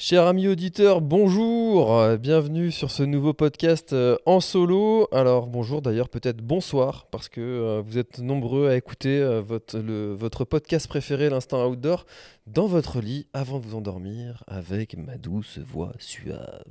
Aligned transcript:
Chers 0.00 0.28
amis 0.28 0.46
auditeurs, 0.46 1.00
bonjour, 1.00 2.16
bienvenue 2.18 2.70
sur 2.70 2.92
ce 2.92 3.02
nouveau 3.02 3.32
podcast 3.32 3.92
euh, 3.92 4.16
en 4.26 4.38
solo. 4.38 5.08
Alors 5.10 5.48
bonjour 5.48 5.82
d'ailleurs, 5.82 6.08
peut-être 6.08 6.36
bonsoir, 6.36 7.06
parce 7.10 7.28
que 7.28 7.40
euh, 7.40 7.82
vous 7.84 7.98
êtes 7.98 8.20
nombreux 8.20 8.68
à 8.68 8.76
écouter 8.76 9.18
euh, 9.18 9.40
votre, 9.40 9.76
votre 9.80 10.44
podcast 10.44 10.86
préféré, 10.86 11.30
l'instant 11.30 11.66
outdoor, 11.66 12.06
dans 12.46 12.68
votre 12.68 13.00
lit 13.00 13.26
avant 13.32 13.58
de 13.58 13.64
vous 13.64 13.76
endormir 13.76 14.44
avec 14.46 14.96
ma 14.96 15.16
douce 15.16 15.58
voix 15.58 15.92
suave. 15.98 16.62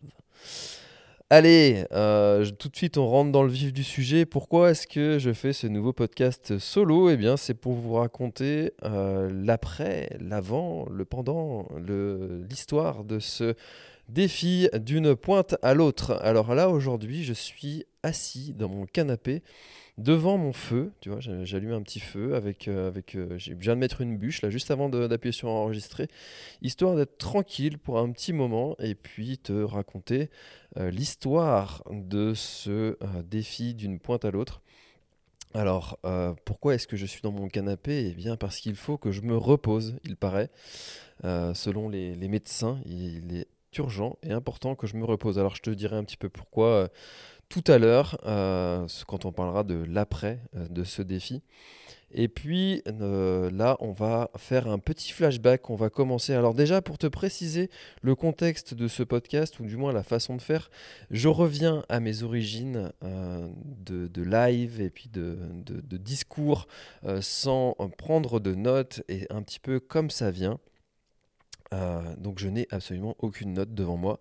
Allez, 1.29 1.83
euh, 1.91 2.45
tout 2.57 2.69
de 2.69 2.75
suite 2.77 2.97
on 2.97 3.05
rentre 3.05 3.33
dans 3.33 3.43
le 3.43 3.49
vif 3.49 3.73
du 3.73 3.83
sujet. 3.83 4.25
Pourquoi 4.25 4.71
est-ce 4.71 4.87
que 4.87 5.19
je 5.19 5.33
fais 5.33 5.51
ce 5.51 5.67
nouveau 5.67 5.91
podcast 5.91 6.57
solo? 6.57 7.09
Eh 7.09 7.17
bien 7.17 7.35
c'est 7.35 7.53
pour 7.53 7.73
vous 7.73 7.95
raconter 7.95 8.71
euh, 8.85 9.29
l'après, 9.33 10.15
l'avant, 10.21 10.87
le 10.89 11.03
pendant, 11.03 11.67
l'histoire 12.49 13.03
de 13.03 13.19
ce 13.19 13.55
défi 14.07 14.69
d'une 14.79 15.17
pointe 15.17 15.57
à 15.63 15.73
l'autre. 15.73 16.17
Alors 16.21 16.55
là 16.55 16.69
aujourd'hui 16.69 17.25
je 17.25 17.33
suis 17.33 17.83
assis 18.03 18.53
dans 18.53 18.69
mon 18.69 18.85
canapé 18.85 19.43
devant 19.97 20.37
mon 20.37 20.53
feu, 20.53 20.91
tu 21.01 21.09
vois, 21.09 21.19
j'allume 21.19 21.73
un 21.73 21.81
petit 21.81 21.99
feu 21.99 22.35
avec, 22.35 22.67
euh, 22.67 22.87
avec 22.87 23.15
euh, 23.15 23.37
j'ai 23.37 23.55
viens 23.55 23.75
de 23.75 23.79
mettre 23.79 24.01
une 24.01 24.17
bûche 24.17 24.41
là 24.41 24.49
juste 24.49 24.69
avant 24.71 24.89
d'appuyer 24.89 25.31
sur 25.31 25.49
enregistrer, 25.49 26.07
histoire 26.61 26.95
d'être 26.95 27.17
tranquille 27.17 27.77
pour 27.77 27.97
un 27.97 28.11
petit 28.11 28.33
moment 28.33 28.75
et 28.79 28.95
puis 28.95 29.37
te 29.37 29.53
raconter 29.53 30.29
euh, 30.77 30.91
l'histoire 30.91 31.83
de 31.89 32.33
ce 32.35 32.69
euh, 32.71 32.95
défi 33.23 33.73
d'une 33.73 33.99
pointe 33.99 34.25
à 34.25 34.31
l'autre. 34.31 34.61
Alors, 35.53 35.97
pourquoi 36.45 36.75
est-ce 36.75 36.87
que 36.87 36.97
je 36.97 37.05
suis 37.05 37.21
dans 37.21 37.31
mon 37.31 37.47
canapé? 37.47 38.09
Eh 38.09 38.13
bien, 38.13 38.35
parce 38.35 38.57
qu'il 38.59 38.75
faut 38.75 38.97
que 38.97 39.11
je 39.11 39.21
me 39.21 39.35
repose, 39.35 39.97
il 40.03 40.15
paraît. 40.17 40.51
Selon 41.23 41.89
les, 41.89 42.13
les 42.13 42.27
médecins, 42.27 42.79
il 42.85 43.33
est 43.33 43.47
urgent 43.77 44.17
et 44.23 44.31
important 44.31 44.75
que 44.75 44.87
je 44.87 44.95
me 44.95 45.05
repose. 45.05 45.39
Alors, 45.39 45.55
je 45.55 45.61
te 45.61 45.69
dirai 45.69 45.95
un 45.95 46.03
petit 46.03 46.17
peu 46.17 46.29
pourquoi 46.29 46.67
euh, 46.67 46.87
tout 47.49 47.63
à 47.67 47.77
l'heure, 47.77 48.19
euh, 48.25 48.85
quand 49.07 49.25
on 49.25 49.31
parlera 49.31 49.63
de 49.63 49.83
l'après 49.87 50.39
euh, 50.55 50.67
de 50.67 50.83
ce 50.83 51.01
défi. 51.01 51.41
Et 52.09 52.29
puis 52.29 52.83
là, 52.85 53.75
on 53.81 53.91
va 53.91 54.31
faire 54.37 54.67
un 54.67 54.79
petit 54.79 55.11
flashback. 55.11 55.69
On 55.69 55.75
va 55.75 55.89
commencer. 55.89 56.33
Alors 56.33 56.53
déjà, 56.53 56.81
pour 56.81 56.97
te 56.97 57.05
préciser 57.05 57.69
le 58.01 58.15
contexte 58.15 58.73
de 58.73 58.87
ce 58.87 59.03
podcast, 59.03 59.59
ou 59.59 59.65
du 59.65 59.75
moins 59.75 59.91
la 59.91 60.03
façon 60.03 60.37
de 60.37 60.41
faire, 60.41 60.71
je 61.11 61.27
reviens 61.27 61.83
à 61.89 61.99
mes 61.99 62.23
origines 62.23 62.93
de, 63.01 64.21
live 64.21 64.79
et 64.79 64.89
puis 64.89 65.09
de, 65.09 65.37
discours 65.97 66.69
sans 67.19 67.75
prendre 67.97 68.39
de 68.39 68.55
notes 68.55 69.01
et 69.09 69.27
un 69.29 69.41
petit 69.41 69.59
peu 69.59 69.81
comme 69.81 70.09
ça 70.09 70.31
vient. 70.31 70.61
Euh, 71.73 72.15
donc 72.17 72.39
je 72.39 72.47
n'ai 72.47 72.67
absolument 72.71 73.15
aucune 73.19 73.53
note 73.53 73.73
devant 73.73 73.97
moi. 73.97 74.19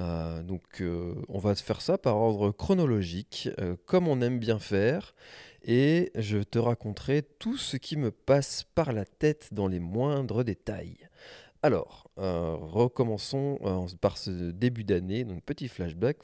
Euh, 0.00 0.42
donc 0.42 0.62
euh, 0.80 1.14
on 1.28 1.38
va 1.38 1.54
faire 1.54 1.80
ça 1.80 1.98
par 1.98 2.16
ordre 2.16 2.50
chronologique, 2.50 3.48
comme 3.86 4.08
on 4.08 4.20
aime 4.20 4.38
bien 4.38 4.58
faire. 4.58 5.14
Et 5.68 6.12
je 6.14 6.38
te 6.38 6.58
raconterai 6.58 7.22
tout 7.22 7.56
ce 7.56 7.76
qui 7.76 7.96
me 7.96 8.12
passe 8.12 8.64
par 8.74 8.92
la 8.92 9.04
tête 9.04 9.48
dans 9.52 9.66
les 9.66 9.80
moindres 9.80 10.44
détails. 10.44 11.08
Alors, 11.62 12.08
recommençons 12.16 13.58
par 14.00 14.16
ce 14.16 14.52
début 14.52 14.84
d'année, 14.84 15.24
donc 15.24 15.42
petit 15.42 15.66
flashback. 15.66 16.18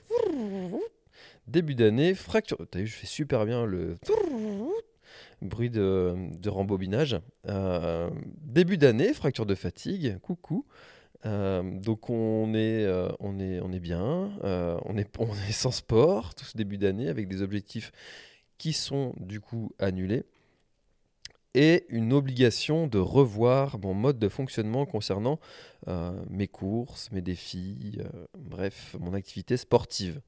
Début 1.49 1.75
d'année, 1.75 2.15
fracture. 2.15 2.59
T'as 2.71 2.79
vu, 2.79 2.87
je 2.87 2.95
fais 2.95 3.09
super 3.09 3.45
bien 3.45 3.67
le 3.67 3.99
bruit 5.43 5.71
de, 5.71 6.49
rembobinage. 6.49 7.21
Euh, 7.49 8.11
début 8.43 8.79
d'année, 8.79 9.13
fracture 9.13 9.47
de 9.47 9.55
fatigue, 9.55 10.19
coucou. 10.21 10.65
Euh, 11.25 11.63
donc 11.79 12.11
on 12.11 12.53
est, 12.55 12.85
euh, 12.85 13.09
on 13.21 13.39
est, 13.39 13.61
on 13.61 13.71
est 13.73 13.81
bien, 13.81 14.33
on, 14.43 14.97
est, 14.97 15.09
on 15.19 15.33
est 15.49 15.53
sans 15.53 15.71
sport 15.71 16.35
tout 16.35 16.45
ce 16.45 16.57
début 16.57 16.79
d'année 16.79 17.09
avec 17.09 17.29
des 17.29 17.43
objectifs 17.43 17.93
qui 18.59 18.73
sont 18.73 19.15
du 19.19 19.41
coup 19.41 19.73
annulés 19.79 20.25
et 21.55 21.85
une 21.91 22.13
obligation 22.15 22.87
de 22.87 22.99
revoir 22.99 23.79
mon 23.79 23.93
mode 23.93 24.19
de 24.19 24.29
fonctionnement 24.29 24.87
concernant 24.87 25.39
mes 26.31 26.49
courses, 26.49 27.11
mes 27.13 27.21
défis, 27.21 27.99
bref, 28.39 28.97
mon 28.99 29.13
activité 29.13 29.59
sportive. 29.59 30.23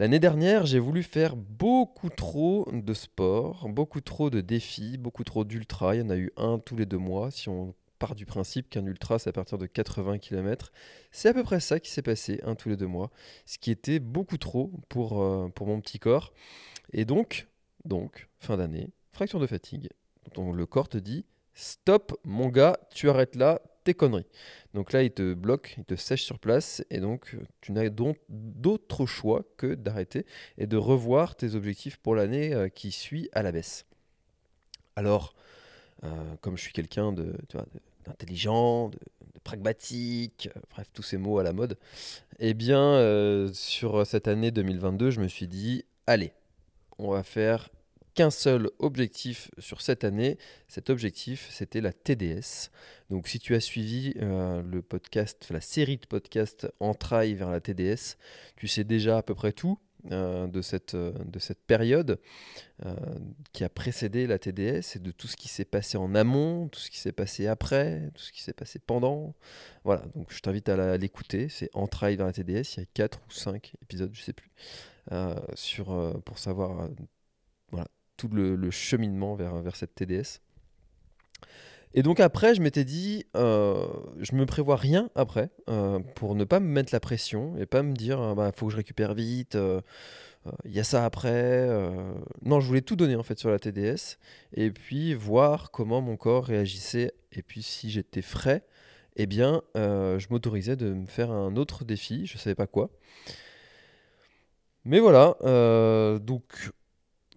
L'année 0.00 0.20
dernière, 0.20 0.64
j'ai 0.64 0.78
voulu 0.78 1.02
faire 1.02 1.34
beaucoup 1.34 2.08
trop 2.08 2.68
de 2.72 2.94
sport, 2.94 3.68
beaucoup 3.68 4.00
trop 4.00 4.30
de 4.30 4.40
défis, 4.40 4.96
beaucoup 4.96 5.24
trop 5.24 5.44
d'ultra. 5.44 5.96
Il 5.96 5.98
y 5.98 6.02
en 6.02 6.10
a 6.10 6.16
eu 6.16 6.30
un 6.36 6.60
tous 6.60 6.76
les 6.76 6.86
deux 6.86 6.98
mois. 6.98 7.32
Si 7.32 7.48
on 7.48 7.74
part 7.98 8.14
du 8.14 8.24
principe 8.24 8.70
qu'un 8.70 8.86
ultra, 8.86 9.18
c'est 9.18 9.30
à 9.30 9.32
partir 9.32 9.58
de 9.58 9.66
80 9.66 10.18
km, 10.18 10.72
c'est 11.10 11.28
à 11.28 11.34
peu 11.34 11.42
près 11.42 11.58
ça 11.58 11.80
qui 11.80 11.90
s'est 11.90 12.02
passé, 12.02 12.38
un 12.44 12.54
tous 12.54 12.68
les 12.68 12.76
deux 12.76 12.86
mois. 12.86 13.10
Ce 13.44 13.58
qui 13.58 13.72
était 13.72 13.98
beaucoup 13.98 14.38
trop 14.38 14.70
pour, 14.88 15.20
euh, 15.20 15.48
pour 15.48 15.66
mon 15.66 15.80
petit 15.80 15.98
corps. 15.98 16.32
Et 16.92 17.04
donc, 17.04 17.48
donc 17.84 18.28
fin 18.38 18.56
d'année, 18.56 18.90
fracture 19.10 19.40
de 19.40 19.48
fatigue. 19.48 19.88
Donc 20.34 20.54
le 20.54 20.64
corps 20.64 20.88
te 20.88 20.98
dit 20.98 21.26
stop, 21.54 22.16
mon 22.22 22.50
gars, 22.50 22.78
tu 22.94 23.10
arrêtes 23.10 23.34
là, 23.34 23.60
conneries. 23.94 24.26
Donc 24.74 24.92
là, 24.92 25.02
il 25.02 25.10
te 25.10 25.34
bloque, 25.34 25.74
il 25.78 25.84
te 25.84 25.94
sèche 25.94 26.24
sur 26.24 26.38
place, 26.38 26.84
et 26.90 27.00
donc 27.00 27.34
euh, 27.34 27.40
tu 27.60 27.72
n'as 27.72 27.88
donc 27.88 28.18
d'autre 28.28 29.06
choix 29.06 29.44
que 29.56 29.74
d'arrêter 29.74 30.26
et 30.56 30.66
de 30.66 30.76
revoir 30.76 31.36
tes 31.36 31.54
objectifs 31.54 31.96
pour 31.96 32.14
l'année 32.14 32.54
euh, 32.54 32.68
qui 32.68 32.92
suit 32.92 33.28
à 33.32 33.42
la 33.42 33.52
baisse. 33.52 33.86
Alors, 34.96 35.34
euh, 36.04 36.08
comme 36.40 36.56
je 36.56 36.62
suis 36.62 36.72
quelqu'un 36.72 37.12
de, 37.12 37.34
d'intelligent, 38.04 38.88
de, 38.88 38.98
pragmatique, 39.44 40.50
bref, 40.70 40.90
tous 40.92 41.02
ces 41.02 41.16
mots 41.16 41.38
à 41.38 41.42
la 41.42 41.52
mode, 41.52 41.78
eh 42.38 42.52
bien, 42.52 43.48
sur 43.54 44.06
cette 44.06 44.28
année 44.28 44.50
2022, 44.50 45.10
je 45.10 45.20
me 45.20 45.28
suis 45.28 45.48
dit, 45.48 45.84
allez, 46.06 46.32
on 46.98 47.12
va 47.12 47.22
faire 47.22 47.70
qu'un 48.18 48.30
seul 48.30 48.68
objectif 48.80 49.48
sur 49.58 49.80
cette 49.80 50.02
année. 50.02 50.38
Cet 50.66 50.90
objectif, 50.90 51.48
c'était 51.52 51.80
la 51.80 51.92
TDS. 51.92 52.72
Donc, 53.10 53.28
si 53.28 53.38
tu 53.38 53.54
as 53.54 53.60
suivi 53.60 54.12
euh, 54.16 54.60
le 54.60 54.82
podcast, 54.82 55.46
la 55.50 55.60
série 55.60 55.98
de 55.98 56.06
podcasts 56.06 56.66
Entrailles 56.80 57.34
vers 57.34 57.48
la 57.48 57.60
TDS, 57.60 58.16
tu 58.56 58.66
sais 58.66 58.82
déjà 58.82 59.18
à 59.18 59.22
peu 59.22 59.36
près 59.36 59.52
tout 59.52 59.78
euh, 60.10 60.48
de, 60.48 60.62
cette, 60.62 60.96
euh, 60.96 61.12
de 61.26 61.38
cette 61.38 61.60
période 61.64 62.18
qui 63.52 63.62
a 63.62 63.68
précédé 63.68 64.26
la 64.26 64.40
TDS 64.40 64.96
et 64.96 64.98
de 64.98 65.12
tout 65.12 65.28
ce 65.28 65.36
qui 65.36 65.46
s'est 65.46 65.64
passé 65.64 65.96
en 65.96 66.16
amont, 66.16 66.66
tout 66.68 66.80
ce 66.80 66.90
qui 66.90 66.98
s'est 66.98 67.12
passé 67.12 67.46
après, 67.46 68.10
tout 68.14 68.22
ce 68.22 68.32
qui 68.32 68.42
s'est 68.42 68.52
passé 68.52 68.80
pendant. 68.80 69.34
Voilà, 69.84 70.02
donc 70.16 70.32
je 70.32 70.40
t'invite 70.40 70.68
à 70.68 70.96
l'écouter. 70.96 71.48
C'est 71.48 71.70
Entrailles 71.72 72.16
vers 72.16 72.26
la 72.26 72.32
TDS. 72.32 72.74
Il 72.76 72.80
y 72.80 72.82
a 72.82 72.86
4 72.94 73.20
ou 73.28 73.30
5 73.30 73.74
épisodes, 73.82 74.10
je 74.12 74.22
sais 74.22 74.32
plus, 74.32 74.50
sur, 75.54 76.20
pour 76.24 76.38
savoir 76.38 76.88
tout 78.18 78.28
le, 78.28 78.70
cheminement 78.70 79.34
vers, 79.34 79.56
vers 79.62 79.76
cette 79.76 79.94
TDS. 79.94 80.40
Et 81.94 82.02
donc 82.02 82.20
après, 82.20 82.54
je 82.54 82.60
m'étais 82.60 82.84
dit, 82.84 83.24
euh, 83.34 83.86
je 84.18 84.34
me 84.34 84.44
prévois 84.44 84.76
rien 84.76 85.08
après 85.14 85.48
euh, 85.70 86.00
pour 86.16 86.34
ne 86.34 86.44
pas 86.44 86.60
me 86.60 86.66
mettre 86.68 86.92
la 86.92 87.00
pression 87.00 87.56
et 87.56 87.64
pas 87.64 87.82
me 87.82 87.94
dire, 87.94 88.18
il 88.30 88.36
bah, 88.36 88.52
faut 88.54 88.66
que 88.66 88.72
je 88.72 88.76
récupère 88.76 89.14
vite, 89.14 89.54
euh, 89.54 89.80
euh, 90.46 90.50
il 90.66 90.72
y 90.72 90.80
a 90.80 90.84
ça 90.84 91.04
après. 91.06 91.30
euh. 91.32 92.12
Non, 92.42 92.60
je 92.60 92.66
voulais 92.66 92.82
tout 92.82 92.96
donner 92.96 93.16
en 93.16 93.22
fait 93.22 93.38
sur 93.38 93.50
la 93.50 93.58
TDS 93.58 94.18
et 94.52 94.70
puis 94.70 95.14
voir 95.14 95.70
comment 95.70 96.02
mon 96.02 96.16
corps 96.16 96.44
réagissait 96.44 97.14
et 97.32 97.42
puis 97.42 97.62
si 97.62 97.90
j'étais 97.90 98.22
frais, 98.22 98.64
eh 99.16 99.26
bien, 99.26 99.62
euh, 99.76 100.18
je 100.18 100.28
m'autorisais 100.30 100.76
de 100.76 100.92
me 100.92 101.06
faire 101.06 101.30
un 101.30 101.56
autre 101.56 101.84
défi, 101.84 102.26
je 102.26 102.38
savais 102.38 102.54
pas 102.54 102.66
quoi. 102.66 102.90
Mais 104.84 105.00
voilà, 105.00 105.36
euh, 105.42 106.18
donc 106.18 106.70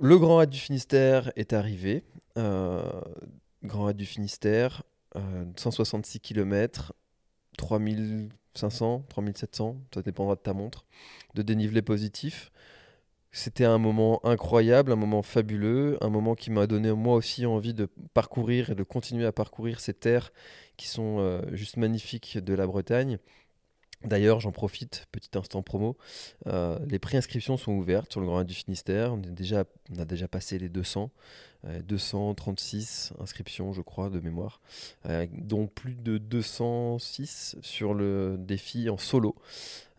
le 0.01 0.17
Grand 0.17 0.37
Raid 0.37 0.49
du 0.49 0.57
Finistère 0.57 1.31
est 1.35 1.53
arrivé. 1.53 2.03
Euh, 2.37 2.81
Grand 3.63 3.85
Raid 3.85 3.97
du 3.97 4.05
Finistère, 4.05 4.83
166 5.55 6.19
km, 6.19 6.93
3500, 7.57 9.05
3700, 9.07 9.77
ça 9.93 10.01
dépendra 10.01 10.35
de 10.35 10.39
ta 10.39 10.53
montre, 10.53 10.85
de 11.35 11.43
dénivelé 11.43 11.83
positif. 11.83 12.51
C'était 13.31 13.65
un 13.65 13.77
moment 13.77 14.19
incroyable, 14.25 14.91
un 14.91 14.97
moment 14.97 15.21
fabuleux, 15.21 15.97
un 16.01 16.09
moment 16.09 16.35
qui 16.35 16.51
m'a 16.51 16.67
donné 16.67 16.91
moi 16.91 17.15
aussi 17.15 17.45
envie 17.45 17.73
de 17.73 17.87
parcourir 18.13 18.71
et 18.71 18.75
de 18.75 18.83
continuer 18.83 19.25
à 19.25 19.31
parcourir 19.31 19.79
ces 19.79 19.93
terres 19.93 20.33
qui 20.75 20.87
sont 20.87 21.19
euh, 21.19 21.41
juste 21.53 21.77
magnifiques 21.77 22.39
de 22.39 22.53
la 22.53 22.65
Bretagne. 22.65 23.19
D'ailleurs, 24.03 24.39
j'en 24.39 24.51
profite, 24.51 25.07
petit 25.11 25.29
instant 25.37 25.61
promo. 25.61 25.95
Euh, 26.47 26.79
les 26.87 26.97
préinscriptions 26.97 27.57
sont 27.57 27.73
ouvertes 27.73 28.11
sur 28.11 28.19
le 28.19 28.27
Grand 28.27 28.37
Raid 28.37 28.47
du 28.47 28.53
Finistère. 28.53 29.13
On, 29.13 29.21
a 29.99 30.05
déjà 30.05 30.27
passé 30.27 30.57
les 30.57 30.69
200, 30.69 31.11
236 31.83 33.13
euh, 33.13 33.23
inscriptions, 33.23 33.73
je 33.73 33.81
crois, 33.81 34.09
de 34.09 34.19
mémoire, 34.19 34.59
dont 35.33 35.67
plus 35.67 35.95
de 35.95 36.17
206 36.17 37.57
sur 37.61 37.93
le 37.93 38.37
défi 38.39 38.89
en 38.89 38.97
solo. 38.97 39.35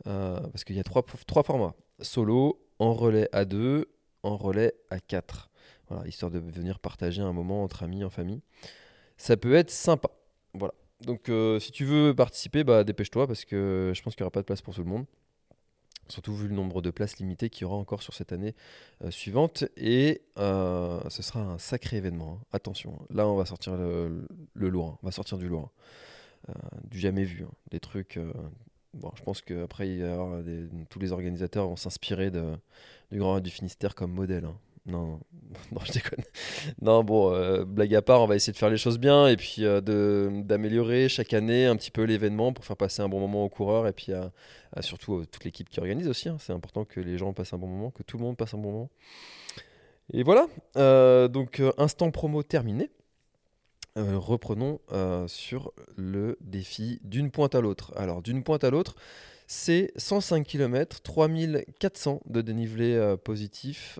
parce 0.04 0.64
qu'il 0.64 0.76
y 0.76 0.80
a 0.80 0.84
trois, 0.84 1.04
trois 1.26 1.44
formats 1.44 1.74
solo, 2.02 2.60
en 2.78 2.94
relais 2.94 3.28
à 3.32 3.44
2, 3.44 3.88
en 4.22 4.36
relais 4.36 4.74
à 4.90 5.00
4. 5.00 5.50
Voilà, 5.88 6.06
histoire 6.06 6.30
de 6.30 6.38
venir 6.38 6.78
partager 6.78 7.22
un 7.22 7.32
moment 7.32 7.62
entre 7.62 7.82
amis, 7.82 8.04
en 8.04 8.10
famille. 8.10 8.42
Ça 9.16 9.36
peut 9.36 9.54
être 9.54 9.70
sympa. 9.70 10.10
Voilà. 10.54 10.74
Donc 11.06 11.28
euh, 11.28 11.58
si 11.58 11.72
tu 11.72 11.84
veux 11.84 12.14
participer, 12.14 12.64
bah, 12.64 12.84
dépêche-toi 12.84 13.26
parce 13.26 13.44
que 13.44 13.92
je 13.94 14.02
pense 14.02 14.14
qu'il 14.14 14.22
n'y 14.22 14.26
aura 14.26 14.32
pas 14.32 14.40
de 14.40 14.46
place 14.46 14.62
pour 14.62 14.74
tout 14.74 14.82
le 14.82 14.88
monde. 14.88 15.06
Surtout 16.08 16.34
vu 16.34 16.48
le 16.48 16.54
nombre 16.54 16.82
de 16.82 16.90
places 16.90 17.18
limitées 17.18 17.48
qu'il 17.48 17.62
y 17.62 17.64
aura 17.64 17.76
encore 17.76 18.02
sur 18.02 18.12
cette 18.12 18.32
année 18.32 18.54
euh, 19.02 19.10
suivante. 19.10 19.64
Et 19.76 20.22
euh, 20.38 21.00
ce 21.08 21.22
sera 21.22 21.40
un 21.40 21.58
sacré 21.58 21.98
événement. 21.98 22.38
Hein. 22.40 22.46
Attention, 22.52 22.98
là 23.10 23.26
on 23.26 23.36
va 23.36 23.46
sortir 23.46 23.76
le, 23.76 24.26
lourd. 24.54 24.88
Hein. 24.88 24.98
On 25.02 25.06
va 25.06 25.12
sortir 25.12 25.38
du 25.38 25.48
lourd. 25.48 25.70
Hein. 26.48 26.54
du 26.90 26.98
jamais 26.98 27.24
vu. 27.24 27.44
Des 27.70 27.80
trucs 27.80 28.18
Bon, 28.94 29.10
je 29.14 29.22
pense 29.22 29.40
qu'après, 29.40 30.00
tous 30.90 30.98
les 30.98 31.12
organisateurs 31.12 31.66
vont 31.66 31.76
s'inspirer 31.76 32.30
du 32.30 33.18
Grand 33.18 33.40
du 33.40 33.50
Finistère 33.50 33.94
comme 33.94 34.12
modèle. 34.12 34.46
Non, 34.86 35.20
non, 35.72 35.80
je 35.84 35.92
déconne. 35.92 36.24
Non, 36.80 37.04
bon, 37.04 37.32
euh, 37.32 37.64
blague 37.64 37.94
à 37.94 38.02
part, 38.02 38.20
on 38.20 38.26
va 38.26 38.34
essayer 38.34 38.52
de 38.52 38.58
faire 38.58 38.70
les 38.70 38.76
choses 38.76 38.98
bien 38.98 39.28
et 39.28 39.36
puis 39.36 39.64
euh, 39.64 39.80
d'améliorer 40.42 41.08
chaque 41.08 41.32
année 41.34 41.66
un 41.66 41.76
petit 41.76 41.90
peu 41.90 42.02
l'événement 42.02 42.52
pour 42.52 42.64
faire 42.64 42.76
passer 42.76 43.02
un 43.02 43.08
bon 43.08 43.20
moment 43.20 43.44
aux 43.44 43.48
coureurs 43.48 43.86
et 43.86 43.92
puis 43.92 44.12
à, 44.12 44.32
surtout 44.80 45.18
euh, 45.18 45.26
toute 45.26 45.44
l'équipe 45.44 45.68
qui 45.68 45.78
organise 45.78 46.08
aussi. 46.08 46.28
Hein. 46.28 46.36
C'est 46.40 46.52
important 46.52 46.84
que 46.84 47.00
les 47.00 47.16
gens 47.16 47.32
passent 47.32 47.52
un 47.52 47.58
bon 47.58 47.68
moment, 47.68 47.90
que 47.90 48.02
tout 48.02 48.18
le 48.18 48.24
monde 48.24 48.36
passe 48.36 48.54
un 48.54 48.58
bon 48.58 48.72
moment. 48.72 48.90
Et 50.12 50.24
voilà, 50.24 50.48
donc 51.28 51.62
instant 51.78 52.10
promo 52.10 52.42
terminé. 52.42 52.90
Reprenons 53.94 54.80
sur 55.26 55.72
le 55.96 56.36
défi 56.40 57.00
d'une 57.04 57.30
pointe 57.30 57.54
à 57.54 57.60
l'autre. 57.60 57.94
Alors 57.96 58.20
d'une 58.20 58.42
pointe 58.42 58.64
à 58.64 58.70
l'autre, 58.70 58.96
c'est 59.54 59.92
105 59.96 60.46
km, 60.46 61.02
3400 61.02 62.22
de 62.24 62.40
dénivelé 62.40 62.94
euh, 62.94 63.18
positif, 63.18 63.98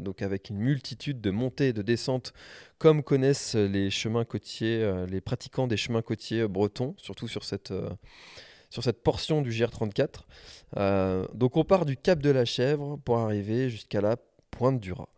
donc 0.00 0.20
avec 0.20 0.50
une 0.50 0.58
multitude 0.58 1.20
de 1.20 1.30
montées 1.30 1.68
et 1.68 1.72
de 1.72 1.82
descentes 1.82 2.32
comme 2.78 3.04
connaissent 3.04 3.54
les 3.54 3.88
chemins 3.88 4.24
côtiers, 4.24 4.90
les 5.08 5.20
pratiquants 5.20 5.68
des 5.68 5.76
chemins 5.76 6.02
côtiers 6.02 6.48
bretons, 6.48 6.94
surtout 6.96 7.28
sur 7.28 7.44
cette, 7.44 7.72
sur 8.68 8.82
cette 8.82 9.02
portion 9.02 9.42
du 9.42 9.50
GR34. 9.50 10.24
donc 11.34 11.56
on 11.56 11.64
part 11.64 11.84
du 11.84 11.96
cap 11.96 12.20
de 12.20 12.30
la 12.30 12.44
Chèvre 12.44 12.98
pour 13.04 13.18
arriver 13.18 13.70
jusqu'à 13.70 14.00
la 14.00 14.16
pointe 14.50 14.80
du 14.80 14.92
Rat. 14.92 15.08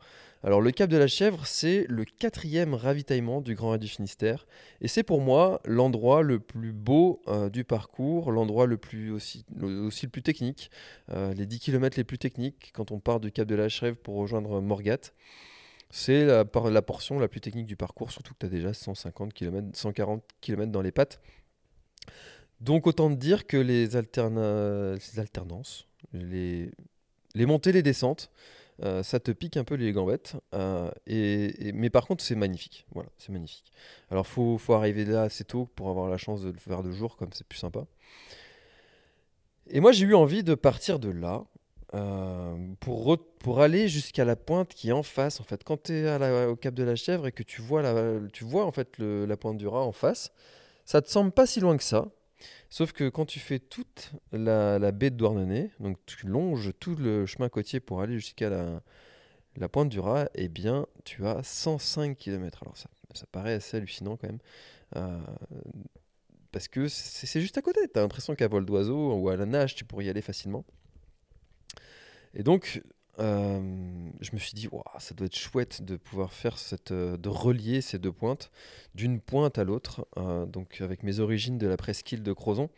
Alors 0.45 0.61
le 0.61 0.73
Cap 0.73 0.91
de 0.91 0.97
la 0.97 1.07
Chèvre, 1.07 1.47
c'est 1.47 1.87
le 1.89 2.05
quatrième 2.05 2.75
ravitaillement 2.75 3.41
du 3.41 3.55
Grand 3.55 3.71
Raid 3.71 3.81
du 3.81 3.87
Finistère. 3.87 4.45
Et 4.81 4.89
c'est 4.89 5.05
pour 5.05 5.21
moi 5.21 5.61
l'endroit 5.65 6.23
le 6.23 6.41
plus 6.41 6.73
beau 6.73 7.23
euh, 7.29 7.49
du 7.49 7.63
parcours, 7.63 8.33
l'endroit 8.33 8.67
le 8.67 8.77
plus 8.77 9.13
aussi, 9.13 9.45
le 9.57 9.89
plus 10.09 10.23
technique, 10.23 10.73
euh, 11.11 11.33
les 11.35 11.47
10 11.47 11.61
km 11.61 11.97
les 11.97 12.03
plus 12.03 12.19
techniques 12.19 12.73
quand 12.75 12.91
on 12.91 12.99
part 12.99 13.21
du 13.21 13.31
Cap 13.31 13.47
de 13.47 13.55
la 13.55 13.69
Chèvre 13.69 13.97
pour 13.97 14.17
rejoindre 14.17 14.61
Morgat. 14.61 15.13
C'est 15.91 16.25
la, 16.25 16.45
portion 16.45 17.21
la 17.21 17.29
plus 17.29 17.41
technique 17.41 17.67
du 17.67 17.77
parcours, 17.77 18.11
surtout 18.11 18.33
que 18.35 18.39
tu 18.41 18.47
as 18.47 18.49
déjà 18.49 18.73
150 18.73 19.33
km, 19.35 19.69
140 19.75 20.25
km 20.41 20.73
dans 20.73 20.83
les 20.83 20.91
pattes. 20.91 21.21
Donc 22.61 22.87
autant 22.89 23.11
dire 23.11 23.47
que 23.47 23.59
les, 23.59 23.95
alternances, 23.95 25.87
les 26.15 26.71
montées, 27.35 27.73
les 27.73 27.83
descentes, 27.83 28.31
euh, 28.83 29.03
ça 29.03 29.21
te 29.21 29.31
pique 29.31 29.57
un 29.57 29.65
peu 29.65 29.75
les 29.75 29.93
gambettes. 29.93 30.37
Euh, 30.55 30.91
et, 31.07 31.73
mais 31.73 31.91
par 31.91 32.07
contre, 32.07 32.25
c'est 32.25 32.35
magnifique. 32.35 32.87
Voilà, 32.93 33.11
c'est 33.19 33.33
magnifique. 33.33 33.73
Alors, 34.11 34.27
faut, 34.27 34.59
faut 34.59 34.75
arriver 34.75 35.05
là 35.05 35.23
assez 35.23 35.45
tôt 35.45 35.69
pour 35.77 35.89
avoir 35.89 36.09
la 36.09 36.17
chance 36.17 36.43
de 36.43 36.51
le 36.51 36.59
faire 36.59 36.83
de 36.83 36.91
jour, 36.91 37.17
comme 37.17 37.31
c'est 37.33 37.47
plus 37.47 37.59
sympa. 37.59 37.85
Et 39.69 39.81
moi, 39.81 39.93
j'ai 39.93 40.07
eu 40.07 40.15
envie 40.15 40.43
de 40.43 40.55
partir 40.55 40.99
de 40.99 41.11
là 41.11 41.45
euh, 41.95 42.57
pour, 42.81 43.17
pour 43.39 43.61
aller 43.61 43.89
jusqu'à 43.89 44.25
la 44.25 44.37
pointe 44.37 44.75
qui 44.75 44.89
est 44.89 44.93
en 44.93 45.03
face. 45.03 45.41
En 45.41 45.45
fait, 45.45 45.63
quand 45.63 45.85
tu 45.85 45.93
es 45.93 46.47
au 46.47 46.57
cap 46.57 46.75
de 46.75 46.83
la 46.83 46.97
chèvre 46.97 47.27
et 47.27 47.33
que 47.33 47.43
tu 47.43 47.61
vois 47.61 47.83
la, 47.83 48.19
tu 48.33 48.45
vois 48.45 48.65
en 48.65 48.73
fait 48.73 48.99
la 48.99 49.37
pointe 49.37 49.59
du 49.59 49.69
rat 49.69 49.83
en 49.83 49.93
face, 49.93 50.33
ça 50.85 51.01
te 51.01 51.11
semble 51.11 51.31
pas 51.31 51.47
si 51.47 51.61
loin 51.61 51.77
que 51.77 51.85
ça. 51.85 52.09
Sauf 52.73 52.93
que 52.93 53.11
quand 53.11 53.27
tu 53.27 53.39
fais 53.39 53.59
toute 53.59 54.13
la, 54.33 54.93
baie 54.93 55.11
de 55.11 55.17
Douarnenez, 55.17 55.71
donc 55.79 55.99
tu 56.07 56.27
longes 56.27 56.73
tout 56.81 56.97
le 56.97 57.27
chemin 57.27 57.51
côtier 57.51 57.81
pour 57.81 58.01
aller 58.01 58.15
jusqu'à 58.15 58.49
la, 58.49 59.69
pointe 59.69 59.91
du 59.91 60.01
Rat, 60.01 60.31
eh 60.35 60.49
bien 60.49 60.87
tu 61.05 61.27
as 61.27 61.43
105 61.43 62.17
km. 62.17 62.63
Alors 62.63 62.79
ça, 62.79 62.89
ça 63.13 63.27
paraît 63.31 63.53
assez 63.53 63.77
hallucinant 63.77 64.17
quand 64.17 64.27
même. 64.27 64.39
Euh, 64.97 65.21
parce 66.51 66.67
que 66.67 66.89
c'est 66.89 67.43
juste 67.43 67.59
à 67.59 67.61
côté. 67.61 67.81
Tu 67.93 67.99
as 67.99 68.01
l'impression 68.01 68.35
qu'à 68.35 68.49
vol 68.49 68.65
d'oiseau 68.65 69.17
ou 69.17 69.29
à 69.29 69.37
la 69.37 69.45
nage, 69.45 69.75
tu 69.75 69.85
pourrais 69.85 70.07
y 70.07 70.09
aller 70.09 70.23
facilement. 70.23 70.65
Et 72.33 72.43
donc, 72.43 72.81
euh, 73.19 73.61
je 74.21 74.31
me 74.33 74.39
suis 74.39 74.55
dit, 74.55 74.69
ça 74.99 75.15
doit 75.15 75.27
être 75.27 75.37
chouette 75.37 75.83
de 75.83 75.97
pouvoir 75.97 76.33
faire 76.33 76.59
cette, 76.59 76.93
euh, 76.93 77.17
de 77.17 77.29
relier 77.29 77.81
ces 77.83 77.99
deux 77.99 78.13
pointes 78.13 78.51
d'une 78.95 79.21
pointe 79.21 79.59
à 79.59 79.65
l'autre. 79.65 80.07
Euh, 80.17 80.47
donc 80.47 80.81
avec 80.81 81.03
mes 81.03 81.21
origines 81.21 81.59
de 81.59 81.67
la 81.67 81.77
presqu'île 81.77 82.23
de 82.23 82.33
Crozon, 82.33 82.71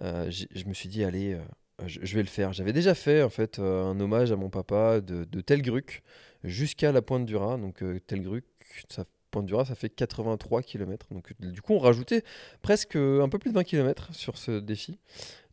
je 0.00 0.64
me 0.66 0.74
suis 0.74 0.88
dit, 0.88 1.04
allez, 1.04 1.38
je, 1.86 2.14
vais 2.14 2.22
le 2.22 2.28
faire. 2.28 2.52
J'avais 2.52 2.74
déjà 2.74 2.94
fait 2.94 3.22
en 3.22 3.30
fait 3.30 3.58
un 3.58 3.98
hommage 3.98 4.30
à 4.30 4.36
mon 4.36 4.50
papa 4.50 5.00
de, 5.00 5.40
Telgruc 5.40 6.02
jusqu'à 6.44 6.92
la 6.92 7.00
pointe 7.00 7.24
du 7.24 7.36
Rat. 7.36 7.56
Donc 7.56 7.82
Telgruc, 8.06 8.44
ça 8.88 9.04
Pointe 9.32 9.46
du 9.46 9.54
Rat, 9.54 9.64
ça 9.64 9.74
fait 9.74 9.88
83 9.88 10.62
km. 10.62 11.08
Donc 11.10 11.32
du 11.40 11.60
coup, 11.60 11.72
on 11.72 11.78
rajoutait 11.78 12.22
presque 12.62 12.96
un 12.96 13.28
peu 13.28 13.38
plus 13.38 13.50
de 13.50 13.54
20 13.54 13.64
km 13.64 14.14
sur 14.14 14.38
ce 14.38 14.60
défi. 14.60 14.98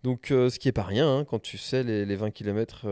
Donc 0.03 0.27
ce 0.29 0.59
qui 0.59 0.67
est 0.67 0.73
pas 0.73 0.83
rien 0.83 1.09
hein, 1.09 1.25
quand 1.25 1.39
tu 1.39 1.57
sais 1.57 1.83
les 1.83 2.15
20 2.15 2.31
km 2.31 2.85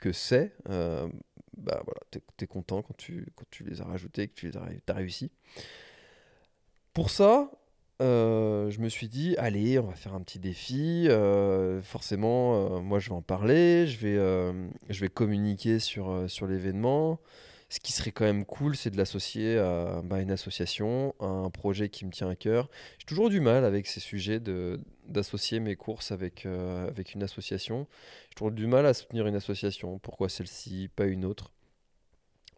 que 0.00 0.12
c'est, 0.12 0.52
euh, 0.68 1.08
bah 1.56 1.82
voilà, 1.84 2.00
tu 2.10 2.44
es, 2.44 2.46
content 2.46 2.82
quand 2.82 2.96
tu, 2.96 3.26
quand 3.36 3.44
tu 3.50 3.64
les 3.64 3.80
as 3.80 3.84
rajoutés, 3.84 4.28
que 4.28 4.34
tu 4.34 4.50
les 4.50 4.56
as, 4.56 4.94
réussi. 4.94 5.30
Pour 6.94 7.10
ça, 7.10 7.50
euh, 8.02 8.70
je 8.70 8.80
me 8.80 8.88
suis 8.88 9.08
dit, 9.08 9.36
allez, 9.36 9.78
on 9.78 9.86
va 9.86 9.94
faire 9.94 10.14
un 10.14 10.22
petit 10.22 10.38
défi. 10.38 11.06
Euh, 11.08 11.82
forcément, 11.82 12.80
moi, 12.80 12.98
je 12.98 13.10
vais 13.10 13.14
en 13.14 13.22
parler, 13.22 13.86
je 13.86 13.98
vais, 13.98 14.16
je 14.88 15.00
vais 15.00 15.08
communiquer 15.08 15.78
sur, 15.78 16.28
sur 16.28 16.46
l'événement. 16.46 17.20
Ce 17.70 17.78
qui 17.78 17.92
serait 17.92 18.10
quand 18.10 18.24
même 18.24 18.44
cool, 18.44 18.74
c'est 18.76 18.90
de 18.90 18.96
l'associer 18.96 19.56
à 19.56 20.02
bah, 20.02 20.20
une 20.20 20.32
association, 20.32 21.14
à 21.20 21.26
un 21.26 21.50
projet 21.50 21.88
qui 21.88 22.04
me 22.04 22.10
tient 22.10 22.28
à 22.28 22.34
cœur. 22.34 22.68
J'ai 22.98 23.06
toujours 23.06 23.30
du 23.30 23.38
mal 23.38 23.64
avec 23.64 23.86
ces 23.86 24.00
sujets 24.00 24.40
d'associer 25.06 25.60
mes 25.60 25.76
courses 25.76 26.10
avec, 26.10 26.46
euh, 26.46 26.88
avec 26.88 27.14
une 27.14 27.22
association. 27.22 27.86
J'ai 28.30 28.34
toujours 28.34 28.50
du 28.50 28.66
mal 28.66 28.86
à 28.86 28.92
soutenir 28.92 29.28
une 29.28 29.36
association. 29.36 30.00
Pourquoi 30.00 30.28
celle-ci, 30.28 30.90
pas 30.96 31.06
une 31.06 31.24
autre? 31.24 31.52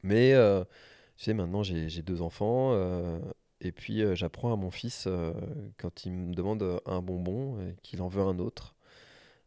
Mais 0.03 0.33
euh, 0.33 0.65
tu 1.19 1.25
sais, 1.25 1.35
maintenant 1.35 1.63
j'ai 1.63 2.01
deux 2.01 2.23
enfants. 2.23 2.71
Euh, 2.73 3.19
et 3.61 3.71
puis 3.71 4.03
j'apprends 4.17 4.51
à 4.55 4.57
mon 4.57 4.71
fils, 4.71 5.07
quand 5.77 6.07
il 6.07 6.13
me 6.13 6.35
demande 6.35 6.81
un 6.87 7.03
bonbon 7.03 7.59
qu'il 7.83 8.01
en 8.01 8.09
veut 8.09 8.23
un 8.23 8.39
autre, 8.39 8.75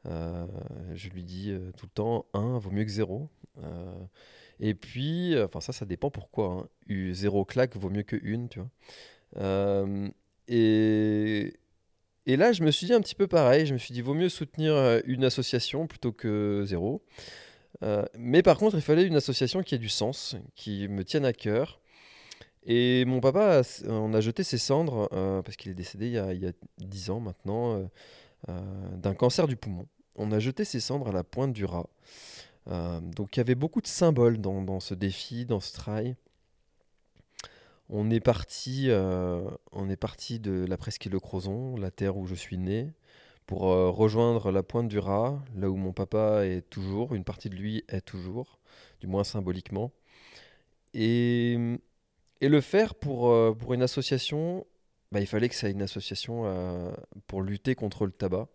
je 0.05 1.09
lui 1.09 1.23
dis 1.23 1.51
tout 1.75 1.87
le 1.87 1.91
temps 1.91 2.27
un 2.33 2.59
vaut 2.59 2.69
mieux 2.69 2.85
que 2.85 2.91
zéro. 2.91 3.29
Et 4.59 4.73
puis, 4.73 5.35
enfin 5.41 5.59
ça, 5.61 5.73
ça 5.73 5.85
dépend 5.85 6.09
pourquoi. 6.09 6.67
Hein. 6.89 7.11
Zéro 7.11 7.45
claque 7.45 7.75
vaut 7.75 7.89
mieux 7.89 8.03
que 8.03 8.17
une, 8.21 8.49
tu 8.49 8.59
vois. 8.59 8.69
Euh, 9.37 10.09
et, 10.47 11.53
là, 12.27 12.51
je 12.51 12.63
me 12.63 12.71
suis 12.71 12.87
dit 12.87 12.93
un 12.93 13.01
petit 13.01 13.15
peu 13.15 13.27
pareil. 13.27 13.65
Je 13.65 13.73
me 13.73 13.77
suis 13.77 13.93
dit, 13.93 14.01
vaut 14.01 14.13
mieux 14.13 14.29
soutenir 14.29 14.73
euh, 14.73 14.99
une 15.05 15.23
association 15.23 15.87
plutôt 15.87 16.11
que 16.11 16.63
zéro. 16.65 17.03
Euh, 17.83 18.05
mais 18.17 18.41
par 18.41 18.57
contre, 18.57 18.75
il 18.75 18.81
fallait 18.81 19.05
une 19.05 19.15
association 19.15 19.63
qui 19.63 19.75
ait 19.75 19.79
du 19.79 19.89
sens, 19.89 20.35
qui 20.55 20.87
me 20.87 21.03
tienne 21.03 21.25
à 21.25 21.33
cœur. 21.33 21.81
Et 22.65 23.05
mon 23.05 23.19
papa, 23.19 23.61
on 23.87 24.13
a 24.13 24.21
jeté 24.21 24.43
ses 24.43 24.57
cendres, 24.57 25.07
parce 25.43 25.55
qu'il 25.55 25.71
est 25.71 25.75
décédé 25.75 26.07
il 26.07 26.13
y, 26.13 26.17
a, 26.17 26.33
il 26.33 26.41
y 26.41 26.47
a 26.47 26.51
10 26.79 27.11
ans 27.11 27.19
maintenant, 27.19 27.87
d'un 28.47 29.13
cancer 29.13 29.47
du 29.47 29.55
poumon. 29.55 29.85
On 30.15 30.31
a 30.31 30.39
jeté 30.39 30.65
ses 30.65 30.79
cendres 30.79 31.09
à 31.09 31.11
la 31.11 31.23
pointe 31.23 31.53
du 31.53 31.63
rat. 31.63 31.87
Euh, 32.67 32.99
donc 32.99 33.35
il 33.35 33.39
y 33.39 33.41
avait 33.41 33.55
beaucoup 33.55 33.81
de 33.81 33.87
symboles 33.87 34.39
dans, 34.39 34.79
ce 34.79 34.93
défi, 34.93 35.45
dans 35.45 35.59
ce 35.59 35.73
trail. 35.73 36.15
On 37.89 38.09
est 38.09 38.19
parti, 38.19 38.87
euh, 38.89 39.47
on 39.71 39.89
est 39.89 39.95
parti 39.95 40.39
de 40.39 40.65
la 40.67 40.77
presqu'île 40.77 41.11
de 41.11 41.19
Crozon, 41.19 41.75
la 41.77 41.91
terre 41.91 42.17
où 42.17 42.25
je 42.25 42.33
suis 42.33 42.57
né, 42.57 42.93
pour 43.45 43.71
euh, 43.71 43.91
rejoindre 43.91 44.51
la 44.51 44.63
pointe 44.63 44.87
du 44.87 44.97
Raz, 44.97 45.39
là 45.55 45.69
où 45.69 45.75
mon 45.75 45.93
papa 45.93 46.45
est 46.45 46.67
toujours, 46.69 47.13
une 47.13 47.23
partie 47.23 47.49
de 47.49 47.55
lui 47.55 47.83
est 47.87 48.01
toujours, 48.01 48.59
du 49.01 49.07
moins 49.07 49.23
symboliquement. 49.23 49.91
Et, 50.93 51.57
le 52.41 52.61
faire 52.61 52.95
pour, 52.95 53.33
pour 53.57 53.73
une 53.73 53.81
association, 53.81 54.67
bah, 55.11 55.19
il 55.19 55.25
fallait 55.25 55.49
que 55.49 55.55
ça 55.55 55.67
ait 55.67 55.71
une 55.71 55.81
association 55.81 56.93
pour 57.27 57.41
lutter 57.41 57.73
contre 57.75 58.05
le 58.05 58.11
tabac. 58.11 58.47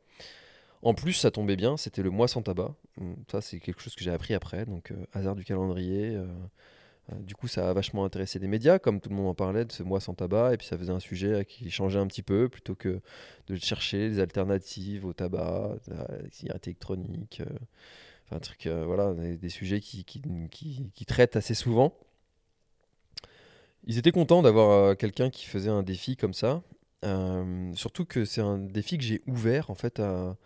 En 0.83 0.95
plus, 0.95 1.13
ça 1.13 1.31
tombait 1.31 1.57
bien, 1.57 1.77
c'était 1.77 2.03
le 2.03 2.11
mois 2.11 2.29
sans 2.29 2.43
tabac. 2.43 2.75
Hum, 3.01 3.17
Ça, 3.31 3.41
c'est 3.41 3.61
quelque 3.61 3.83
chose 3.83 3.95
que 3.95 4.05
j'ai 4.05 4.11
appris 4.11 4.35
après, 4.35 4.65
donc 4.67 4.91
euh, 4.93 5.07
hasard 5.13 5.35
du 5.37 5.45
calendrier. 5.45 6.17
euh, 6.17 6.27
euh, 7.13 7.17
du 7.21 7.35
coup, 7.35 7.49
ça 7.49 7.71
a 7.71 7.73
vachement 7.73 8.05
intéressé 8.05 8.39
les 8.39 8.49
médias, 8.49 8.79
comme 8.79 9.01
tout 9.01 9.11
le 9.11 9.17
monde 9.17 9.29
en 9.29 9.35
parlait 9.35 9.65
de 9.65 9.73
ce 9.73 9.83
mois 9.83 10.01
sans 10.01 10.15
tabac, 10.15 10.55
et 10.55 10.57
puis 10.57 10.67
ça 10.67 10.79
faisait 10.79 10.93
un 10.93 11.01
sujet 11.01 11.45
qui 11.45 11.71
changeait 11.71 11.99
un 11.99 12.07
petit 12.07 12.23
peu, 12.23 12.49
plutôt 12.49 12.75
que 12.75 13.01
de 13.49 13.57
chercher 13.57 14.09
des 14.09 14.21
alternatives 14.21 15.05
au 15.05 15.13
tabac, 15.13 15.77
à 15.91 16.13
la 16.13 16.31
cigarette 16.31 16.69
enfin, 18.31 18.41
un 18.67 18.85
voilà, 18.85 19.15
des, 19.15 19.37
des 19.37 19.49
sujets 19.49 19.81
qui, 19.81 20.05
qui, 20.05 21.07
traitent 21.07 21.37
assez 21.37 21.55
souvent. 21.55 21.95
Ils 23.85 23.99
étaient 23.99 24.13
contents 24.13 24.43
d'avoir 24.43 24.97
quelqu'un 24.97 25.31
qui 25.31 25.47
faisait 25.47 25.71
un 25.71 25.83
défi 25.83 26.17
comme 26.17 26.35
ça, 26.35 26.63
surtout 27.75 28.05
que 28.05 28.25
c'est 28.25 28.41
un 28.43 28.59
défi 28.59 28.99
que 28.99 29.05
j'ai 29.05 29.23
ouvert 29.27 29.71
en 29.71 29.75
fait 29.75 30.01
à, 30.01 30.37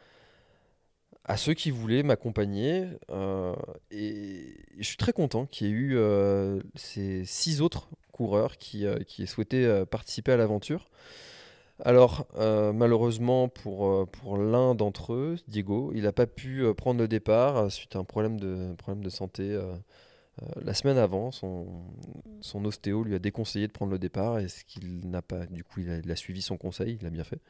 à 1.24 1.36
ceux 1.36 1.54
qui 1.54 1.70
voulaient 1.70 2.02
m'accompagner. 2.02 2.86
euh, 3.10 3.54
et 3.90 4.56
je 4.78 4.84
suis 4.84 4.96
très 4.96 5.12
content 5.12 5.46
qu'il 5.46 5.66
y 5.66 5.70
ait 5.70 5.72
eu 5.72 5.96
euh, 5.96 6.60
ces 6.74 7.24
six 7.24 7.60
autres 7.60 7.88
coureurs 8.12 8.58
qui, 8.58 8.86
euh, 8.86 8.98
qui 9.00 9.22
aient 9.22 9.26
souhaité 9.26 9.84
participer 9.90 10.32
à 10.32 10.36
l'aventure. 10.36 10.90
Alors, 11.84 12.28
malheureusement 12.36 13.48
pour, 13.48 14.08
pour 14.08 14.36
l'un 14.38 14.76
d'entre 14.76 15.12
eux, 15.12 15.36
Diego, 15.48 15.90
il 15.94 16.04
n'a 16.04 16.12
pas 16.12 16.26
pu 16.26 16.62
prendre 16.74 17.00
le 17.00 17.08
départ 17.08 17.70
suite 17.70 17.96
à 17.96 17.98
un 17.98 18.04
problème 18.04 18.38
de, 18.38 18.74
problème 18.78 19.02
de 19.02 19.10
santé. 19.10 19.58
la 20.62 20.72
semaine 20.72 20.98
avant, 20.98 21.32
son, 21.32 21.66
son 22.40 22.64
ostéo 22.64 23.02
lui 23.02 23.16
a 23.16 23.18
déconseillé 23.18 23.66
de 23.66 23.72
prendre 23.72 23.90
le 23.90 23.98
départ 23.98 24.38
et 24.38 24.46
ce 24.46 24.62
qu'il 24.64 25.10
n'a 25.10 25.20
pas. 25.20 25.46
Du 25.46 25.64
coup, 25.64 25.80
il 25.80 25.90
a, 25.90 25.98
il 25.98 26.10
a 26.12 26.16
suivi 26.16 26.42
son 26.42 26.56
conseil, 26.56 26.96
il 27.00 27.06
a 27.08 27.10
bien 27.10 27.24
fait. 27.24 27.40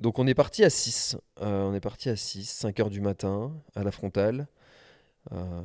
Euh, 0.00 0.02
donc, 0.02 0.18
on 0.18 0.26
est 0.26 0.34
parti 0.34 0.64
à 0.64 0.70
6. 0.70 1.16
on 1.40 1.74
est 1.74 1.80
parti 1.80 2.08
à 2.08 2.16
6, 2.16 2.44
5 2.44 2.80
heures 2.80 2.90
du 2.90 3.00
matin, 3.00 3.52
à 3.74 3.82
la 3.82 3.90
frontale. 3.90 4.48
Euh, 5.32 5.62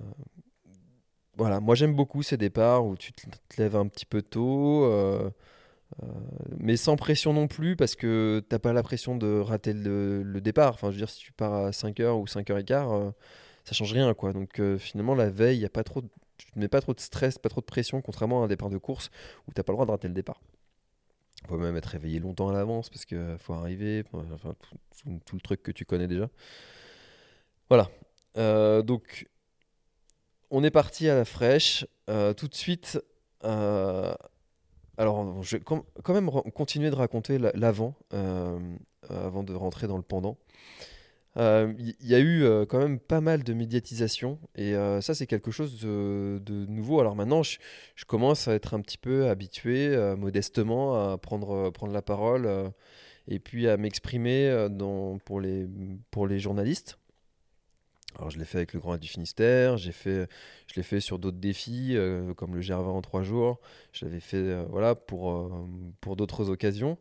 voilà, 1.37 1.59
moi 1.59 1.75
j'aime 1.75 1.95
beaucoup 1.95 2.21
ces 2.21 2.37
départs 2.37 2.85
où 2.85 2.95
tu 2.95 3.11
te, 3.13 3.27
lèves 3.57 3.75
un 3.75 3.87
petit 3.87 4.05
peu 4.05 4.21
tôt, 4.21 4.85
euh, 4.85 5.29
euh, 6.01 6.07
mais 6.57 6.77
sans 6.77 6.95
pression 6.95 7.33
non 7.33 7.47
plus, 7.47 7.75
parce 7.75 7.95
que 7.95 8.43
t'as 8.49 8.59
pas 8.59 8.73
la 8.73 8.83
pression 8.83 9.15
de 9.15 9.39
rater 9.39 9.73
le, 9.73 10.23
départ. 10.41 10.73
Enfin, 10.73 10.89
je 10.89 10.93
veux 10.93 10.99
dire, 10.99 11.09
si 11.09 11.19
tu 11.19 11.31
pars 11.31 11.53
à 11.53 11.69
5h 11.71 12.11
ou 12.19 12.25
5h15, 12.25 13.07
euh, 13.07 13.11
ça 13.65 13.73
change 13.73 13.93
rien, 13.93 14.13
quoi. 14.13 14.33
Donc 14.33 14.59
euh, 14.59 14.77
finalement, 14.77 15.15
la 15.15 15.29
veille, 15.29 15.59
y 15.59 15.65
a 15.65 15.69
pas 15.69 15.83
trop, 15.83 16.01
tu 16.37 16.47
te 16.51 16.59
mets 16.59 16.67
pas 16.67 16.81
trop 16.81 16.93
de 16.93 16.99
stress, 16.99 17.37
pas 17.37 17.49
trop 17.49 17.61
de 17.61 17.65
pression, 17.65 18.01
contrairement 18.01 18.41
à 18.43 18.45
un 18.45 18.47
départ 18.47 18.69
de 18.69 18.77
course 18.77 19.09
où 19.47 19.51
t'as 19.53 19.63
pas 19.63 19.73
le 19.73 19.77
droit 19.77 19.85
de 19.85 19.91
rater 19.91 20.07
le 20.07 20.13
départ. 20.13 20.41
Faut 21.47 21.57
même 21.57 21.75
être 21.75 21.87
réveillé 21.87 22.19
longtemps 22.19 22.49
à 22.49 22.53
l'avance 22.53 22.89
parce 22.89 23.05
que 23.05 23.35
faut 23.37 23.53
arriver, 23.53 24.03
enfin, 24.13 24.55
tout, 25.25 25.35
le 25.35 25.41
truc 25.41 25.61
que 25.61 25.71
tu 25.71 25.85
connais 25.85 26.07
déjà. 26.07 26.29
Voilà. 27.69 27.89
Euh, 28.37 28.81
donc, 28.81 29.27
on 30.51 30.63
est 30.63 30.71
parti 30.71 31.09
à 31.09 31.15
la 31.15 31.25
fraîche. 31.25 31.85
euh, 32.09 32.33
tout 32.33 32.47
de 32.49 32.53
suite, 32.55 33.01
euh, 33.45 34.13
alors 34.97 35.41
je 35.41 35.57
vais 35.57 35.63
quand 35.63 36.13
même 36.13 36.29
continuer 36.53 36.89
de 36.89 36.95
raconter 36.95 37.37
la- 37.37 37.51
l'avant 37.53 37.95
avant 39.09 39.43
de 39.43 39.53
rentrer 39.53 39.87
dans 39.87 39.97
le 39.97 40.03
pendant. 40.03 40.37
Euh, 41.37 41.73
Il 41.79 41.95
y, 42.01 42.09
y 42.09 42.15
a 42.15 42.19
eu 42.19 42.43
euh, 42.43 42.65
quand 42.65 42.77
même 42.79 42.99
pas 42.99 43.21
mal 43.21 43.43
de 43.43 43.53
médiatisation 43.53 44.39
et 44.55 44.75
euh, 44.75 45.01
ça 45.01 45.15
c'est 45.15 45.27
quelque 45.27 45.51
chose 45.51 45.79
de, 45.81 46.65
nouveau. 46.67 46.99
Alors 46.99 47.15
maintenant 47.15 47.43
je, 47.43 47.57
commence 48.07 48.47
à 48.47 48.53
être 48.53 48.73
un 48.73 48.81
petit 48.81 48.97
peu 48.97 49.27
habitué 49.29 49.87
euh, 49.87 50.15
modestement 50.15 51.11
à 51.11 51.17
prendre, 51.17 51.71
la 51.87 52.01
parole 52.01 52.45
euh, 52.45 52.69
et 53.27 53.39
puis 53.39 53.67
à 53.67 53.77
m'exprimer 53.77 54.47
euh, 54.49 54.69
pour, 55.25 55.39
les, 55.39 56.39
journalistes. 56.39 56.97
Alors 58.15 58.29
je 58.29 58.37
l'ai 58.37 58.45
fait 58.45 58.59
avec 58.59 58.73
le 58.73 58.79
Grand 58.79 58.97
du 58.97 59.07
Finistère, 59.07 59.79
fait, 59.79 60.27
je 60.67 60.75
l'ai 60.75 60.83
fait 60.83 60.99
sur 60.99 61.17
d'autres 61.17 61.39
défis 61.39 61.95
euh, 61.95 62.33
comme 62.35 62.53
le 62.53 62.61
GR20 62.61 62.75
en 62.75 63.01
trois 63.01 63.23
jours. 63.23 63.59
Je 63.91 64.05
l'avais 64.05 64.19
fait 64.19 64.37
euh, 64.37 64.65
voilà, 64.69 64.93
pour, 64.93 65.31
euh, 65.31 66.15
d'autres 66.15 66.49
occasions. 66.49 66.97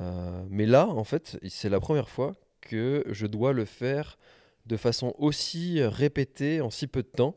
Euh, 0.00 0.42
mais 0.50 0.66
là, 0.66 0.88
en 0.88 1.04
fait, 1.04 1.38
c'est 1.48 1.68
la 1.68 1.80
première 1.80 2.08
fois 2.08 2.34
que 2.60 3.04
je 3.10 3.26
dois 3.26 3.52
le 3.52 3.64
faire 3.64 4.18
de 4.66 4.76
façon 4.76 5.14
aussi 5.18 5.82
répétée 5.82 6.60
en 6.60 6.70
si 6.70 6.86
peu 6.86 7.02
de 7.02 7.08
temps. 7.08 7.34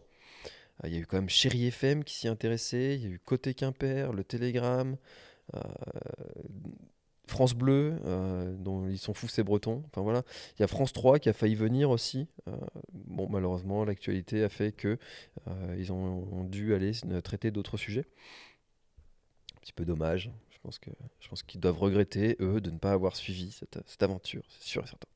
Euh, 0.83 0.87
Il 0.87 0.93
y 0.93 0.97
a 0.97 0.99
eu 0.99 1.05
quand 1.05 1.17
même 1.17 1.29
Chéri 1.29 1.67
FM 1.67 2.03
qui 2.03 2.15
s'y 2.15 2.27
intéressait, 2.27 2.95
il 2.95 3.01
y 3.01 3.05
a 3.05 3.09
eu 3.09 3.19
Côté 3.19 3.53
Quimper, 3.53 4.13
le 4.13 4.23
Télégramme, 4.23 4.97
euh, 5.55 5.59
France 7.27 7.53
Bleu, 7.53 7.95
euh, 8.05 8.53
dont 8.57 8.87
ils 8.89 8.97
sont 8.97 9.13
fous 9.13 9.29
ces 9.29 9.43
Bretons. 9.43 9.83
Enfin 9.87 10.01
voilà, 10.01 10.23
il 10.57 10.61
y 10.61 10.63
a 10.63 10.67
France 10.67 10.91
3 10.91 11.19
qui 11.19 11.29
a 11.29 11.33
failli 11.33 11.55
venir 11.55 11.89
aussi. 11.89 12.27
Bon, 12.93 13.27
malheureusement, 13.29 13.85
l'actualité 13.85 14.43
a 14.43 14.49
fait 14.49 14.73
que 14.73 14.97
ils 15.77 15.93
ont, 15.93 16.43
dû 16.43 16.73
aller 16.73 16.91
traiter 17.23 17.51
d'autres 17.51 17.77
sujets. 17.77 18.05
Un 19.55 19.59
petit 19.61 19.73
peu 19.73 19.85
dommage. 19.85 20.29
Pense 20.63 20.77
que 20.77 20.91
je 21.19 21.27
pense 21.27 21.41
qu'ils 21.43 21.59
doivent 21.59 21.79
regretter 21.79 22.37
eux 22.39 22.61
de 22.61 22.69
ne 22.69 22.77
pas 22.77 22.91
avoir 22.91 23.15
suivi 23.15 23.51
cette, 23.51 23.79
cette 23.87 24.03
aventure, 24.03 24.43
c'est 24.49 24.63
sûr 24.63 24.83
et 24.83 24.87
certain. 24.87 25.07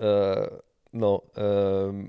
Euh, 0.00 0.46
non. 0.92 1.22
euh, 1.38 2.04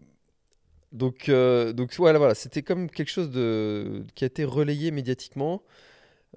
donc, 0.91 1.29
euh, 1.29 1.74
donc 1.74 1.93
voilà, 1.95 2.19
voilà, 2.19 2.36
c'était 2.36 2.62
comme 2.62 2.89
quelque 2.89 3.10
chose 3.10 3.29
de, 3.31 4.03
qui 4.15 4.25
a 4.25 4.27
été 4.27 4.43
relayé 4.43 4.91
médiatiquement. 4.91 5.63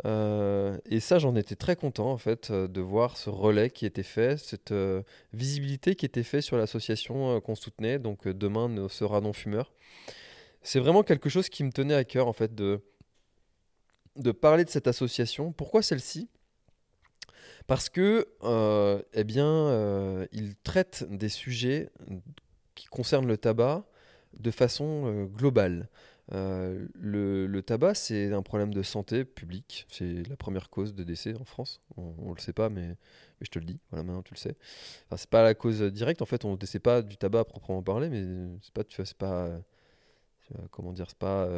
Et 0.05 1.01
ça, 1.01 1.19
j'en 1.19 1.35
étais 1.37 1.57
très 1.57 1.75
content 1.75 2.13
en 2.13 2.19
fait 2.19 2.53
de 2.53 2.81
voir 2.81 3.17
ce 3.17 3.31
relais 3.31 3.71
qui 3.71 3.87
était 3.87 4.03
fait, 4.03 4.39
cette 4.39 4.75
visibilité 5.33 5.95
qui 5.97 6.05
était 6.05 6.23
faite 6.23 6.43
sur 6.43 6.57
l'association 6.59 7.41
qu'on 7.41 7.55
soutenait. 7.55 7.99
Donc 7.99 8.29
demain 8.29 8.69
ne 8.69 8.89
sera 8.89 9.21
non 9.21 9.33
fumeur. 9.33 9.73
C'est 10.63 10.81
vraiment 10.81 11.03
quelque 11.03 11.31
chose 11.31 11.49
qui 11.49 11.65
me 11.65 11.73
tenait 11.73 11.95
à 11.95 12.05
cœur 12.05 12.29
en 12.29 12.35
fait 12.35 12.55
de 12.55 12.83
de 14.17 14.33
parler 14.33 14.65
de 14.65 14.71
cette 14.71 14.87
association. 14.87 15.53
Pourquoi 15.53 15.83
celle-ci? 15.83 16.29
Parce 17.67 17.89
que 17.89 18.29
euh, 18.45 19.03
eh 19.13 19.25
bien, 19.25 19.47
euh, 19.47 20.27
il 20.33 20.55
traite 20.57 21.05
des 21.11 21.29
sujets 21.29 21.91
qui 22.75 22.87
concernent 22.87 23.27
le 23.27 23.37
tabac 23.37 23.85
de 24.39 24.51
façon 24.51 25.07
euh, 25.07 25.25
globale. 25.25 25.89
Le, 26.33 27.61
tabac, 27.63 27.95
c'est 27.95 28.33
un 28.33 28.43
problème 28.43 28.73
de 28.75 28.83
santé 28.83 29.25
publique. 29.25 29.87
C'est 29.89 30.29
la 30.29 30.37
première 30.37 30.71
cause 30.71 30.95
de 30.95 31.05
décès 31.05 31.35
en 31.41 31.45
France. 31.45 31.81
On, 31.97 32.15
on 32.19 32.33
le 32.33 32.41
sait 32.41 32.53
pas, 32.53 32.69
mais, 32.69 32.97
je 33.41 33.49
te 33.49 33.59
le 33.59 33.65
dis. 33.65 33.79
Voilà, 33.91 34.03
maintenant 34.05 34.23
tu 34.23 34.35
le 34.35 34.39
sais. 34.39 34.57
Enfin, 35.07 35.17
c'est 35.17 35.31
pas 35.31 35.43
la 35.43 35.55
cause 35.55 35.81
directe. 35.83 36.23
En 36.23 36.27
fait, 36.27 36.45
on 36.45 36.53
ne 36.53 36.57
décède 36.57 36.83
pas 36.83 37.03
du 37.03 37.17
tabac 37.17 37.41
à 37.41 37.45
proprement 37.45 37.83
parler, 37.83 38.09
mais 38.09 38.25
c'est 38.63 38.73
pas, 38.73 38.85
tu 38.85 38.97
vois, 38.97 39.07
c'est 39.07 39.17
pas, 39.17 39.51
comment 40.71 40.93
dire, 40.93 41.07
c'est 41.09 41.19
pas, 41.19 41.49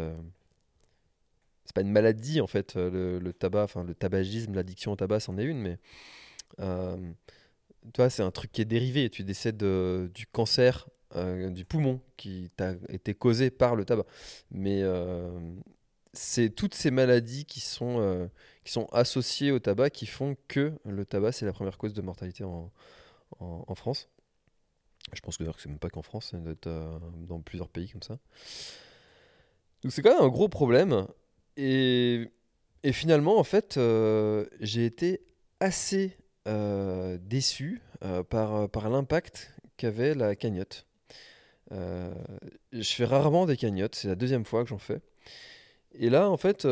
c'est 1.68 1.74
pas 1.74 1.82
une 1.82 1.92
maladie 1.92 2.40
en 2.40 2.46
fait. 2.46 2.76
euh, 2.76 3.20
Le, 3.20 3.32
tabac, 3.34 3.64
enfin 3.64 3.84
le 3.84 3.94
tabagisme, 3.94 4.54
l'addiction 4.54 4.92
au 4.92 4.96
tabac, 4.96 5.20
c'en 5.20 5.36
est 5.36 5.44
une, 5.44 5.60
mais 5.60 5.78
euh, 6.60 6.96
tu 7.92 7.98
vois, 7.98 8.08
c'est 8.08 8.22
un 8.22 8.30
truc 8.30 8.50
qui 8.50 8.62
est 8.62 8.64
dérivé. 8.64 9.10
Tu 9.10 9.22
décèdes 9.22 9.58
du 9.58 10.26
cancer 10.26 10.88
euh, 11.14 11.50
du 11.50 11.66
poumon 11.66 12.00
qui 12.16 12.50
t'a 12.56 12.72
été 12.88 13.14
causé 13.14 13.50
par 13.50 13.76
le 13.76 13.84
tabac. 13.84 14.06
Mais 14.50 14.82
c'est 16.14 16.48
toutes 16.48 16.74
ces 16.74 16.90
maladies 16.90 17.44
qui 17.44 17.60
sont, 17.60 18.30
qui 18.64 18.72
sont 18.72 18.86
associées 18.86 19.52
au 19.52 19.58
tabac 19.58 19.90
qui 19.90 20.06
font 20.06 20.36
que 20.48 20.72
le 20.86 21.04
tabac, 21.04 21.32
c'est 21.32 21.44
la 21.44 21.52
première 21.52 21.76
cause 21.76 21.92
de 21.92 22.00
mortalité 22.00 22.44
en, 22.44 22.72
France. 23.74 24.08
Je 25.12 25.20
pense 25.20 25.36
que 25.36 25.44
c'est 25.58 25.68
même 25.68 25.78
pas 25.78 25.90
qu'en 25.90 26.02
France, 26.02 26.32
euh, 26.34 26.98
dans 27.28 27.40
plusieurs 27.40 27.68
pays 27.68 27.90
comme 27.90 28.02
ça. 28.02 28.18
Donc 29.82 29.92
c'est 29.92 30.02
quand 30.02 30.14
même 30.14 30.24
un 30.24 30.28
gros 30.28 30.48
problème. 30.48 31.06
Et, 31.60 32.30
finalement, 32.92 33.36
en 33.38 33.44
fait, 33.44 33.76
euh, 33.76 34.46
j'ai 34.60 34.86
été 34.86 35.20
assez 35.58 36.16
euh, 36.46 37.18
déçu 37.20 37.82
euh, 38.04 38.22
par, 38.22 38.88
l'impact 38.88 39.52
qu'avait 39.76 40.14
la 40.14 40.36
cagnotte. 40.36 40.86
Je 41.70 42.82
fais 42.82 43.04
rarement 43.04 43.44
des 43.44 43.56
cagnottes, 43.56 43.96
c'est 43.96 44.08
la 44.08 44.14
deuxième 44.14 44.44
fois 44.44 44.62
que 44.62 44.70
j'en 44.70 44.78
fais. 44.78 45.00
Et 45.98 46.10
là, 46.10 46.30
en 46.30 46.36
fait, 46.36 46.66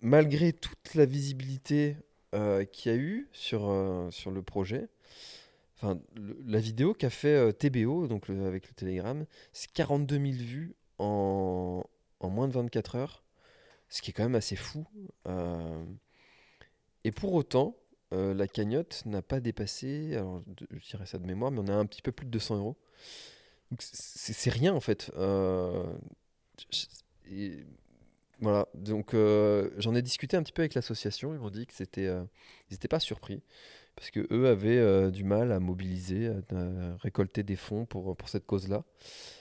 malgré 0.00 0.52
toute 0.52 0.94
la 0.94 1.06
visibilité 1.06 1.96
qu'il 2.72 2.92
y 2.92 2.94
a 2.94 2.98
eu 2.98 3.28
sur, 3.32 4.08
sur 4.10 4.30
le 4.30 4.42
projet, 4.42 4.88
enfin, 5.76 5.98
la 6.46 6.60
vidéo 6.60 6.92
qu'a 6.92 7.10
fait 7.10 7.52
TBO, 7.54 8.06
donc 8.08 8.28
avec 8.28 8.68
le 8.68 8.74
Telegram, 8.74 9.24
c'est 9.52 9.72
42 9.72 10.16
000 10.16 10.26
vues 10.34 10.74
en, 10.98 11.82
en 12.20 12.28
moins 12.28 12.46
de 12.46 12.52
24 12.52 12.96
heures. 12.96 13.24
Ce 13.90 14.00
qui 14.00 14.10
est 14.10 14.14
quand 14.14 14.22
même 14.22 14.36
assez 14.36 14.56
fou. 14.56 14.86
Euh, 15.26 15.84
et 17.04 17.10
pour 17.10 17.34
autant, 17.34 17.76
euh, 18.12 18.32
la 18.32 18.48
cagnotte 18.48 19.02
n'a 19.04 19.20
pas 19.20 19.40
dépassé, 19.40 20.16
alors 20.16 20.42
je 20.70 20.88
dirais 20.88 21.06
ça 21.06 21.18
de 21.18 21.26
mémoire, 21.26 21.50
mais 21.50 21.60
on 21.60 21.68
a 21.68 21.74
un 21.74 21.86
petit 21.86 22.02
peu 22.02 22.12
plus 22.12 22.26
de 22.26 22.30
200 22.30 22.56
euros. 22.56 22.76
C'est 23.78 24.50
rien 24.50 24.74
en 24.74 24.80
fait. 24.80 25.12
Euh, 25.16 25.84
voilà, 28.40 28.66
donc 28.74 29.14
j'en 29.78 29.94
ai 29.94 30.02
discuté 30.02 30.36
un 30.36 30.42
petit 30.42 30.52
peu 30.52 30.62
avec 30.62 30.74
l'association, 30.74 31.34
ils 31.34 31.40
m'ont 31.40 31.50
dit 31.50 31.66
que 31.66 31.74
ils 31.82 32.26
n'étaient 32.72 32.88
pas 32.88 33.00
surpris 33.00 33.42
parce 34.00 34.10
que 34.10 34.26
eux 34.32 34.48
avaient 34.48 35.10
du 35.12 35.24
mal 35.24 35.52
à 35.52 35.60
mobiliser, 35.60 36.28
à, 36.28 36.96
récolter 37.00 37.42
des 37.42 37.54
fonds 37.54 37.84
pour, 37.84 38.16
pour 38.16 38.28
cette 38.28 38.46
cause-là. 38.46 38.82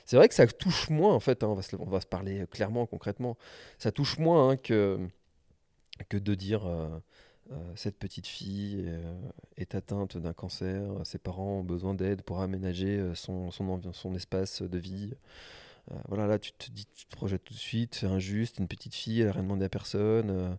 C'est 0.05 0.17
vrai 0.17 0.27
que 0.27 0.35
ça 0.35 0.45
touche 0.45 0.89
moins 0.89 1.13
en 1.13 1.19
fait, 1.19 1.43
hein, 1.43 1.47
on, 1.47 1.55
va 1.89 2.01
se, 2.01 2.05
parler 2.05 2.45
clairement, 2.51 2.85
concrètement, 2.85 3.37
ça 3.77 3.91
touche 3.91 4.19
moins 4.19 4.49
hein, 4.49 4.57
que, 4.57 4.99
que 6.09 6.17
de 6.17 6.35
dire 6.35 6.67
euh, 7.51 7.57
cette 7.75 7.97
petite 7.97 8.27
fille 8.27 8.83
euh, 8.85 9.15
est 9.57 9.73
atteinte 9.73 10.17
d'un 10.17 10.33
cancer, 10.33 10.83
ses 11.03 11.17
parents 11.17 11.59
ont 11.59 11.63
besoin 11.63 11.95
d'aide 11.95 12.21
pour 12.21 12.41
aménager 12.41 12.99
euh, 12.99 13.15
son, 13.15 13.49
son, 13.49 13.81
son, 13.91 14.13
espace 14.13 14.61
de 14.61 14.77
vie. 14.77 15.13
voilà, 16.07 16.27
là, 16.27 16.37
tu 16.39 16.51
te 16.51 16.69
dis, 16.69 16.85
tu 16.95 17.05
te 17.07 17.15
projettes 17.15 17.43
tout 17.43 17.53
de 17.53 17.59
suite, 17.59 17.95
c'est 17.95 18.05
injuste, 18.05 18.59
une 18.59 18.67
petite 18.67 18.93
fille, 18.93 19.21
elle 19.21 19.27
n'a 19.27 19.33
rien 19.33 19.43
demandé 19.43 19.65
à 19.65 19.69
personne. 19.69 20.57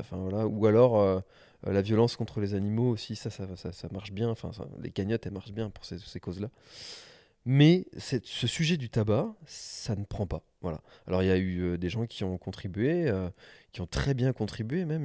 enfin, 0.00 0.16
voilà. 0.16 0.46
Ou 0.48 0.66
alors, 0.66 1.22
la 1.64 1.82
violence 1.82 2.16
contre 2.16 2.40
les 2.40 2.54
animaux 2.54 2.90
aussi, 2.90 3.16
ça, 3.16 3.30
ça, 3.30 3.46
ça, 3.56 3.88
marche 3.92 4.12
bien. 4.12 4.28
Enfin, 4.30 4.50
les 4.80 4.90
cagnottes, 4.90 5.26
elles 5.26 5.32
marchent 5.32 5.52
bien 5.52 5.70
pour 5.70 5.84
ces, 5.84 6.20
causes-là. 6.20 6.50
Mais 7.46 7.86
ce 7.96 8.46
sujet 8.46 8.76
du 8.76 8.90
tabac, 8.90 9.34
ça 9.46 9.96
ne 9.96 10.04
prend 10.04 10.26
pas. 10.26 10.42
Voilà. 10.60 10.82
Alors 11.06 11.22
il 11.22 11.26
y 11.26 11.30
a 11.30 11.38
eu 11.38 11.78
des 11.78 11.88
gens 11.88 12.06
qui 12.06 12.22
ont 12.22 12.36
contribué, 12.36 13.10
qui 13.72 13.80
ont 13.80 13.86
très 13.86 14.12
bien 14.12 14.34
contribué 14.34 14.84
même. 14.84 15.04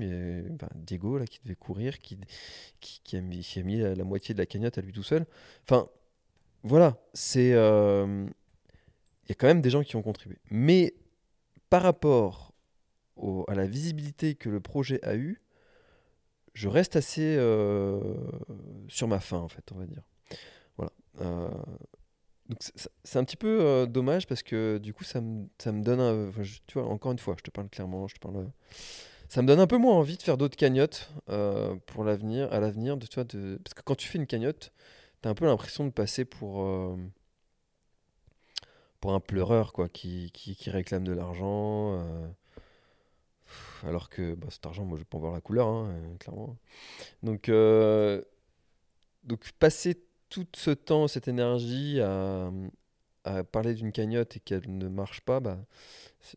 Ben, 0.57 0.69
Diego 0.75 1.17
là 1.17 1.25
qui 1.25 1.39
devait 1.43 1.55
courir, 1.55 1.97
qui, 1.99 2.17
qui, 2.81 3.15
a 3.15 3.21
mis, 3.21 3.39
qui, 3.39 3.59
a 3.59 3.63
mis, 3.63 3.77
la, 3.77 4.03
moitié 4.03 4.33
de 4.33 4.39
la 4.39 4.45
cagnotte 4.45 4.77
à 4.77 4.81
lui 4.81 4.91
tout 4.91 5.03
seul. 5.03 5.25
Enfin, 5.63 5.87
voilà, 6.63 6.97
c'est 7.13 7.53
il 9.25 9.29
y 9.29 9.31
a 9.31 9.35
quand 9.35 9.47
même 9.47 9.61
des 9.61 9.69
gens 9.69 9.83
qui 9.83 9.95
ont 9.95 10.01
contribué. 10.01 10.37
Mais 10.51 10.93
par 11.69 11.81
rapport 11.81 12.53
à 13.47 13.55
la 13.55 13.65
visibilité 13.65 14.35
que 14.35 14.49
le 14.49 14.59
projet 14.59 15.03
a 15.03 15.15
eu, 15.15 15.41
je 16.55 16.67
reste 16.67 16.95
assez 16.95 17.35
sur 18.87 19.07
ma 19.07 19.19
faim 19.19 19.37
en 19.37 19.47
fait, 19.47 19.63
on 19.71 19.77
va 19.77 19.85
dire. 19.85 20.01
Voilà 20.77 20.91
c'est 23.03 23.17
un 23.17 23.23
petit 23.23 23.37
peu 23.37 23.61
euh, 23.61 23.85
dommage 23.85 24.27
parce 24.27 24.43
que 24.43 24.77
du 24.77 24.93
coup 24.93 25.03
ça 25.03 25.21
me, 25.21 25.47
ça 25.57 25.71
me 25.71 25.83
donne 25.83 25.99
un, 25.99 26.31
tu 26.67 26.79
vois 26.79 26.87
encore 26.87 27.11
une 27.11 27.19
fois 27.19 27.35
je 27.37 27.43
te 27.43 27.49
parle 27.49 27.69
clairement 27.69 28.07
je 28.07 28.15
te 28.15 28.19
parle 28.19 28.47
ça 29.29 29.41
me 29.41 29.47
donne 29.47 29.59
un 29.59 29.67
peu 29.67 29.77
moins 29.77 29.95
envie 29.95 30.17
de 30.17 30.21
faire 30.21 30.37
d'autres 30.37 30.55
cagnottes 30.55 31.09
euh, 31.29 31.75
pour 31.87 32.03
l'avenir 32.03 32.51
à 32.53 32.59
l'avenir 32.59 32.97
de, 32.97 33.07
de 33.23 33.57
parce 33.63 33.73
que 33.73 33.81
quand 33.83 33.95
tu 33.95 34.07
fais 34.07 34.19
une 34.19 34.27
cagnotte 34.27 34.71
tu 35.21 35.27
as 35.27 35.31
un 35.31 35.35
peu 35.35 35.45
l'impression 35.45 35.85
de 35.85 35.89
passer 35.89 36.23
pour 36.23 36.61
euh, 36.61 36.95
pour 39.01 39.13
un 39.13 39.19
pleureur 39.19 39.73
quoi 39.73 39.89
qui, 39.89 40.31
qui 40.31 40.69
réclame 40.69 41.03
de 41.03 41.13
l'argent 41.13 41.99
alors 43.85 44.09
que 44.09 44.35
bah, 44.35 44.47
cet 44.49 44.65
argent 44.65 44.85
moi 44.85 44.97
je 44.97 45.03
peux 45.03 45.17
en 45.17 45.19
voir 45.19 45.33
la 45.33 45.41
couleur 45.41 45.67
hein, 45.67 45.93
clairement. 46.19 46.57
Donc 47.23 47.49
donc 49.23 49.51
passer 49.59 49.97
tout 50.29 50.45
ce 50.55 50.71
temps, 50.71 51.07
cette 51.07 51.27
énergie 51.27 51.99
à, 52.01 52.51
parler 53.51 53.73
d'une 53.73 53.91
cagnotte 53.91 54.37
et 54.37 54.39
qu'elle 54.39 54.77
ne 54.77 54.87
marche 54.87 55.21
pas, 55.21 55.39
bah, 55.39 55.57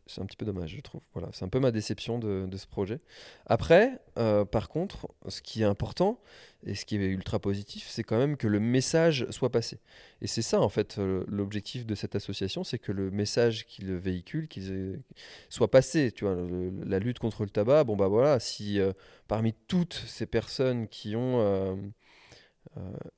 c'est 0.05 0.21
un 0.21 0.25
petit 0.25 0.37
peu 0.37 0.45
dommage, 0.45 0.75
je 0.75 0.81
trouve. 0.81 1.01
Voilà, 1.13 1.29
c'est 1.33 1.45
un 1.45 1.49
peu 1.49 1.59
ma 1.59 1.71
déception 1.71 2.19
de, 2.19 2.47
ce 2.55 2.67
projet. 2.67 2.99
Après, 3.45 3.99
euh, 4.17 4.45
par 4.45 4.69
contre, 4.69 5.07
ce 5.27 5.41
qui 5.41 5.61
est 5.61 5.65
important 5.65 6.19
et 6.63 6.75
ce 6.75 6.85
qui 6.85 6.97
est 6.97 7.07
ultra 7.07 7.39
positif, 7.39 7.87
c'est 7.89 8.03
quand 8.03 8.17
même 8.17 8.37
que 8.37 8.47
le 8.47 8.59
message 8.59 9.25
soit 9.29 9.51
passé. 9.51 9.79
Et 10.21 10.27
c'est 10.27 10.41
ça, 10.41 10.61
en 10.61 10.69
fait, 10.69 10.99
euh, 10.99 11.23
l'objectif 11.27 11.85
de 11.85 11.95
cette 11.95 12.15
association, 12.15 12.63
c'est 12.63 12.79
que 12.79 12.91
le 12.91 13.09
message 13.11 13.65
qu'il 13.65 13.93
véhicule 13.93 14.47
qu'il 14.47 15.01
soit 15.49 15.71
passé. 15.71 16.11
Tu 16.11 16.25
vois, 16.25 16.37
la 16.85 16.99
lutte 16.99 17.19
contre 17.19 17.43
le 17.43 17.49
tabac, 17.49 17.85
bon 17.85 17.95
bah 17.95 18.07
voilà, 18.07 18.39
si 18.39 18.79
euh, 18.79 18.93
parmi 19.27 19.53
toutes 19.67 20.03
ces 20.07 20.25
personnes 20.25 20.87
qui 20.87 21.15
ont 21.15 21.91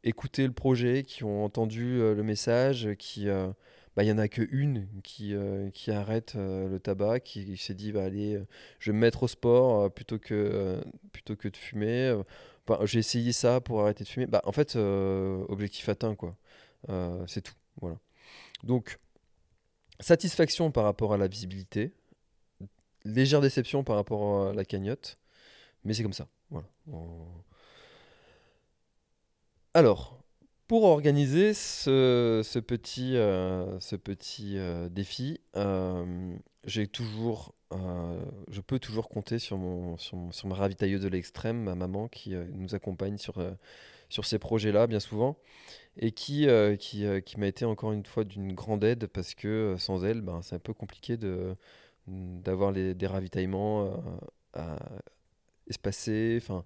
écouté 0.04 0.46
le 0.46 0.54
projet, 0.54 1.04
qui 1.04 1.24
ont 1.24 1.44
entendu 1.44 2.00
euh, 2.00 2.16
le 2.16 2.24
message, 2.24 2.90
qui 2.98 3.30
euh, 3.30 3.48
bah, 3.96 4.04
il 4.04 4.08
y 4.08 4.12
en 4.12 4.18
a 4.18 4.28
que 4.28 4.48
une 4.52 4.88
qui, 5.04 5.36
qui 5.74 5.92
arrête 5.92 6.36
le 6.36 6.78
tabac, 6.80 7.20
qui, 7.20 7.58
s'est 7.58 7.74
dit 7.74 7.92
bah, 7.92 8.04
allez, 8.06 8.42
je 8.80 8.92
vais 8.92 8.96
me 8.96 9.02
mettre 9.02 9.24
au 9.24 9.28
sport 9.28 9.92
plutôt, 9.92 10.18
que, 10.18 10.82
plutôt 11.12 11.36
que 11.36 11.50
de 11.50 11.58
fumer. 11.58 12.18
j'ai 12.84 13.00
essayé 13.00 13.34
ça 13.34 13.60
pour 13.60 13.82
arrêter 13.82 14.06
de 14.06 14.10
fumer. 14.10 14.28
Bah, 14.28 14.42
en 14.46 14.54
fait, 14.54 14.78
objectif 14.78 15.90
atteint, 15.90 16.16
quoi. 16.16 16.38
c'est 17.28 17.42
tout. 17.42 17.56
Voilà. 17.82 17.98
Donc, 18.64 18.98
satisfaction 20.00 20.72
par 20.72 20.86
rapport 20.86 21.14
à 21.14 21.18
la 21.18 21.28
visibilité, 21.28 21.92
légère 23.04 23.42
déception 23.42 23.84
par 23.84 23.98
rapport 23.98 24.48
à 24.48 24.54
la 24.54 24.64
cagnotte, 24.64 25.18
mais 25.84 25.94
c'est 25.94 26.04
comme 26.04 26.14
ça. 26.14 26.28
Voilà. 26.50 26.68
Alors, 29.74 30.22
pour 30.68 30.84
organiser 30.84 31.54
ce, 31.54 32.60
petit, 32.60 33.16
euh, 33.16 33.80
ce 33.80 33.96
petit 33.96 34.58
euh, 34.58 34.90
défi, 34.90 35.40
euh, 35.56 36.36
j'ai 36.66 36.88
toujours, 36.88 37.56
je 37.72 38.60
peux 38.60 38.80
toujours 38.80 39.08
compter 39.08 39.40
sur, 39.40 39.58
mon, 39.58 39.98
sur, 39.98 40.18
ma 40.46 40.56
ravitailleuse 40.56 41.02
de 41.02 41.08
l'extrême, 41.08 41.64
ma 41.64 41.76
maman, 41.76 42.10
qui 42.10 42.36
nous 42.54 42.76
accompagne 42.76 43.18
sur, 43.18 43.42
sur 44.10 44.26
ces 44.26 44.40
projets-là 44.40 44.88
bien 44.88 45.00
souvent, 45.00 45.38
et 45.96 46.12
qui, 46.12 46.48
qui, 46.80 47.06
qui 47.26 47.40
m'a 47.40 47.48
été 47.48 47.64
encore 47.64 47.94
une 47.94 48.06
fois 48.06 48.26
d'une 48.26 48.54
grande 48.54 48.84
aide, 48.84 49.08
parce 49.08 49.36
que 49.36 49.76
sans 49.80 50.04
elle, 50.04 50.20
ben, 50.20 50.42
c'est 50.42 50.56
un 50.56 50.60
peu 50.60 50.74
compliqué 50.74 51.16
de, 51.16 51.56
d'avoir 52.08 52.74
des 52.74 53.08
ravitaillements 53.08 54.04
espacés. 55.68 56.40
Enfin, 56.42 56.64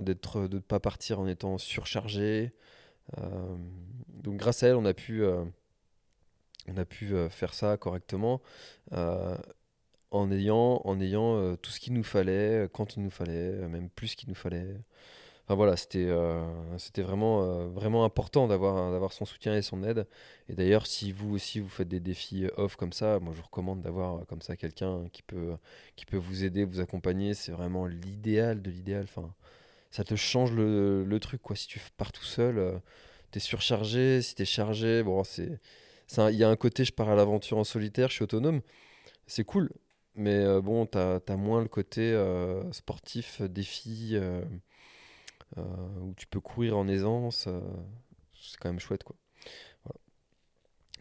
d'être 0.00 0.48
de 0.48 0.56
ne 0.56 0.60
pas 0.60 0.80
partir 0.80 1.20
en 1.20 1.26
étant 1.26 1.58
surchargé. 1.58 2.52
Euh, 3.18 3.56
donc 4.08 4.36
grâce 4.36 4.62
à 4.62 4.68
elle, 4.68 4.76
on 4.76 4.84
a 4.84 4.94
pu, 4.94 5.22
euh, 5.22 5.44
on 6.68 6.76
a 6.76 6.84
pu 6.84 7.14
euh, 7.14 7.28
faire 7.28 7.54
ça 7.54 7.76
correctement 7.76 8.40
en 10.10 10.30
ayant, 10.30 10.80
en 10.84 11.00
ayant 11.00 11.56
tout 11.56 11.70
ce 11.70 11.80
qu'il 11.80 11.92
nous 11.92 12.02
fallait, 12.02 12.68
quand 12.72 12.96
il 12.96 13.02
nous 13.02 13.10
fallait, 13.10 13.52
même 13.68 13.90
plus 13.90 14.14
qu'il 14.14 14.30
nous 14.30 14.34
fallait. 14.34 14.76
Enfin 15.48 15.54
voilà, 15.54 15.78
c'était 15.78 16.04
euh, 16.04 16.44
euh, 16.98 17.68
vraiment 17.72 18.04
important 18.04 18.48
d'avoir 18.48 18.92
d'avoir 18.92 19.14
son 19.14 19.24
soutien 19.24 19.56
et 19.56 19.62
son 19.62 19.82
aide. 19.82 20.06
Et 20.50 20.54
d'ailleurs, 20.54 20.86
si 20.86 21.10
vous 21.10 21.34
aussi 21.34 21.58
vous 21.58 21.70
faites 21.70 21.88
des 21.88 22.00
défis 22.00 22.44
euh, 22.44 22.50
off 22.58 22.76
comme 22.76 22.92
ça, 22.92 23.18
moi 23.18 23.32
je 23.32 23.38
vous 23.38 23.46
recommande 23.46 23.80
d'avoir 23.80 24.26
comme 24.26 24.42
ça 24.42 24.56
quelqu'un 24.56 25.08
qui 25.10 25.22
peut, 25.22 25.56
vous 26.12 26.44
aider, 26.44 26.66
vous 26.66 26.80
accompagner. 26.80 27.32
C'est 27.32 27.52
vraiment 27.52 27.86
l'idéal 27.86 28.60
de 28.60 28.70
l'idéal. 28.70 29.06
Ça 29.90 30.04
te 30.04 30.16
change 30.16 30.52
le, 30.52 31.02
le, 31.04 31.20
truc 31.20 31.40
quoi. 31.40 31.56
Si 31.56 31.66
tu 31.66 31.80
pars 31.96 32.12
tout 32.12 32.24
seul, 32.24 32.82
tu 33.32 33.38
es 33.38 33.40
surchargé. 33.40 34.20
Si 34.20 34.34
tu 34.34 34.42
es 34.42 34.44
chargé, 34.44 35.02
bon, 35.02 35.24
c'est 35.24 35.60
il 36.30 36.36
y 36.36 36.44
a 36.44 36.50
un 36.50 36.56
côté 36.56 36.84
je 36.84 36.92
pars 36.92 37.08
à 37.08 37.14
l'aventure 37.14 37.56
en 37.58 37.64
solitaire, 37.64 38.08
je 38.10 38.14
suis 38.16 38.24
autonome. 38.24 38.60
C'est 39.26 39.44
cool. 39.44 39.70
Mais 40.14 40.60
bon, 40.60 40.86
tu 40.86 40.98
as, 40.98 41.20
as, 41.26 41.36
moins 41.36 41.62
le 41.62 41.68
côté 41.68 42.14
sportif, 42.72 43.40
défi. 43.42 44.18
Euh, 45.56 45.62
où 46.00 46.14
tu 46.14 46.26
peux 46.26 46.40
courir 46.40 46.76
en 46.76 46.86
aisance. 46.88 47.46
Euh, 47.46 47.60
c'est 48.34 48.58
quand 48.58 48.68
même 48.68 48.80
chouette, 48.80 49.04
quoi. 49.04 49.16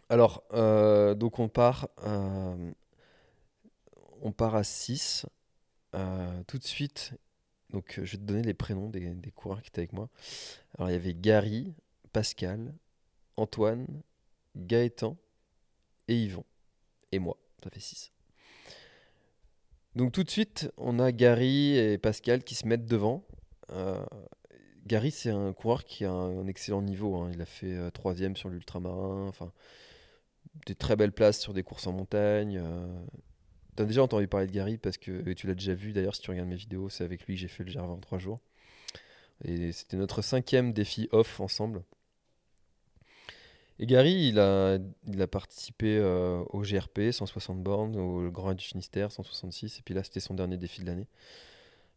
Alors, 0.09 0.43
euh, 0.53 1.15
donc 1.15 1.37
on 1.39 1.49
part, 1.49 1.89
on 4.21 4.31
part 4.31 4.55
à 4.55 4.63
6. 4.63 5.25
tout 6.47 6.57
de 6.57 6.63
suite, 6.63 7.13
donc 7.71 7.95
je 8.01 8.11
vais 8.11 8.17
te 8.17 8.23
donner 8.23 8.41
les 8.41 8.53
prénoms 8.53 8.89
des, 8.89 9.31
coureurs 9.35 9.61
qui 9.61 9.67
étaient 9.67 9.81
avec 9.81 9.91
moi. 9.91 10.07
Alors 10.77 10.89
il 10.89 10.93
y 10.93 10.95
avait 10.95 11.13
Gary, 11.13 11.73
Pascal, 12.13 12.73
Antoine, 13.35 13.85
Gaëtan 14.55 15.17
et 16.07 16.15
Yvon. 16.15 16.45
Et 17.11 17.19
moi, 17.19 17.35
ça 17.61 17.69
fait 17.69 17.81
6. 17.81 18.13
Donc 19.97 20.13
tout 20.13 20.23
de 20.23 20.29
suite, 20.29 20.71
on 20.77 20.99
a 20.99 21.11
Gary 21.11 21.75
et 21.75 21.97
Pascal 21.97 22.45
qui 22.45 22.55
se 22.55 22.65
mettent 22.65 22.85
devant. 22.85 23.25
Gary, 24.87 25.11
c'est 25.11 25.29
un 25.29 25.53
coureur 25.53 25.85
qui 25.85 26.05
a 26.05 26.11
un 26.11 26.47
excellent 26.47 26.81
niveau. 26.81 27.15
Hein. 27.15 27.31
Il 27.33 27.41
a 27.41 27.45
fait 27.45 27.73
euh, 27.73 27.89
troisième 27.91 28.35
sur 28.35 28.49
l'ultramarin. 28.49 29.27
Enfin, 29.27 29.51
des 30.65 30.75
très 30.75 30.95
belles 30.95 31.11
places 31.11 31.39
sur 31.39 31.53
des 31.53 31.63
courses 31.63 31.87
en 31.87 31.93
montagne. 31.93 32.59
Euh. 32.61 33.05
Tu 33.75 33.83
as 33.83 33.85
déjà 33.85 34.01
entendu 34.01 34.27
parler 34.27 34.47
de 34.47 34.51
Gary 34.51 34.77
parce 34.77 34.97
que 34.97 35.33
tu 35.33 35.45
l'as 35.45 35.53
déjà 35.53 35.75
vu 35.75 35.93
d'ailleurs 35.93 36.15
si 36.15 36.21
tu 36.21 36.31
regardes 36.31 36.49
mes 36.49 36.55
vidéos. 36.55 36.89
C'est 36.89 37.03
avec 37.03 37.25
lui 37.27 37.35
que 37.35 37.41
j'ai 37.41 37.47
fait 37.47 37.63
le 37.63 37.71
GR 37.71 37.83
en 37.83 37.97
trois 37.97 38.17
jours. 38.17 38.39
Et 39.43 39.71
c'était 39.71 39.97
notre 39.97 40.23
cinquième 40.23 40.73
défi 40.73 41.09
off 41.11 41.39
ensemble. 41.39 41.83
Et 43.79 43.85
Gary, 43.85 44.29
il 44.29 44.39
a, 44.39 44.79
participé 45.27 45.97
euh, 45.99 46.43
au 46.49 46.61
GRP, 46.61 47.11
160 47.11 47.61
bornes, 47.61 47.95
au 47.95 48.31
Grand 48.31 48.55
du 48.55 48.65
Finistère, 48.65 49.11
166, 49.11 49.77
et 49.77 49.81
puis 49.83 49.93
là, 49.93 50.03
c'était 50.03 50.19
son 50.19 50.33
dernier 50.33 50.57
défi 50.57 50.81
de 50.81 50.87
l'année. 50.87 51.07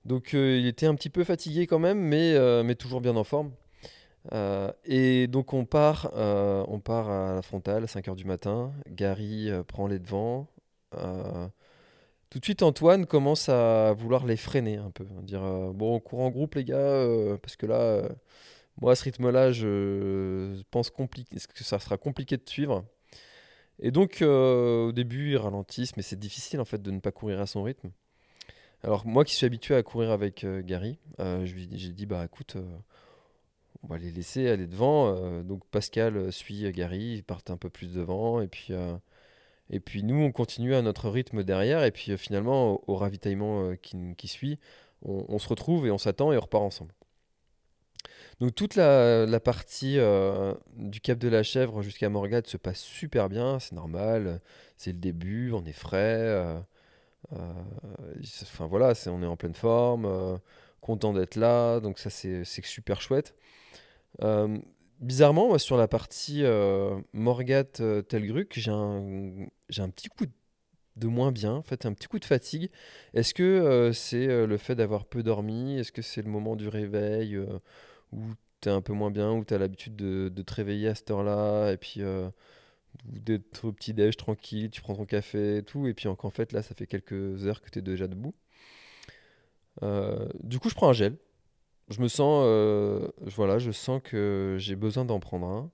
Donc, 0.05 0.35
euh, 0.35 0.59
il 0.59 0.67
était 0.67 0.87
un 0.87 0.95
petit 0.95 1.11
peu 1.11 1.25
fatigué 1.25 1.67
quand 1.67 1.79
même, 1.79 1.99
mais, 2.01 2.35
euh, 2.35 2.75
toujours 2.75 3.01
bien 3.01 3.17
en 3.17 3.25
forme. 3.25 3.53
et 4.85 5.27
donc, 5.29 5.53
on 5.55 5.65
part, 5.65 6.11
on 6.15 6.81
part 6.81 7.11
à 7.11 7.35
la 7.35 7.43
frontale 7.43 7.85
à 7.85 7.87
5h 7.87 8.15
du 8.17 8.25
matin. 8.25 8.73
Gary 8.89 9.51
prend 9.69 9.87
les 9.87 9.99
devants. 9.99 10.49
tout 12.31 12.39
de 12.39 12.45
suite, 12.45 12.63
Antoine 12.63 13.07
commence 13.07 13.49
à 13.49 13.93
vouloir 13.93 14.27
les 14.27 14.37
freiner 14.37 14.77
un 14.77 14.91
peu. 14.91 15.07
Dire 15.23 15.43
Bon, 15.75 15.97
on 15.97 16.01
court 16.01 16.21
en 16.21 16.31
groupe, 16.31 16.55
les 16.55 16.65
gars, 16.65 17.07
parce 17.43 17.57
que 17.57 17.67
là 17.67 18.09
moi, 18.81 18.93
à 18.93 18.95
ce 18.95 19.05
rythme-là, 19.05 19.53
je 19.53 20.63
pense 20.71 20.91
que 20.91 21.65
ça 21.65 21.79
sera 21.79 21.97
compliqué 21.99 22.37
de 22.37 22.49
suivre. 22.49 22.85
Et 23.79 23.91
donc, 23.91 24.23
euh, 24.23 24.89
au 24.89 24.93
début, 24.93 25.33
ils 25.33 25.37
ralentissent, 25.37 25.97
mais 25.97 26.03
c'est 26.03 26.19
difficile 26.19 26.61
en 26.61 26.65
fait 26.65 26.81
de 26.83 26.91
ne 26.91 27.01
pas 27.01 27.13
courir 27.13 27.41
à 27.41 27.47
son 27.47 27.63
rythme. 27.63 27.91
Alors, 28.83 29.07
moi 29.07 29.25
qui 29.25 29.35
suis 29.35 29.47
habitué 29.47 29.75
à 29.75 29.83
courir 29.83 30.11
avec 30.11 30.45
euh, 30.45 30.63
Gary, 30.63 30.99
euh, 31.21 31.45
j'ai 31.45 31.93
dit 31.93 32.07
bah 32.07 32.25
écoute, 32.25 32.57
on 33.83 33.87
va 33.89 33.99
les 33.99 34.11
laisser 34.11 34.49
aller 34.49 34.67
devant. 34.67 35.43
donc, 35.43 35.65
Pascal 35.71 36.33
suit 36.33 36.71
Gary, 36.73 37.15
il 37.17 37.23
part 37.25 37.43
un 37.49 37.57
peu 37.57 37.71
plus 37.71 37.93
devant, 37.93 38.41
et 38.41 38.49
puis, 38.49 40.03
nous, 40.03 40.17
on 40.23 40.33
continue 40.33 40.75
à 40.75 40.83
notre 40.83 41.09
rythme 41.09 41.43
derrière, 41.45 41.85
et 41.85 41.91
puis 41.91 42.17
finalement, 42.19 42.83
au, 42.87 42.97
ravitaillement 42.97 43.75
qui, 43.77 44.29
suit, 44.29 44.59
on 45.03 45.39
se 45.39 45.49
retrouve 45.49 45.87
et 45.87 45.91
on 45.91 45.99
s'attend 45.99 46.33
et 46.33 46.37
on 46.37 46.41
repart 46.41 46.65
ensemble. 46.65 46.95
Donc 48.41 48.55
toute 48.55 48.75
la, 48.75 49.41
partie 49.41 49.99
euh, 49.99 50.55
du 50.77 51.01
Cap 51.01 51.19
de 51.19 51.29
la 51.29 51.43
Chèvre 51.43 51.83
jusqu'à 51.83 52.09
Morgade 52.09 52.47
se 52.47 52.57
passe 52.57 52.81
super 52.81 53.29
bien, 53.29 53.59
c'est 53.59 53.75
normal, 53.75 54.41
c'est 54.79 54.93
le 54.93 54.99
début, 54.99 55.53
on 55.53 55.65
est 55.67 55.73
frais, 55.73 55.99
euh, 55.99 56.59
euh, 56.59 56.61
enfin 57.33 58.67
voilà, 58.67 58.93
on 59.07 59.23
est 59.23 59.27
en 59.27 59.37
pleine 59.37 59.55
forme, 59.55 60.39
content 60.81 61.13
d'être 61.13 61.37
là, 61.37 61.81
donc 61.81 61.99
ça 61.99 62.11
c'est 62.11 62.45
super 62.45 63.01
chouette. 63.01 63.35
bizarrement, 65.01 65.57
sur 65.59 65.77
la 65.77 65.89
partie 65.89 66.43
Morgate 67.13 67.83
Telgruc, 68.09 68.53
j'ai 68.57 68.71
un, 68.71 69.91
petit 69.91 70.09
coup 70.09 70.27
de 70.97 71.07
moins 71.07 71.33
bien, 71.33 71.53
en 71.53 71.63
fait, 71.63 71.87
un 71.87 71.93
petit 71.93 72.09
coup 72.09 72.19
de 72.19 72.25
fatigue. 72.25 72.71
Est-ce 73.15 73.35
que 73.35 73.93
c'est 73.95 74.47
le 74.47 74.57
fait 74.57 74.75
d'avoir 74.75 75.05
peu 75.07 75.23
dormi 75.23 75.79
Est-ce 75.79 75.93
que 75.93 76.03
c'est 76.03 76.23
le 76.23 76.31
moment 76.31 76.57
du 76.57 76.69
réveil 76.69 77.39
où 78.13 78.21
tu 78.61 78.69
es 78.69 78.73
un 78.73 78.81
peu 78.83 78.93
moins 78.93 79.11
bien, 79.11 79.33
où 79.33 79.45
tu 79.45 79.55
as 79.55 79.59
l'habitude 79.59 79.97
de, 79.97 80.29
de, 80.29 80.43
te 80.43 80.55
réveiller 80.55 80.89
à 80.89 80.95
cette 80.95 81.11
heure-là, 81.11 81.73
et 81.73 81.77
puis 81.77 82.03
euh, 82.03 82.29
d'être 83.05 83.65
au 83.67 83.73
petit-déj 83.73 84.17
tranquille, 84.17 84.71
tu 84.71 84.81
prends 84.81 84.95
ton 84.95 85.07
café 85.07 85.59
et 85.59 85.63
tout, 85.63 85.87
et 85.87 85.95
puis 85.95 86.09
en, 86.09 86.31
fait 86.31 86.53
là 86.53 86.63
ça 86.63 86.75
fait 86.75 86.87
quelques 86.87 87.47
heures 87.47 87.63
que 87.63 87.71
tu 87.71 87.79
es 87.79 87.83
déjà 87.83 88.07
debout. 88.09 88.35
Euh, 89.83 90.29
du 90.43 90.59
coup 90.59 90.69
je 90.69 90.75
prends 90.75 90.89
un 90.91 90.93
gel. 90.93 91.17
Je 91.89 92.01
me 92.01 92.09
sens, 92.09 92.45
euh, 92.47 93.09
voilà, 93.23 93.59
je 93.59 93.73
sens 93.73 94.01
que 94.03 94.57
j'ai 94.59 94.77
besoin 94.77 95.05
d'en 95.05 95.19
prendre 95.21 95.47
un. 95.47 95.71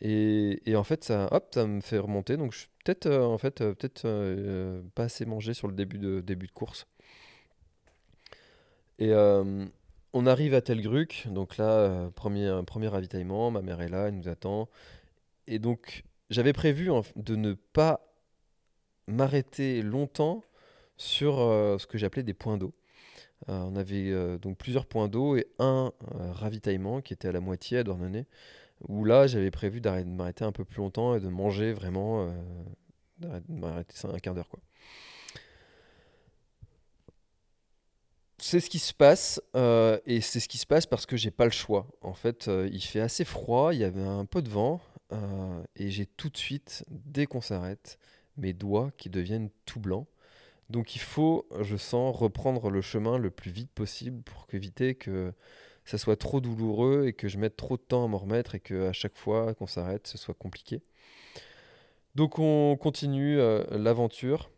Et, 0.00 0.74
en 0.76 0.84
fait, 0.84 1.04
ça, 1.04 1.28
hop, 1.32 1.48
ça 1.54 1.66
me 1.66 1.80
fait 1.80 1.98
remonter. 1.98 2.36
Donc, 2.36 2.52
je 2.52 2.66
peut-être, 2.84 3.08
en 3.10 3.38
fait, 3.38 3.58
peut-être 3.58 4.02
pas 4.94 5.04
assez 5.04 5.24
mangé 5.26 5.54
sur 5.54 5.68
le 5.68 5.74
début 5.74 5.98
de, 5.98 6.20
début 6.20 6.48
de 6.48 6.52
course. 6.52 6.88
Et, 8.98 9.12
on 10.14 10.26
arrive 10.26 10.54
à 10.54 10.60
Telgruc, 10.60 11.26
donc 11.28 11.56
là, 11.56 11.70
euh, 11.70 12.08
premier, 12.08 12.60
premier 12.66 12.86
ravitaillement, 12.86 13.50
ma 13.50 13.62
mère 13.62 13.80
est 13.80 13.88
là, 13.88 14.06
elle 14.06 14.14
nous 14.14 14.28
attend. 14.28 14.68
Et 15.48 15.58
donc, 15.58 16.04
j'avais 16.30 16.52
prévu 16.52 16.90
de 17.16 17.36
ne 17.36 17.54
pas 17.54 18.00
m'arrêter 19.06 19.82
longtemps 19.82 20.42
sur 20.96 21.40
euh, 21.40 21.78
ce 21.78 21.86
que 21.86 21.98
j'appelais 21.98 22.22
des 22.22 22.34
points 22.34 22.56
d'eau. 22.56 22.72
Euh, 23.48 23.60
on 23.60 23.76
avait 23.76 24.38
donc 24.38 24.56
plusieurs 24.56 24.86
points 24.86 25.08
d'eau 25.08 25.36
et 25.36 25.46
un 25.58 25.92
ravitaillement 26.32 27.00
qui 27.00 27.12
était 27.12 27.28
à 27.28 27.32
la 27.32 27.40
moitié 27.40 27.78
à 27.78 27.84
Dornenay, 27.84 28.26
où 28.88 29.04
là, 29.04 29.26
j'avais 29.26 29.50
prévu 29.50 29.80
de 29.80 29.90
m'arrêter 30.04 30.44
un 30.44 30.52
peu 30.52 30.64
plus 30.64 30.78
longtemps 30.78 31.14
et 31.14 31.20
de 31.20 31.28
manger 31.28 31.72
vraiment, 31.72 32.26
de 33.18 33.28
m'arrêter 33.48 33.94
un 34.04 34.18
quart 34.18 34.34
d'heure. 34.34 34.48
c'est 38.44 38.60
ce 38.60 38.68
qui 38.68 38.78
se 38.78 38.92
passe 38.92 39.40
euh, 39.56 39.98
et 40.04 40.20
c'est 40.20 40.38
ce 40.38 40.48
qui 40.48 40.58
se 40.58 40.66
passe 40.66 40.84
parce 40.84 41.06
que 41.06 41.16
j'ai 41.16 41.30
pas 41.30 41.46
le 41.46 41.50
choix. 41.50 41.86
En 42.02 42.12
fait, 42.12 42.46
euh, 42.48 42.68
il 42.70 42.82
fait 42.82 43.00
assez 43.00 43.24
froid, 43.24 43.72
il 43.72 43.80
y 43.80 43.84
avait 43.84 44.02
un 44.02 44.26
peu 44.26 44.42
de 44.42 44.50
vent 44.50 44.82
euh, 45.12 45.62
et 45.76 45.90
j'ai 45.90 46.06
tout 46.06 46.28
de 46.28 46.36
suite, 46.36 46.84
dès 46.90 47.26
qu'on 47.26 47.40
s'arrête, 47.40 47.98
mes 48.36 48.52
doigts 48.52 48.90
qui 48.96 49.10
deviennent 49.10 49.50
tout 49.66 49.80
blancs. 49.80 50.06
Donc 50.70 50.96
il 50.96 51.00
faut, 51.00 51.46
je 51.60 51.76
sens, 51.76 52.16
reprendre 52.16 52.70
le 52.70 52.80
chemin 52.80 53.18
le 53.18 53.30
plus 53.30 53.50
vite 53.50 53.70
possible 53.70 54.22
pour 54.22 54.46
éviter 54.52 54.94
que 54.94 55.32
ça 55.84 55.98
soit 55.98 56.16
trop 56.16 56.40
douloureux 56.40 57.06
et 57.06 57.12
que 57.12 57.28
je 57.28 57.38
mette 57.38 57.56
trop 57.56 57.76
de 57.76 57.82
temps 57.82 58.04
à 58.04 58.08
m'en 58.08 58.18
remettre 58.18 58.54
et 58.54 58.60
que 58.60 58.88
à 58.88 58.92
chaque 58.92 59.16
fois 59.16 59.54
qu'on 59.54 59.66
s'arrête, 59.66 60.06
ce 60.06 60.16
soit 60.16 60.34
compliqué. 60.34 60.82
Donc 62.14 62.38
on 62.38 62.76
continue 62.76 63.36
l'aventure 63.70 64.50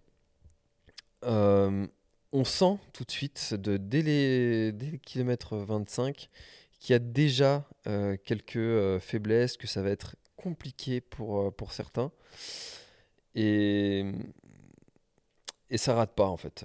on 2.36 2.44
sent 2.44 2.78
tout 2.92 3.04
de 3.04 3.10
suite, 3.10 3.54
dès, 3.54 4.02
les, 4.02 4.72
dès 4.72 4.98
kilomètre 4.98 5.56
25, 5.56 6.28
qu'il 6.78 6.92
y 6.92 6.96
a 6.96 6.98
déjà 6.98 7.64
euh, 7.86 8.16
quelques 8.24 8.56
euh, 8.56 9.00
faiblesses, 9.00 9.56
que 9.56 9.66
ça 9.66 9.82
va 9.82 9.90
être 9.90 10.16
compliqué 10.46 11.00
pour, 11.00 11.40
euh, 11.40 11.50
pour 11.50 11.72
certains. 11.72 12.12
Et, 13.34 14.04
et 15.70 15.78
ça 15.78 15.94
rate 15.94 16.14
pas 16.14 16.26
en 16.26 16.36
fait. 16.36 16.64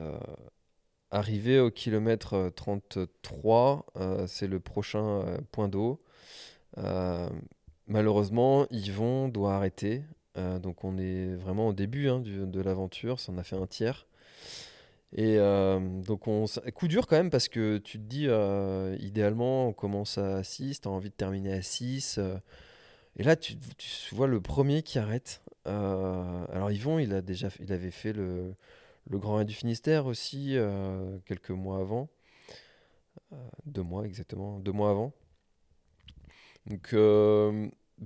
arrivé 1.10 1.60
au 1.60 1.72
kilomètre 1.72 2.52
33, 2.56 3.86
c'est 4.28 4.48
le 4.48 4.60
prochain 4.62 5.26
point 5.52 5.68
d'eau. 5.68 6.02
malheureusement, 7.88 8.68
Yvon 8.70 9.28
doit 9.28 9.56
arrêter. 9.56 10.04
donc 10.36 10.86
on 10.86 10.98
est 10.98 11.36
vraiment 11.36 11.68
au 11.68 11.74
début 11.74 12.08
hein, 12.08 12.22
de 12.22 12.62
l'aventure, 12.62 13.20
ça 13.20 13.34
en 13.34 13.38
a 13.38 13.44
fait 13.44 13.58
un 13.58 13.68
tiers. 13.68 14.08
Et 15.14 15.38
euh, 15.40 15.80
donc, 16.04 16.28
on, 16.28 16.46
coup 16.74 16.88
dur 16.88 17.06
quand 17.06 17.18
même 17.18 17.30
parce 17.30 17.50
que 17.50 17.78
tu 17.80 17.98
te 18.00 18.04
dis, 18.04 18.28
euh, 18.28 18.96
idéalement, 19.00 19.68
on 19.68 19.74
commence 19.74 20.18
à 20.18 20.44
6, 20.44 20.82
tu 20.82 20.88
as 20.88 20.92
envie 20.92 21.10
de 21.10 21.16
terminer 21.16 21.54
à 21.54 21.62
6. 21.62 22.18
Euh. 22.18 22.38
Et 23.18 23.24
là, 23.24 23.36
tu, 23.36 23.56
vois 24.12 24.28
le 24.28 24.42
premier 24.42 24.84
qui 24.84 25.00
arrête. 25.00 25.42
alors, 25.66 26.72
Yvon, 26.72 27.00
il, 27.00 27.14
a 27.14 27.22
déjà, 27.22 27.50
il 27.60 27.72
avait 27.74 27.92
fait 27.92 28.14
le, 28.14 28.56
le 29.10 29.20
Grand 29.20 29.36
Raid 29.36 29.48
du 29.48 29.54
Finistère 29.54 30.06
aussi, 30.06 30.58
quelques 31.26 31.52
mois 31.52 31.80
avant. 31.80 32.10
deux 33.66 33.84
mois 33.84 34.06
exactement, 34.06 34.60
deux 34.60 34.72
mois 34.72 34.92
avant. 34.92 35.14
Donc, 36.68 36.94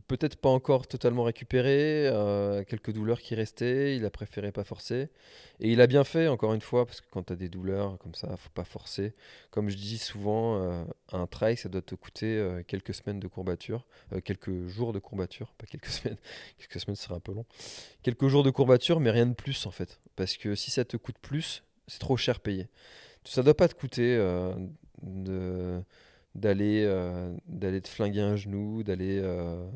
peut-être 0.08 0.36
pas 0.36 0.50
encore 0.50 0.88
totalement 0.88 1.24
récupéré, 1.24 2.08
euh, 2.08 2.64
quelques 2.64 2.92
douleurs 2.92 3.22
qui 3.22 3.36
restaient, 3.36 3.96
il 3.96 4.06
a 4.06 4.10
préféré 4.10 4.52
pas 4.52 4.64
forcer. 4.64 5.10
Et 5.60 5.72
il 5.72 5.80
a 5.82 5.88
bien 5.88 6.04
fait, 6.04 6.28
encore 6.28 6.54
une 6.54 6.62
fois, 6.62 6.86
parce 6.86 7.02
que 7.02 7.08
quand 7.10 7.24
tu 7.24 7.34
as 7.34 7.36
des 7.36 7.48
douleurs 7.48 7.98
comme 8.00 8.14
ça, 8.14 8.36
faut 8.38 8.50
pas 8.50 8.66
forcer. 8.66 9.14
Comme 9.52 9.70
je 9.70 9.78
dis 9.78 9.98
souvent, 9.98 10.62
euh, 10.62 10.84
un 11.12 11.28
trail, 11.28 11.56
ça 11.58 11.70
doit 11.70 11.82
te 11.82 11.96
coûter 11.96 12.38
euh, 12.38 12.62
quelques 12.64 12.94
semaines 12.94 13.20
de 13.20 13.28
courbature, 13.28 13.86
quelques 14.24 14.68
jours 14.68 14.92
de 14.92 15.00
courbature, 15.00 15.54
pas 15.58 15.66
quelques 15.66 15.86
semaines, 15.88 16.18
quelques 16.58 16.80
semaines 16.80 16.96
ce 16.96 17.14
un 17.14 17.20
peu 17.20 17.34
long. 17.34 17.46
Quelques 18.04 18.28
jours 18.28 18.44
de 18.44 18.50
courbature, 18.50 19.00
mais 19.00 19.12
rien 19.12 19.28
de 19.28 19.34
plus 19.34 19.66
en 19.66 19.72
fait. 19.72 20.00
Parce 20.16 20.36
que 20.36 20.56
si 20.56 20.72
ça 20.72 20.84
te 20.84 20.98
coûte 20.98 21.18
plus, 21.22 21.64
c'est 21.88 22.00
trop 22.00 22.18
cher 22.18 22.40
payé. 22.40 22.68
Ça 23.24 23.42
doit 23.44 23.56
pas 23.56 23.68
te 23.68 23.74
coûter 23.74 24.18
de 25.02 25.82
d'aller 26.36 26.84
euh, 26.86 27.36
d'aller 27.48 27.82
te 27.82 27.88
flinguer 27.88 28.22
un 28.22 28.36
genou, 28.36 28.84
d'aller 28.84 29.20
euh, 29.24 29.68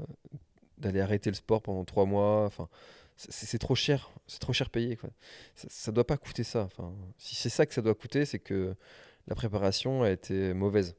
d'aller 0.77 1.01
arrêter 1.01 1.29
le 1.29 1.35
sport 1.35 1.61
pendant 1.61 1.85
trois 1.85 2.05
mois. 2.05 2.45
Enfin, 2.45 2.69
c'est 3.17 3.59
trop 3.59 3.75
cher, 3.75 4.11
c'est 4.27 4.39
trop 4.39 4.53
cher 4.53 4.69
payé. 4.69 4.95
Quoi. 4.95 5.09
Ça, 5.55 5.91
ne 5.91 5.95
doit 5.95 6.07
pas 6.07 6.17
coûter 6.17 6.43
ça. 6.43 6.63
Enfin, 6.63 6.93
si 7.17 7.35
c'est 7.35 7.49
ça 7.49 7.65
que 7.65 7.73
ça 7.73 7.81
doit 7.81 7.95
coûter, 7.95 8.25
c'est 8.25 8.39
que 8.39 8.75
la 9.27 9.35
préparation 9.35 10.03
a 10.03 10.11
été 10.11 10.53
mauvaise 10.53 10.95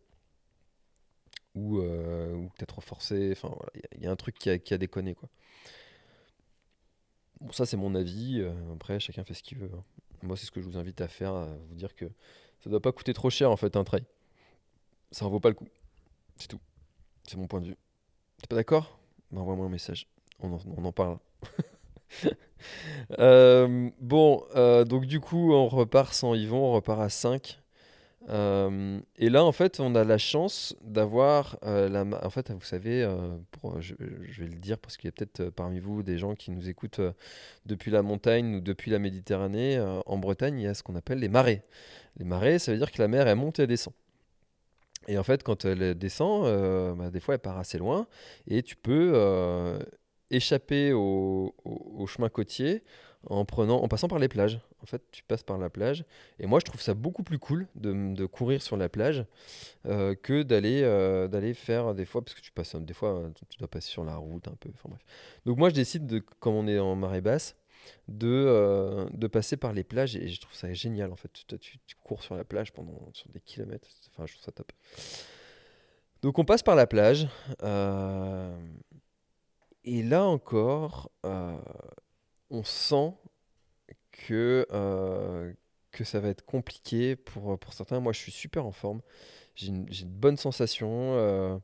ou, 1.55 1.79
euh, 1.79 2.35
ou 2.35 2.49
peut-être 2.51 2.69
trop 2.69 2.81
forcé. 2.81 3.31
Enfin, 3.33 3.55
il 3.97 4.03
y, 4.03 4.07
a 4.07 4.11
un 4.11 4.17
truc 4.17 4.39
qui 4.39 4.51
a, 4.51 4.59
qui 4.59 4.75
a 4.75 4.79
déconné 4.79 5.15
quoi. 5.15 5.29
Bon, 7.41 7.53
ça 7.53 7.65
c'est 7.65 7.79
mon 7.79 7.95
avis. 7.95 8.45
après, 8.75 9.01
chacun 9.01 9.25
fait 9.25 9.35
ce 9.35 9.43
qu'il 9.43 9.59
veut. 9.59 9.71
Hein. 9.75 9.85
Moi, 10.23 10.37
c'est 10.37 10.45
ce 10.45 10.51
que 10.51 10.61
je 10.61 10.67
vous 10.67 10.77
invite 10.77 11.01
à 11.01 11.09
faire, 11.09 11.33
à 11.33 11.47
vous 11.69 11.75
dire 11.75 11.95
que 11.95 12.05
ça 12.63 12.69
doit 12.69 12.83
pas 12.83 12.93
coûter 12.93 13.15
trop 13.15 13.31
cher 13.31 13.51
en 13.51 13.57
fait 13.57 13.77
un 13.77 13.85
trail 13.85 14.05
ça 15.11 15.27
en 15.27 15.29
vaut 15.29 15.41
pas 15.41 15.49
le 15.49 15.55
coup. 15.55 15.69
C'est 16.37 16.49
tout. 16.49 16.61
C'est 17.27 17.37
mon 17.37 17.47
point 17.47 17.61
de 17.61 17.67
vue. 17.67 17.77
T'es 18.41 18.47
pas 18.49 18.57
d'accord? 18.57 18.99
Bah, 19.31 19.41
Envoie-moi 19.41 19.67
un 19.67 19.71
message. 19.71 20.09
On 20.43 20.85
en, 20.85 20.93
parle. 20.93 21.19
Euh, 23.19 23.89
bon, 24.01 24.45
euh, 24.55 24.85
donc 24.85 25.07
du 25.07 25.19
coup, 25.19 25.55
on 25.55 25.67
repart 25.67 26.13
sans 26.13 26.35
Yvon, 26.35 26.59
on 26.59 26.73
repart 26.73 27.01
à 27.01 27.09
5. 27.09 27.59
Euh, 28.29 29.01
et 29.17 29.31
là, 29.31 29.45
en 29.45 29.53
fait, 29.53 29.81
on 29.81 29.95
a 29.95 30.05
la 30.05 30.19
chance 30.19 30.77
d'avoir 30.83 31.57
la. 31.63 32.05
En 32.23 32.29
fait, 32.29 32.51
vous 32.51 32.61
savez, 32.61 33.09
je, 33.79 33.95
je 34.29 34.43
vais 34.43 34.49
le 34.49 34.59
dire 34.59 34.79
parce 34.79 34.99
qu'il 34.99 35.09
y 35.09 35.09
a 35.09 35.13
peut-être 35.13 35.49
parmi 35.49 35.81
vous 35.81 36.03
des 36.03 36.19
gens 36.19 36.35
qui 36.35 36.51
nous 36.51 36.69
écoutent 36.69 37.01
depuis 37.65 37.91
la 37.91 38.03
montagne 38.03 38.57
ou 38.57 38.61
depuis 38.61 38.91
la 38.91 38.99
Méditerranée. 38.99 39.81
en 40.05 40.19
Bretagne, 40.19 40.59
il 40.59 40.65
y 40.65 40.69
a 40.69 40.75
ce 40.75 40.83
qu'on 40.83 40.97
appelle 40.97 41.21
les 41.21 41.31
marées. 41.31 41.63
Les 42.19 42.27
marées, 42.27 42.59
ça 42.59 42.73
veut 42.73 42.79
dire 42.79 42.93
que 42.93 43.01
la 43.01 43.09
mer, 43.09 43.27
elle 43.27 43.37
monte 43.37 43.59
et 43.59 43.63
elle 43.63 43.69
descend. 43.69 43.95
Et 45.09 45.19
en 45.19 45.23
fait, 45.23 45.43
quand 45.43 45.65
elle 45.65 45.95
descend, 45.97 46.45
euh, 46.47 46.95
bah, 46.95 47.11
des 47.11 47.21
fois, 47.21 47.35
elle 47.35 47.41
part 47.41 47.59
assez 47.59 47.79
loin 47.79 48.07
et 48.47 48.63
tu 48.63 48.77
peux 48.77 49.13
euh, 49.15 49.79
échapper 50.31 50.93
au, 50.93 51.55
chemin 52.07 52.29
côtier 52.29 52.83
en 53.29 53.45
prenant, 53.45 53.83
en 53.83 53.89
passant 53.89 54.09
par 54.09 54.19
les 54.19 54.29
plages. 54.29 54.61
En 54.83 54.87
fait, 54.87 55.03
tu 55.11 55.23
passes 55.25 55.43
par 55.43 55.59
la 55.59 55.69
plage. 55.69 56.05
Et 56.39 56.47
moi, 56.47 56.59
je 56.59 56.65
trouve 56.65 56.81
ça 56.81 56.95
beaucoup 56.95 57.23
plus 57.23 57.39
cool 57.39 57.67
de, 57.75 58.25
courir 58.27 58.63
sur 58.63 58.77
la 58.77 58.89
plage 58.89 59.25
euh, 59.87 60.15
que 60.15 60.43
d'aller 60.43 61.55
faire 61.55 61.95
des 61.95 62.07
fois, 62.07 62.23
parce 62.23 62.35
que 62.35 62.41
tu 62.41 62.53
passes 62.53 62.75
des 62.77 62.95
fois, 62.95 63.21
euh, 63.21 63.31
tu 63.51 63.59
dois 63.59 63.69
passer 63.69 63.89
sur 63.89 64.05
la 64.05 64.17
route 64.17 64.49
un 64.49 64.57
peu. 64.59 64.71
Enfin 64.73 64.89
bref. 64.89 65.03
Donc 65.45 65.59
moi, 65.59 65.69
je 65.69 65.75
décide 65.75 66.07
de, 66.07 66.23
quand 66.41 66.53
on 66.53 66.67
est 66.67 66.79
en 66.79 66.97
marée 66.97 67.21
basse, 67.21 67.57
de, 68.09 68.29
euh, 68.29 69.07
de 69.13 69.27
passer 69.27 69.57
par 69.57 69.73
les 69.73 69.85
plages 69.85 70.17
et 70.17 70.29
je 70.29 70.41
trouve 70.41 70.55
ça 70.55 70.73
génial 70.73 71.13
en 71.13 71.17
fait. 71.17 71.31
Tu, 71.33 71.59
tu- 71.59 71.97
cours 72.03 72.23
sur 72.23 72.37
la 72.37 72.45
plage 72.45 72.73
pendant 72.73 72.99
sur 73.13 73.29
des 73.31 73.41
kilomètres. 73.41 73.89
Enfin, 74.13 74.27
je 74.27 74.33
trouve 74.35 74.45
ça 74.45 74.53
top. 74.53 74.73
Donc 76.23 76.39
on 76.39 76.45
passe 76.45 76.63
par 76.63 76.75
la 76.77 76.87
plage. 76.87 77.29
euh, 77.63 78.57
et 79.85 80.03
là 80.03 80.25
encore, 80.25 81.11
euh, 81.25 81.59
on 82.51 82.65
sent 82.65 83.15
que, 84.13 84.67
que 85.93 86.05
ça 86.05 86.21
va 86.21 86.29
être 86.29 86.45
compliqué 86.45 87.17
pour, 87.17 87.59
pour 87.59 87.73
certains. 87.73 88.01
Moi, 88.01 88.13
je 88.13 88.19
suis 88.19 88.33
super 88.33 88.67
en 88.67 88.73
forme. 88.73 89.01
J'ai 89.57 89.69
une, 89.69 89.87
une 89.89 90.09
bonne 90.09 90.37
sensation. 90.37 91.61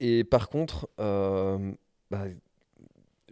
et 0.00 0.24
par 0.24 0.48
contre, 0.48 0.88
bah, 2.10 2.26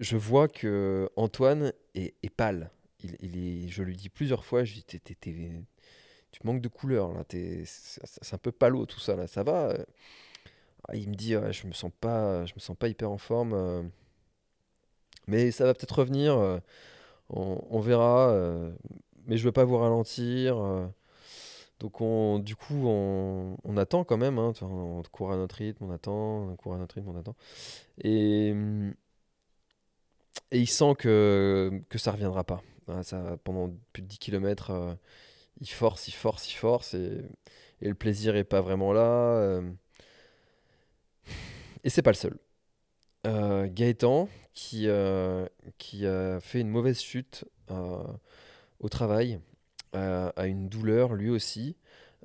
je 0.01 0.17
vois 0.17 0.49
que 0.49 1.11
Antoine 1.17 1.73
est, 1.95 2.15
pâle. 2.37 2.71
Il, 3.03 3.37
est, 3.37 3.69
je 3.69 3.83
lui 3.83 3.97
dis 3.97 4.09
plusieurs 4.09 4.45
fois, 4.45 4.65
je 4.65 4.75
dis, 4.75 4.85
tu 4.85 6.41
manques 6.45 6.61
de 6.63 6.69
couleur 6.69 7.13
là. 7.13 7.25
C'est 7.65 8.35
un 8.35 8.39
peu 8.39 8.53
palo 8.53 8.87
tout 8.87 9.01
ça 9.01 9.17
là. 9.17 9.27
Ça 9.27 9.43
va? 9.43 9.75
Ah, 10.89 10.97
Il 10.97 11.09
me 11.11 11.15
dit, 11.15 11.35
je 11.51 11.67
me 11.67 11.73
sens 11.73 11.93
pas, 12.01 12.45
je 12.47 12.55
me 12.55 12.61
sens 12.61 12.77
pas 12.77 12.89
hyper 12.89 13.11
en 13.11 13.19
forme. 13.19 13.53
euh, 13.55 13.83
mais 15.27 15.51
ça 15.51 15.65
va 15.65 15.75
peut-être 15.75 15.99
revenir. 15.99 16.37
euh, 16.39 16.59
on, 17.31 17.81
verra. 17.81 18.31
euh, 18.31 18.73
mais 19.27 19.37
je 19.39 19.45
veux 19.45 19.53
pas 19.53 19.65
vous 19.65 19.79
ralentir. 19.79 20.57
donc 21.81 22.01
on, 22.01 22.39
du 22.39 22.57
coup, 22.57 22.87
on, 22.87 23.77
attend 23.77 24.05
quand 24.05 24.17
même. 24.19 24.39
hein, 24.39 24.53
on 24.63 25.03
court 25.13 25.33
à 25.33 25.37
notre 25.37 25.57
rythme, 25.57 25.85
on 25.85 25.91
attend, 25.91 26.49
on 26.51 26.57
court 26.57 26.75
à 26.75 26.79
notre 26.79 26.97
rythme, 26.97 27.11
on 27.11 27.17
attend. 27.19 27.37
Et, 27.99 28.53
hum, 28.53 28.95
et 30.51 30.61
il 30.61 30.67
sent 30.69 30.95
que, 30.99 31.83
que 31.89 31.99
ça 31.99 32.13
reviendra 32.13 32.45
pas. 32.45 32.63
Voilà, 32.87 33.03
ça, 33.03 33.37
pendant 33.45 33.71
plus 33.93 34.03
de 34.03 34.09
10 34.09 34.19
km, 34.19 34.97
il 35.61 35.69
force, 35.71 36.09
il 36.09 36.13
force, 36.13 36.51
il 36.51 36.55
force. 36.57 36.95
Et, 36.95 37.23
et 37.83 37.89
le 37.89 37.95
plaisir 37.95 38.37
est 38.37 38.45
pas 38.45 38.61
vraiment 38.61 38.93
là. 38.93 39.03
euh. 39.03 39.63
et 41.85 41.91
c'est 41.91 42.03
pas 42.03 42.11
le 42.11 42.17
seul. 42.17 42.39
Euh, 43.27 43.69
Gaëtan, 43.71 44.29
qui, 44.55 44.89
euh, 44.89 45.47
qui 45.79 46.07
a 46.07 46.41
fait 46.41 46.61
une 46.61 46.69
mauvaise 46.69 47.01
chute 47.01 47.45
euh, 47.71 48.03
au 48.81 48.89
travail, 48.89 49.41
euh, 49.95 50.31
a 50.37 50.47
une 50.47 50.69
douleur 50.69 51.15
lui 51.15 51.31
aussi, 51.31 51.77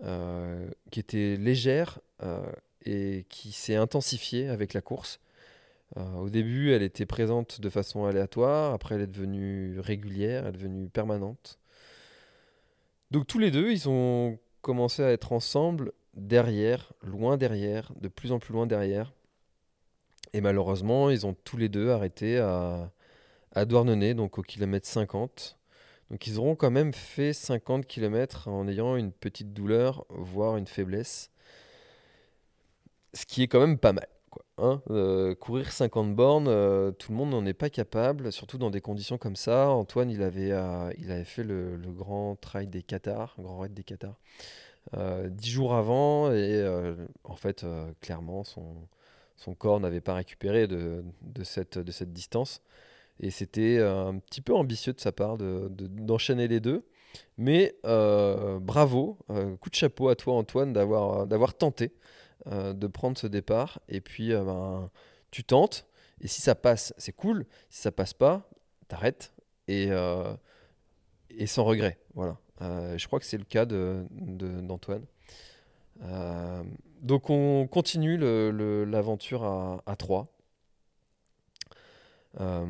euh, 0.03 0.69
qui 0.91 0.99
était 0.99 1.37
légère 1.37 1.99
euh, 2.23 2.41
et 2.85 3.25
qui 3.29 3.51
s'est 3.51 3.75
intensifiée 3.75 4.49
avec 4.49 4.73
la 4.73 4.81
course. 4.81 5.19
Euh, 5.95 6.15
au 6.15 6.29
début, 6.29 6.71
elle 6.73 6.83
était 6.83 7.05
présente 7.05 7.61
de 7.61 7.69
façon 7.69 8.05
aléatoire, 8.05 8.73
après 8.73 8.95
elle 8.95 9.01
est 9.01 9.07
devenue 9.07 9.79
régulière, 9.79 10.45
elle 10.45 10.55
est 10.55 10.57
devenue 10.57 10.89
permanente. 10.89 11.59
Donc 13.11 13.25
tous 13.25 13.39
les 13.39 13.51
deux, 13.51 13.71
ils 13.71 13.87
ont 13.87 14.37
commencé 14.61 15.01
à 15.01 15.11
être 15.11 15.31
ensemble 15.31 15.93
derrière, 16.13 16.91
loin 17.03 17.37
derrière, 17.37 17.91
de 18.01 18.09
plus 18.09 18.31
en 18.31 18.39
plus 18.39 18.53
loin 18.53 18.67
derrière. 18.67 19.13
Et 20.33 20.41
malheureusement, 20.41 21.09
ils 21.09 21.25
ont 21.25 21.33
tous 21.33 21.57
les 21.57 21.69
deux 21.69 21.89
arrêté 21.89 22.37
à, 22.37 22.91
Douarnenez, 23.65 24.13
donc 24.13 24.37
au 24.37 24.43
kilomètre 24.43 24.87
50. 24.87 25.57
Donc 26.11 26.27
ils 26.27 26.37
auront 26.37 26.55
quand 26.55 26.69
même 26.69 26.93
fait 26.93 27.33
50 27.33 27.87
km 27.87 28.47
en 28.49 28.67
ayant 28.67 28.95
une 28.97 29.11
petite 29.11 29.53
douleur, 29.53 30.05
voire 30.09 30.57
une 30.57 30.67
faiblesse. 30.67 31.31
Ce 33.13 33.25
qui 33.25 33.41
est 33.41 33.47
quand 33.47 33.59
même 33.59 33.79
pas 33.79 33.93
mal. 33.93 34.07
Hein. 34.57 34.81
Euh, 34.89 35.35
courir 35.35 35.71
50 35.71 36.15
bornes, 36.15 36.47
euh, 36.47 36.91
tout 36.91 37.11
le 37.11 37.17
monde 37.17 37.29
n'en 37.29 37.45
est 37.45 37.53
pas 37.53 37.69
capable, 37.69 38.31
surtout 38.31 38.57
dans 38.57 38.71
des 38.71 38.81
conditions 38.81 39.17
comme 39.17 39.35
ça. 39.35 39.69
Antoine, 39.69 40.09
il 40.09 40.23
avait, 40.23 40.51
euh, 40.51 41.23
fait 41.25 41.43
le, 41.43 41.77
grand 41.87 42.35
trail 42.35 42.67
des 42.67 42.81
Qatars, 42.81 43.35
grand 43.39 43.59
raid 43.59 43.73
des 43.73 43.83
Qatars, 43.83 44.19
dix 45.29 45.49
jours 45.49 45.75
avant. 45.75 46.31
Et 46.31 46.65
en 47.23 47.35
fait, 47.35 47.65
clairement, 48.01 48.43
son, 48.43 48.75
son 49.35 49.53
corps 49.53 49.79
n'avait 49.79 50.01
pas 50.01 50.15
récupéré 50.15 50.67
de, 50.67 51.03
cette, 51.43 51.77
distance. 52.11 52.61
Et 53.19 53.31
c'était 53.31 53.79
un 53.79 54.19
petit 54.19 54.41
peu 54.41 54.53
ambitieux 54.55 54.93
de 54.93 54.99
sa 54.99 55.11
part 55.11 55.37
de- 55.37 55.69
de- 55.71 55.87
d'enchaîner 55.87 56.47
les 56.47 56.59
deux. 56.59 56.83
Mais 57.37 57.75
bravo, 57.83 59.17
coup 59.61 59.69
de 59.69 59.75
chapeau 59.75 60.09
à 60.09 60.15
toi 60.15 60.35
Antoine 60.35 60.73
d'avoir 60.73 61.53
tenté 61.55 61.93
euh, 62.51 62.73
de 62.73 62.87
prendre 62.87 63.17
ce 63.17 63.27
départ. 63.27 63.79
Et 63.89 64.01
puis 64.01 64.33
euh, 64.33 64.43
ben, 64.43 64.89
tu 65.31 65.43
tentes. 65.43 65.87
Et 66.21 66.27
si 66.27 66.41
ça 66.41 66.55
passe, 66.55 66.93
c'est 66.97 67.13
cool. 67.13 67.45
Si 67.69 67.81
ça 67.81 67.91
passe 67.91 68.13
pas, 68.13 68.49
t'arrêtes. 68.87 69.33
Et, 69.67 69.87
euh, 69.91 70.33
et 71.29 71.47
sans 71.47 71.63
regret. 71.63 71.97
Voilà. 72.15 72.37
Je 72.61 73.05
crois 73.07 73.19
que 73.19 73.25
c'est 73.25 73.37
le 73.37 73.43
cas 73.45 73.65
de- 73.65 74.05
de- 74.11 74.61
d'Antoine. 74.61 75.05
Euh, 76.03 76.63
donc 77.01 77.29
on 77.29 77.67
continue 77.67 78.17
l'aventure 78.17 79.43
à, 79.43 79.81
à 79.85 79.95
3. 79.95 80.27
Euh, 82.39 82.65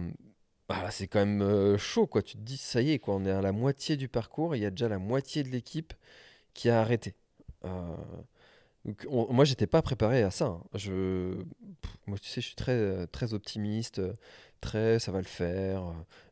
bah 0.70 0.82
là, 0.84 0.92
c'est 0.92 1.08
quand 1.08 1.26
même 1.26 1.78
chaud, 1.78 2.08
quoi. 2.08 2.22
Tu 2.22 2.38
te 2.38 2.42
dis, 2.42 2.58
ça 2.58 2.82
y 2.82 2.92
est, 2.92 3.02
on 3.08 3.26
est 3.26 3.32
à 3.32 3.42
la 3.42 3.52
moitié 3.52 3.98
du 3.98 4.08
parcours, 4.10 4.56
il 4.56 4.62
y 4.62 4.66
a 4.66 4.70
déjà 4.70 4.90
la 4.90 5.00
moitié 5.00 5.44
de 5.44 5.50
l'équipe 5.50 5.94
qui 6.54 6.70
a 6.70 6.82
arrêté. 6.82 7.16
Donc, 8.88 9.06
on- 9.10 9.32
moi, 9.34 9.46
j'étais 9.46 9.68
pas 9.68 9.82
préparé 9.82 10.24
à 10.24 10.32
ça. 10.32 10.46
hein. 10.48 10.64
Je, 10.76 11.36
moi, 12.08 12.18
tu 12.20 12.30
sais, 12.30 12.42
je 12.42 12.48
suis 12.48 12.56
très, 12.56 13.08
très 13.08 13.34
optimiste, 13.34 14.02
très, 14.62 15.00
ça 15.00 15.12
va 15.12 15.20
le 15.20 15.26
faire. 15.26 15.84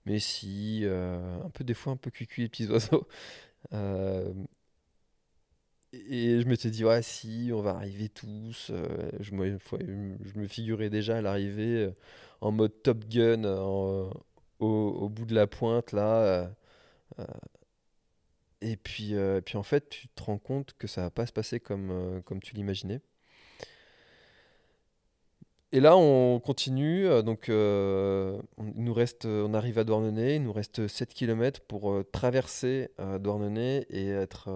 Mais 0.05 0.19
si, 0.19 0.81
euh, 0.83 1.41
un 1.43 1.49
peu 1.49 1.63
des 1.63 1.73
fois, 1.73 1.93
un 1.93 1.97
peu 1.97 2.11
cuicui 2.11 2.43
les 2.43 2.49
petits 2.49 2.67
oiseaux. 2.71 3.07
Euh, 3.73 4.33
et 5.93 6.41
je 6.41 6.47
m'étais 6.47 6.69
dit, 6.69 6.83
ouais, 6.83 7.01
si, 7.01 7.51
on 7.53 7.61
va 7.61 7.71
arriver 7.71 8.09
tous. 8.09 8.69
euh, 8.71 8.85
je, 9.21 9.31
me, 9.33 9.57
je 9.79 10.39
me 10.39 10.47
figurais 10.47 10.89
déjà 10.89 11.17
à 11.17 11.21
l'arrivée 11.21 11.89
en 12.41 12.51
mode 12.51 12.73
Top 12.83 13.05
Gun, 13.07 13.43
au, 14.59 15.09
bout 15.09 15.25
de 15.25 15.33
la 15.35 15.47
pointe, 15.47 15.91
là. 15.93 16.51
Et 18.65 18.77
puis, 18.77 19.15
euh, 19.15 19.37
et 19.37 19.41
puis, 19.41 19.57
en 19.57 19.63
fait, 19.63 19.89
tu 19.89 20.07
te 20.09 20.23
rends 20.23 20.39
compte 20.39 20.73
que 20.79 20.87
ça 20.87 21.01
va 21.03 21.09
pas 21.11 21.25
se 21.27 21.31
passer 21.33 21.59
comme, 21.59 21.91
euh, 21.91 22.21
comme 22.21 22.41
tu 22.41 22.55
l'imaginais. 22.55 23.01
Et 25.71 25.79
là, 25.79 25.95
on 25.97 26.39
continue. 26.39 27.05
euh, 27.07 27.21
Donc, 27.21 27.47
on, 27.49 28.63
nous 28.75 28.93
reste, 28.93 29.25
on 29.25 29.53
arrive 29.53 29.77
à 29.77 29.83
Douarnenez. 29.83 30.35
Il 30.35 30.43
nous 30.43 30.53
reste 30.53 30.87
7 30.87 31.13
km 31.13 31.61
pour 31.61 32.03
traverser 32.11 32.89
Douarnenez 33.19 33.85
et 33.89 34.09
être 34.09 34.49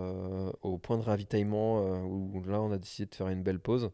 au 0.61 0.77
point 0.77 0.97
de 0.97 1.03
ravitaillement 1.03 2.01
où 2.05 2.41
là, 2.47 2.61
on 2.61 2.71
a 2.71 2.77
décidé 2.77 3.07
de 3.09 3.15
faire 3.15 3.27
une 3.27 3.43
belle 3.43 3.59
pause. 3.59 3.91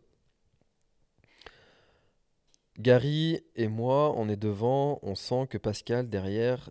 Gary 2.79 3.41
et 3.55 3.67
moi, 3.67 4.13
on 4.17 4.29
est 4.29 4.35
devant. 4.37 4.99
On 5.01 5.15
sent 5.15 5.47
que 5.49 5.57
Pascal, 5.57 6.09
derrière, 6.09 6.69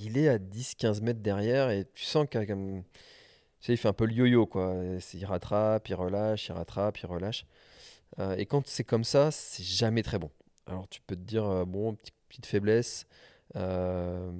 il 0.00 0.18
est 0.18 0.28
à 0.28 0.38
10-15 0.38 1.02
mètres 1.02 1.20
derrière 1.20 1.70
et 1.70 1.86
tu 1.94 2.04
sens 2.04 2.26
qu'il 2.28 3.76
fait 3.76 3.88
un 3.88 3.92
peu 3.92 4.06
le 4.06 4.12
yo-yo, 4.12 4.46
quoi. 4.46 4.74
Il 5.14 5.24
rattrape, 5.24 5.88
il 5.88 5.94
relâche, 5.94 6.48
il 6.48 6.52
rattrape, 6.52 6.98
il 6.98 7.06
relâche. 7.06 7.44
Euh, 8.18 8.34
et 8.36 8.46
quand 8.46 8.66
c'est 8.66 8.84
comme 8.84 9.04
ça, 9.04 9.30
c'est 9.30 9.62
jamais 9.62 10.02
très 10.02 10.18
bon. 10.18 10.30
Alors 10.66 10.88
tu 10.88 11.00
peux 11.02 11.16
te 11.16 11.20
dire, 11.20 11.44
euh, 11.44 11.64
bon, 11.64 11.96
petite, 12.28 12.46
faiblesse, 12.46 13.06
euh, 13.56 14.32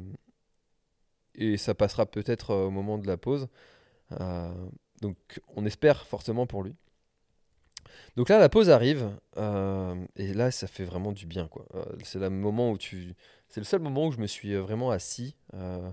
et 1.34 1.56
ça 1.56 1.74
passera 1.74 2.06
peut-être 2.06 2.54
au 2.54 2.70
moment 2.70 2.98
de 2.98 3.06
la 3.06 3.16
pause. 3.16 3.48
Donc 5.00 5.40
on 5.56 5.64
espère 5.66 6.06
forcément 6.06 6.46
pour 6.46 6.62
lui. 6.62 6.74
Donc 8.16 8.28
là, 8.28 8.38
la 8.38 8.48
pause 8.48 8.70
arrive, 8.70 9.10
et 9.36 10.34
là, 10.34 10.50
ça 10.50 10.66
fait 10.66 10.84
vraiment 10.84 11.12
du 11.12 11.26
bien, 11.26 11.48
quoi. 11.48 11.66
C'est 12.04 12.18
le 12.18 12.30
moment 12.30 12.70
où 12.72 12.78
tu, 12.78 13.14
c'est 13.50 13.60
le 13.60 13.64
seul 13.64 13.80
moment 13.80 14.06
où 14.06 14.12
je 14.12 14.18
me 14.18 14.26
suis 14.26 14.54
euh, 14.54 14.60
vraiment 14.60 14.90
assis 14.90 15.34
euh, 15.54 15.90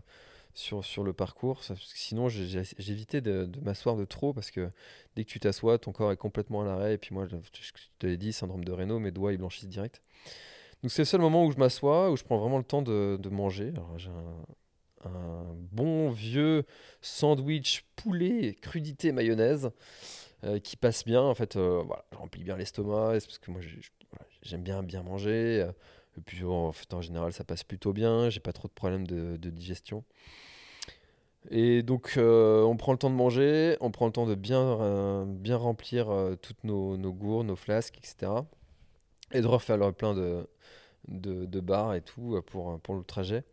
sur, 0.54 0.86
sur 0.86 1.04
le 1.04 1.12
parcours. 1.12 1.62
sinon, 1.93 2.30
j'évitais 2.30 3.20
de, 3.20 3.46
de 3.46 3.60
m'asseoir 3.62 3.96
de 3.96 4.06
trop 4.06 4.32
parce 4.32 4.52
que 4.52 4.70
dès 5.15 5.24
que 5.24 5.30
tu 5.30 5.39
t'assois, 5.39 5.80
ton 5.80 5.91
corps 5.91 6.12
est 6.12 6.17
complètement 6.17 6.62
à 6.62 6.65
l'arrêt. 6.65 6.93
Et 6.93 6.98
puis 6.98 7.13
moi, 7.13 7.26
je, 7.26 7.36
te 8.00 8.08
l'ai 8.08 8.17
dit, 8.17 8.32
syndrome 8.32 8.63
de 8.63 8.72
Raynaud, 8.72 9.00
mes 9.00 9.12
doigts 9.12 9.34
ils 9.34 9.38
blanchissent 9.38 9.67
direct. 9.67 10.02
Donc 10.84 10.91
c'est 10.91 11.02
le 11.02 11.06
seul 11.06 11.22
moment 11.22 11.46
où 11.46 11.52
je 11.52 11.58
m'assois, 11.58 12.12
où 12.12 12.17
je 12.17 12.24
prends 12.24 12.38
vraiment 12.38 12.60
le 12.60 12.63
temps 12.63 12.84
de, 12.84 13.30
manger. 13.30 13.74
J'ai 13.98 14.10
un, 15.04 15.56
bon 15.72 16.12
vieux 16.12 16.63
sandwich 17.02 17.86
poulet 17.96 18.56
crudité 18.62 19.12
mayonnaise 19.12 19.72
euh, 20.43 20.60
qui 20.60 20.76
passe 20.76 21.06
bien. 21.06 21.22
En 21.22 21.34
fait, 21.34 21.56
euh, 21.56 21.82
voilà, 21.86 22.06
je 22.12 22.17
remplis 22.17 22.43
bien 22.43 22.56
l'estomac. 22.56 23.13
parce 23.13 23.39
que 23.39 23.50
moi, 23.50 23.62
j'aime 24.43 24.62
bien 24.62 24.84
bien 24.84 25.02
manger. 25.02 25.67
En, 26.43 27.01
général, 27.01 27.34
ça 27.34 27.43
passe 27.43 27.63
plutôt 27.63 27.93
bien. 27.93 28.30
J'ai 28.30 28.39
pas 28.39 28.53
trop 28.53 28.67
de 28.67 28.73
problèmes 28.73 29.08
de, 29.08 29.49
digestion. 29.49 30.03
Et 31.49 31.82
donc, 31.82 32.15
euh, 32.17 32.63
on 32.63 32.75
prend 32.75 32.91
le 32.91 32.97
temps 32.97 33.10
de 33.10 33.15
manger, 33.15 33.77
on 33.80 33.91
prend 33.91 34.06
le 34.06 34.12
temps 34.12 34.25
de 34.25 34.36
bien, 34.36 34.60
euh, 34.82 35.25
remplir 35.51 36.10
euh, 36.10 36.36
toutes 36.36 36.63
nos, 36.63 36.97
nos 36.97 37.13
gourdes, 37.13 37.47
nos 37.47 37.56
flasques, 37.56 37.97
etc. 37.97 38.32
Et 39.32 39.41
de 39.41 39.47
refaire 39.47 39.77
le 39.77 39.91
plein 39.93 40.13
de, 40.13 40.47
de, 41.08 41.60
bars 41.62 41.95
et 41.95 42.01
tout 42.01 42.41
pour, 42.47 42.80
pour 42.82 42.95
le 42.95 43.03
trajet. 43.03 43.43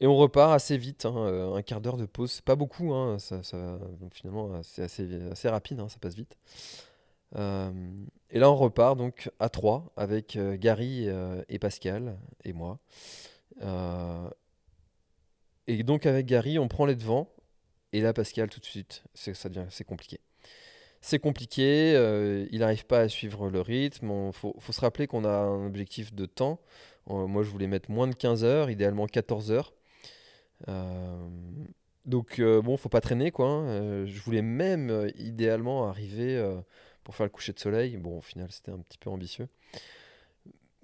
Et 0.00 0.06
on 0.06 0.16
repart 0.16 0.52
assez 0.52 0.76
vite, 0.76 1.04
hein, 1.06 1.52
un 1.54 1.62
quart 1.62 1.80
d'heure 1.80 1.96
de 1.96 2.06
pause, 2.06 2.32
c'est 2.32 2.44
pas 2.44 2.56
beaucoup, 2.56 2.92
hein, 2.92 3.16
finalement 4.12 4.60
c'est 4.64 4.82
assez, 4.82 5.08
assez 5.30 5.48
rapide, 5.48 5.78
hein, 5.78 5.88
ça 5.88 5.98
passe 6.00 6.16
vite. 6.16 6.36
Euh, 7.36 7.70
et 8.30 8.38
là 8.38 8.50
on 8.50 8.56
repart 8.56 8.96
donc 8.96 9.30
à 9.40 9.48
3 9.48 9.92
avec 9.96 10.36
euh, 10.36 10.56
Gary 10.56 11.08
euh, 11.08 11.42
et 11.48 11.58
Pascal 11.58 12.16
et 12.44 12.52
moi. 12.52 12.78
Et 15.66 15.82
donc 15.82 16.06
avec 16.06 16.26
Gary 16.26 16.58
on 16.58 16.68
prend 16.68 16.86
les 16.86 16.94
devants 16.94 17.32
et 17.92 18.00
là 18.00 18.12
Pascal 18.12 18.48
tout 18.48 18.60
de 18.60 18.64
suite 18.64 19.04
ça 19.14 19.48
devient 19.48 19.66
c'est 19.70 19.84
compliqué. 19.84 20.20
C'est 21.00 21.18
compliqué, 21.18 21.92
il 22.50 22.60
n'arrive 22.60 22.86
pas 22.86 23.00
à 23.00 23.08
suivre 23.10 23.50
le 23.50 23.60
rythme. 23.60 24.10
Il 24.28 24.32
faut, 24.32 24.56
se 24.70 24.80
rappeler 24.80 25.06
qu'on 25.06 25.26
a 25.26 25.28
un 25.28 25.66
objectif 25.66 26.14
de 26.14 26.24
temps. 26.24 26.60
Moi, 27.08 27.42
je 27.42 27.50
voulais 27.50 27.66
mettre 27.66 27.90
moins 27.90 28.08
de 28.08 28.14
15 28.14 28.42
heures, 28.42 28.70
idéalement 28.70 29.06
14 29.06 29.52
heures. 29.52 29.74
Donc, 32.06 32.40
bon, 32.40 32.78
faut 32.78 32.88
pas 32.88 33.02
traîner, 33.02 33.32
quoi. 33.32 33.48
hein. 33.48 34.06
Je 34.06 34.18
voulais 34.22 34.40
même, 34.40 35.10
idéalement, 35.18 35.86
arriver 35.90 36.42
pour 37.04 37.14
faire 37.14 37.26
le 37.26 37.30
coucher 37.30 37.52
de 37.52 37.58
soleil. 37.58 37.96
Bon, 37.96 38.18
au 38.18 38.22
final, 38.22 38.50
c'était 38.50 38.72
un 38.72 38.78
petit 38.78 38.98
peu 38.98 39.10
ambitieux. 39.10 39.48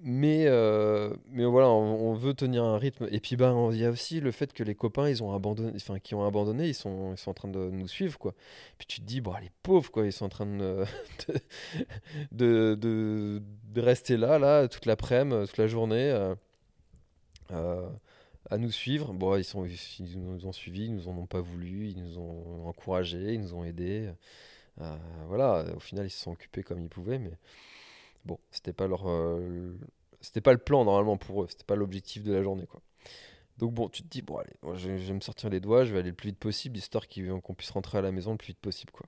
Mais, 0.02 0.46
euh, 0.46 1.14
mais 1.28 1.44
voilà, 1.44 1.68
on, 1.68 2.14
veut 2.14 2.32
tenir 2.32 2.64
un 2.64 2.78
rythme. 2.78 3.06
Et 3.10 3.20
puis, 3.20 3.36
ben, 3.36 3.68
il 3.70 3.78
y 3.78 3.84
a 3.84 3.90
aussi 3.90 4.20
le 4.20 4.32
fait 4.32 4.50
que 4.54 4.62
les 4.62 4.74
copains, 4.74 5.10
ils 5.10 5.22
ont 5.22 5.34
abandonné, 5.34 5.72
enfin, 5.76 5.98
qui 5.98 6.14
ont 6.14 6.24
abandonné, 6.24 6.68
ils 6.68 6.74
sont, 6.74 7.12
ils 7.12 7.18
sont 7.18 7.30
en 7.30 7.34
train 7.34 7.48
de 7.48 7.68
nous 7.70 7.86
suivre, 7.86 8.18
quoi. 8.18 8.34
Puis 8.78 8.86
tu 8.86 9.00
te 9.00 9.06
dis, 9.06 9.20
bon, 9.20 9.34
les 9.42 9.50
pauvres, 9.62 9.90
quoi, 9.90 10.06
ils 10.06 10.12
sont 10.12 10.24
en 10.24 10.30
train 10.30 10.46
de, 10.46 10.84
de, 12.32 12.76
de, 12.80 13.42
de 13.74 13.80
rester 13.82 14.16
là, 14.16 14.38
là, 14.38 14.68
toute 14.68 14.86
l'après-midi, 14.86 15.46
toute 15.46 15.58
la 15.58 15.66
journée, 15.66 16.10
euh, 16.10 16.34
euh, 17.50 17.86
à 18.48 18.56
nous 18.56 18.70
suivre. 18.70 19.12
Bon, 19.12 19.36
ils, 19.36 19.44
sont, 19.44 19.66
ils 19.66 20.18
nous 20.18 20.46
ont 20.46 20.52
suivis, 20.52 20.84
ils 20.84 20.94
nous 20.94 21.08
en 21.08 21.16
ont 21.18 21.26
pas 21.26 21.42
voulu, 21.42 21.88
ils 21.88 22.02
nous 22.02 22.18
ont 22.18 22.66
encouragés, 22.66 23.34
ils 23.34 23.40
nous 23.40 23.52
ont 23.52 23.64
aidés. 23.64 24.08
Euh, 24.80 24.96
voilà, 25.28 25.64
au 25.76 25.80
final, 25.80 26.06
ils 26.06 26.10
se 26.10 26.20
sont 26.20 26.32
occupés 26.32 26.62
comme 26.62 26.80
ils 26.80 26.88
pouvaient, 26.88 27.18
mais 27.18 27.32
bon, 28.24 28.38
c'était 28.50 28.72
pas 28.72 28.86
leur, 28.86 29.08
euh, 29.08 29.76
c'était 30.20 30.40
pas 30.40 30.52
le 30.52 30.58
plan 30.58 30.84
normalement 30.84 31.16
pour 31.16 31.42
eux, 31.42 31.46
c'était 31.48 31.64
pas 31.64 31.76
l'objectif 31.76 32.22
de 32.24 32.32
la 32.32 32.42
journée, 32.42 32.66
quoi. 32.66 32.80
Donc 33.58 33.74
bon, 33.74 33.88
tu 33.88 34.02
te 34.02 34.08
dis, 34.08 34.22
bon 34.22 34.38
allez, 34.38 34.78
je, 34.78 34.88
vais 34.90 35.12
me 35.12 35.20
sortir 35.20 35.50
les 35.50 35.60
doigts, 35.60 35.84
je 35.84 35.92
vais 35.92 35.98
aller 36.00 36.10
le 36.10 36.16
plus 36.16 36.30
vite 36.30 36.38
possible, 36.38 36.78
histoire 36.78 37.06
qu'on 37.42 37.54
puisse 37.54 37.70
rentrer 37.70 37.98
à 37.98 38.02
la 38.02 38.12
maison 38.12 38.32
le 38.32 38.38
plus 38.38 38.48
vite 38.48 38.60
possible, 38.60 38.92
quoi. 38.92 39.06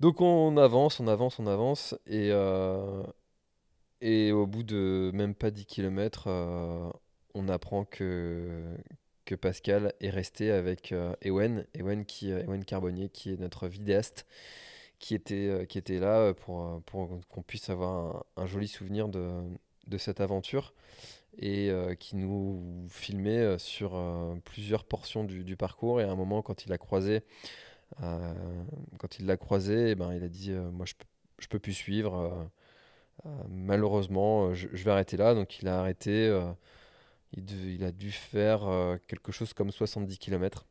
Donc 0.00 0.20
on 0.20 0.56
avance, 0.58 1.00
on 1.00 1.08
avance, 1.08 1.38
on 1.38 1.46
avance, 1.46 1.94
et, 2.06 2.30
euh, 2.32 3.02
et 4.00 4.32
au 4.32 4.46
bout 4.46 4.62
de 4.62 5.10
même 5.14 5.34
pas 5.34 5.50
10 5.50 5.66
km, 5.66 6.28
on 7.34 7.48
apprend 7.48 7.84
que, 7.84 8.76
que 9.28 9.34
Pascal 9.34 9.92
est 10.00 10.08
resté 10.08 10.50
avec 10.50 10.90
euh, 10.92 11.14
Ewen, 11.20 11.66
Ewen, 11.74 12.06
qui, 12.06 12.32
euh, 12.32 12.44
Ewen 12.44 12.64
Carbonnier, 12.64 13.10
qui 13.10 13.30
est 13.30 13.36
notre 13.36 13.68
vidéaste, 13.68 14.24
qui 14.98 15.14
était, 15.14 15.48
euh, 15.48 15.64
qui 15.66 15.76
était 15.76 15.98
là 15.98 16.32
pour, 16.32 16.80
pour 16.86 17.20
qu'on 17.28 17.42
puisse 17.42 17.68
avoir 17.68 18.24
un, 18.38 18.46
joli 18.46 18.68
souvenir 18.68 19.06
de, 19.08 19.42
de 19.86 19.98
cette 19.98 20.22
aventure 20.22 20.72
et 21.40 21.70
qui 22.00 22.16
nous 22.16 22.86
filmait 22.88 23.58
sur 23.58 23.96
plusieurs 24.44 24.82
portions 24.82 25.22
du, 25.22 25.56
parcours. 25.56 26.00
Et 26.00 26.04
à 26.04 26.10
un 26.10 26.16
moment, 26.16 26.42
quand 26.42 26.64
il 26.66 26.72
a 26.72 26.78
croisé, 26.78 27.22
quand 28.00 29.20
il 29.20 29.26
l'a 29.26 29.36
croisé, 29.36 29.90
eh 29.90 29.94
ben, 29.94 30.12
il 30.14 30.24
a 30.24 30.28
dit 30.28 30.50
Moi, 30.50 30.84
je 30.84 30.94
je 31.38 31.46
peux 31.46 31.60
plus 31.60 31.74
suivre. 31.74 32.50
malheureusement, 33.48 34.52
je 34.52 34.66
vais 34.84 34.90
arrêter 34.90 35.16
là. 35.16 35.34
Donc, 35.34 35.60
il 35.60 35.68
a 35.68 35.78
arrêté. 35.78 36.28
Il, 37.36 37.84
a 37.84 37.92
dû 37.92 38.10
faire 38.10 38.66
euh, 38.66 38.96
quelque 39.06 39.32
chose 39.32 39.52
comme 39.52 39.70
70 39.70 40.18
km. 40.18 40.66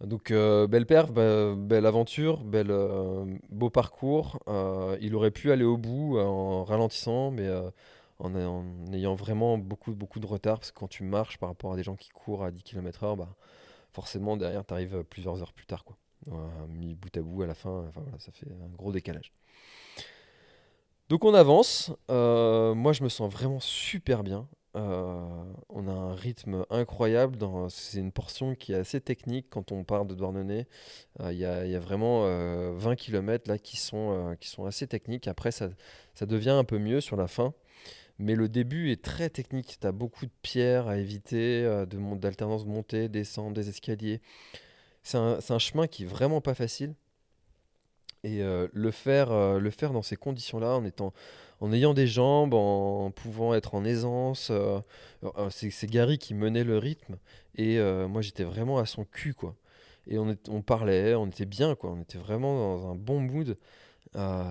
Donc, 0.00 0.30
euh, 0.30 0.66
belle 0.66 0.86
perf, 0.86 1.12
be- 1.12 1.54
belle 1.54 1.84
aventure, 1.84 2.42
belle, 2.42 2.70
euh, 2.70 3.26
beau 3.50 3.68
parcours. 3.68 4.40
Euh, 4.48 4.96
il 5.00 5.14
aurait 5.14 5.30
pu 5.30 5.52
aller 5.52 5.64
au 5.64 5.76
bout 5.76 6.18
en 6.18 6.64
ralentissant, 6.64 7.30
mais 7.30 7.48
en, 8.18 8.34
ayant 8.92 9.14
vraiment 9.14 9.58
beaucoup, 9.58 9.92
de 9.94 10.26
retard. 10.26 10.58
Parce 10.58 10.72
que 10.72 10.78
quand 10.78 10.88
tu 10.88 11.04
marches 11.04 11.38
par 11.38 11.50
rapport 11.50 11.72
à 11.74 11.76
des 11.76 11.82
gens 11.82 11.96
qui 11.96 12.08
courent 12.10 12.44
à 12.44 12.50
10 12.50 12.62
km/h, 12.62 13.16
bah, 13.16 13.28
forcément, 13.92 14.36
derrière, 14.38 14.64
tu 14.64 14.72
arrives 14.72 15.04
plusieurs 15.04 15.42
heures 15.42 15.52
plus 15.52 15.66
tard. 15.66 15.84
Quoi. 15.84 15.96
Mis 16.68 16.94
bout 16.94 17.14
à 17.16 17.20
bout 17.20 17.42
à 17.42 17.46
la 17.46 17.54
fin, 17.54 17.90
ça 18.18 18.32
fait 18.32 18.46
un 18.50 18.74
gros 18.76 18.92
décalage. 18.92 19.32
Donc 21.10 21.24
on 21.24 21.34
avance. 21.34 21.92
Moi, 22.08 22.92
je 22.94 23.02
me 23.02 23.10
sens 23.10 23.30
vraiment 23.30 23.60
super 23.60 24.22
bien. 24.22 24.48
Euh, 24.76 25.52
on 25.68 25.88
a 25.88 25.92
un 25.92 26.14
rythme 26.14 26.64
incroyable. 26.70 27.36
dans- 27.36 27.68
C'est 27.68 27.98
une 27.98 28.12
portion 28.12 28.54
qui 28.54 28.72
est 28.72 28.76
assez 28.76 29.00
technique 29.00 29.46
quand 29.50 29.72
on 29.72 29.84
part 29.84 30.04
de 30.04 30.14
Douarnenez. 30.14 30.66
Euh, 31.20 31.32
Il 31.32 31.38
y, 31.38 31.44
a, 31.44 31.66
y 31.66 31.74
a 31.74 31.80
vraiment 31.80 32.24
euh, 32.26 32.72
20 32.76 32.96
km 32.96 33.48
là 33.48 33.58
qui 33.58 33.76
sont, 33.76 34.30
euh, 34.30 34.34
qui 34.36 34.48
sont 34.48 34.66
assez 34.66 34.86
techniques. 34.86 35.28
Après, 35.28 35.50
ça, 35.52 35.70
ça 36.14 36.26
devient 36.26 36.50
un 36.50 36.64
peu 36.64 36.78
mieux 36.78 37.00
sur 37.00 37.16
la 37.16 37.26
fin. 37.28 37.52
Mais 38.18 38.34
le 38.36 38.48
début 38.48 38.90
est 38.92 39.02
très 39.02 39.30
technique. 39.30 39.78
Tu 39.80 39.86
as 39.86 39.92
beaucoup 39.92 40.26
de 40.26 40.32
pierres 40.42 40.88
à 40.88 40.98
éviter, 40.98 41.62
de 41.64 42.16
d'alternance 42.16 42.64
de 42.66 42.70
montée, 42.70 43.08
descente, 43.08 43.54
des 43.54 43.68
escaliers. 43.70 44.20
C'est 45.02 45.18
un, 45.18 45.38
un 45.48 45.58
chemin 45.58 45.86
qui 45.88 46.04
est 46.04 46.06
vraiment 46.06 46.40
pas 46.42 46.54
facile. 46.54 46.94
Et 48.22 48.42
le 48.42 48.90
faire, 48.90 49.58
le 49.58 49.70
faire 49.70 49.92
dans 49.92 50.02
ces 50.02 50.16
conditions-là, 50.16 50.76
en 50.76 50.84
étant, 50.84 51.14
en 51.60 51.72
ayant 51.72 51.94
des 51.94 52.06
jambes, 52.06 52.54
en 52.54 53.10
pouvant 53.10 53.54
être 53.54 53.74
en 53.74 53.84
aisance, 53.84 54.48
euh, 54.50 54.80
euh, 55.24 55.50
c'est 55.50 55.86
Gary 55.86 56.18
qui 56.18 56.34
menait 56.34 56.64
le 56.64 56.78
rythme, 56.78 57.18
et 57.54 57.78
euh, 57.78 58.08
moi 58.08 58.22
j'étais 58.22 58.44
vraiment 58.44 58.78
à 58.78 58.86
son 58.86 59.04
cul, 59.04 59.34
quoi. 59.34 59.54
Et 60.06 60.18
on, 60.18 60.62
parlait, 60.62 61.14
on 61.14 61.28
était 61.28 61.44
bien, 61.44 61.76
quoi. 61.76 61.90
On 61.90 62.00
était 62.00 62.18
vraiment 62.18 62.78
dans 62.78 62.90
un 62.90 62.94
bon 62.96 63.20
mood. 63.20 63.56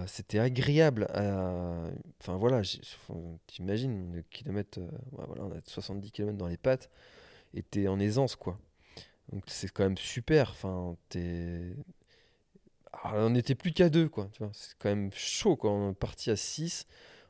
C'était 0.06 0.40
agréable. 0.40 1.08
Enfin 2.22 2.38
voilà, 2.38 2.62
t'imagines, 3.48 4.16
le 4.16 4.22
kilomètre, 4.22 4.80
voilà, 5.12 5.44
on 5.44 5.52
a 5.52 5.60
70 5.66 6.12
km 6.12 6.38
dans 6.38 6.48
les 6.48 6.56
pattes, 6.56 6.90
et 7.54 7.64
t'es 7.64 7.88
en 7.90 8.00
aisance, 8.00 8.36
quoi. 8.36 8.58
Donc 9.34 9.44
c'est 9.48 9.70
quand 9.70 9.84
même 9.84 9.98
super. 9.98 10.56
Alors, 12.92 13.28
on 13.28 13.30
n'était 13.32 13.56
plus 13.56 13.72
qu'à 13.72 13.90
deux, 13.90 14.10
quoi. 14.10 14.30
C'est 14.54 14.78
quand 14.80 14.90
même 14.90 15.12
chaud, 15.14 15.56
quoi. 15.56 15.72
On 15.72 15.92
est 15.92 15.96
parti 15.96 16.32
à 16.32 16.36
6, 16.36 16.88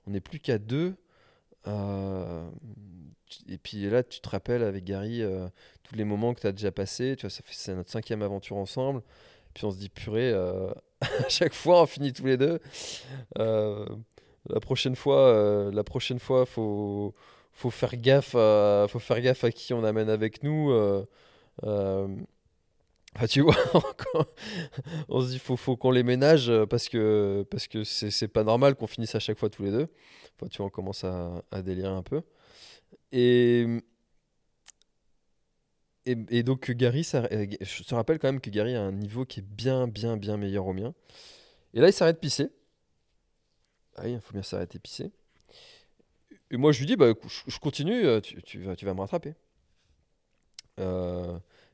on 0.08 0.12
n'est 0.12 0.22
plus 0.22 0.39
qu'à 0.39 0.58
deux. 0.58 0.95
Euh, 1.67 2.50
et 3.48 3.58
puis 3.58 3.89
là, 3.89 4.04
tu 4.04 4.22
te 4.22 4.30
rappelles 4.30 4.63
avec 4.63 4.86
Gary 4.86 5.22
euh, 5.22 5.48
tous 5.84 5.95
les 5.95 6.06
moments 6.06 6.34
que 6.34 6.41
tu 6.41 6.48
as 6.48 6.52
déjà 6.52 6.72
passés. 6.72 7.15
Ça 7.22 7.30
fait 7.30 7.43
c'est 7.52 7.76
notre 7.76 7.91
cinquième 7.91 8.22
aventure 8.22 8.58
ensemble. 8.58 9.02
Puis 9.54 9.65
on 9.65 9.72
se 9.72 9.78
dit, 9.78 9.89
purée, 9.89 10.32
euh, 10.32 10.72
à 11.02 11.30
chaque 11.30 11.54
fois, 11.54 11.82
on 11.84 11.86
finit 11.86 12.13
tous 12.13 12.26
les 12.26 12.38
deux. 12.38 12.60
La 13.36 14.60
prochaine 14.62 14.95
fois, 14.95 15.69
la 15.72 15.84
prochaine 15.84 16.19
fois, 16.19 16.45
faut 16.45 17.13
faut 17.52 17.70
faire 17.70 17.95
gaffe, 17.97 18.32
faut 18.32 18.99
faire 18.99 19.22
gaffe 19.22 19.43
à 19.43 19.51
qui 19.51 19.74
on 19.74 19.84
amène 19.84 20.10
avec 20.10 20.43
nous. 20.43 20.72
Euh, 23.16 23.20
euh, 23.20 23.24
ah, 23.24 23.28
tu 23.28 23.41
vois, 23.41 23.55
on 25.10 25.22
se 25.22 25.28
dit 25.30 25.39
faut, 25.39 25.57
faut 25.57 25.78
qu'on 25.78 25.91
les 25.91 26.03
ménage 26.03 26.49
euh, 26.49 26.66
parce 26.66 26.89
que 26.89 27.45
parce 27.49 27.68
que 27.68 27.84
c'est 27.84 28.28
pas 28.28 28.43
normal 28.43 28.76
qu'on 28.76 28.88
finisse 28.88 29.16
à 29.16 29.20
chaque 29.20 29.38
fois 29.38 29.49
tous 29.49 29.64
les 29.64 29.72
deux. 29.72 29.88
Enfin, 30.36 30.47
tu 30.49 30.57
vois, 30.57 30.68
on 30.68 30.70
commence 30.70 31.03
à, 31.03 31.43
à 31.51 31.62
délirer 31.62 31.88
un 31.88 32.03
peu. 32.03 32.22
Et, 33.12 33.66
et, 36.05 36.18
et 36.30 36.43
donc 36.43 36.72
Gary, 36.72 37.07
euh, 37.14 37.47
je 37.62 37.84
te 37.84 37.95
rappelle 37.95 38.20
quand 38.20 38.28
même 38.28 38.41
que 38.41 38.49
Gary 38.49 38.76
a 38.76 38.82
un 38.82 38.91
niveau 38.91 39.26
qui 39.26 39.41
est 39.41 39.43
bien, 39.43 39.88
bien, 39.88 40.18
bien 40.18 40.38
meilleur 40.38 40.66
au 40.68 40.74
mien. 40.74 40.93
Et 41.74 41.82
là, 41.82 41.89
il 41.89 41.93
s'arrête 41.93 42.20
pisser. 42.20 42.49
Ah 43.95 44.03
oui, 44.05 44.14
il 44.14 44.22
faut 44.22 44.34
bien 44.34 44.43
s'arrêter 44.43 44.80
pisser. 44.80 45.12
Et 46.51 46.57
moi, 46.57 46.72
je 46.72 46.80
lui 46.80 46.86
dis, 46.88 46.95
bah, 46.95 47.14
je, 47.47 47.60
continue, 47.60 48.05
euh, 48.05 48.22
tu, 48.22 48.60
vas, 48.64 48.76
tu 48.76 48.86
vas 48.86 48.93
me 48.93 49.01
rattraper. 49.01 49.36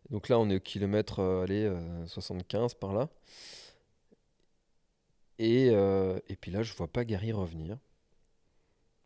Donc 0.10 0.30
là, 0.30 0.40
on 0.40 0.50
est 0.50 0.56
au 0.56 0.60
kilomètre 0.60 1.22
allez, 1.44 1.72
75 2.08 2.76
par 2.76 2.94
là. 2.94 3.10
Et, 5.40 5.68
et 5.68 6.36
puis 6.40 6.52
là, 6.52 6.64
je 6.64 6.74
vois 6.74 6.88
pas 6.88 7.04
Gary 7.06 7.32
revenir. 7.32 7.78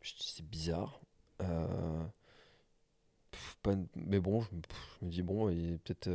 C'est 0.04 0.46
bizarre. 0.46 1.00
mais 3.96 4.20
bon, 4.20 4.42
je, 4.42 4.48
me 5.06 5.10
dis 5.12 5.22
bon, 5.22 5.48
peut-être. 5.84 6.10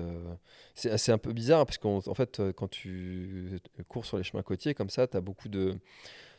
c'est 0.74 1.12
un 1.12 1.18
peu 1.18 1.32
bizarre 1.32 1.66
parce 1.66 1.78
qu'en 1.78 2.14
fait, 2.14 2.42
quand 2.52 2.68
tu 2.68 3.60
cours 3.88 4.04
sur 4.06 4.18
les 4.18 4.24
chemins 4.24 4.42
côtiers 4.42 4.74
comme 4.74 4.90
ça, 4.90 5.06
tu 5.06 5.16
as 5.16 5.20
beaucoup 5.20 5.48
de, 5.48 5.78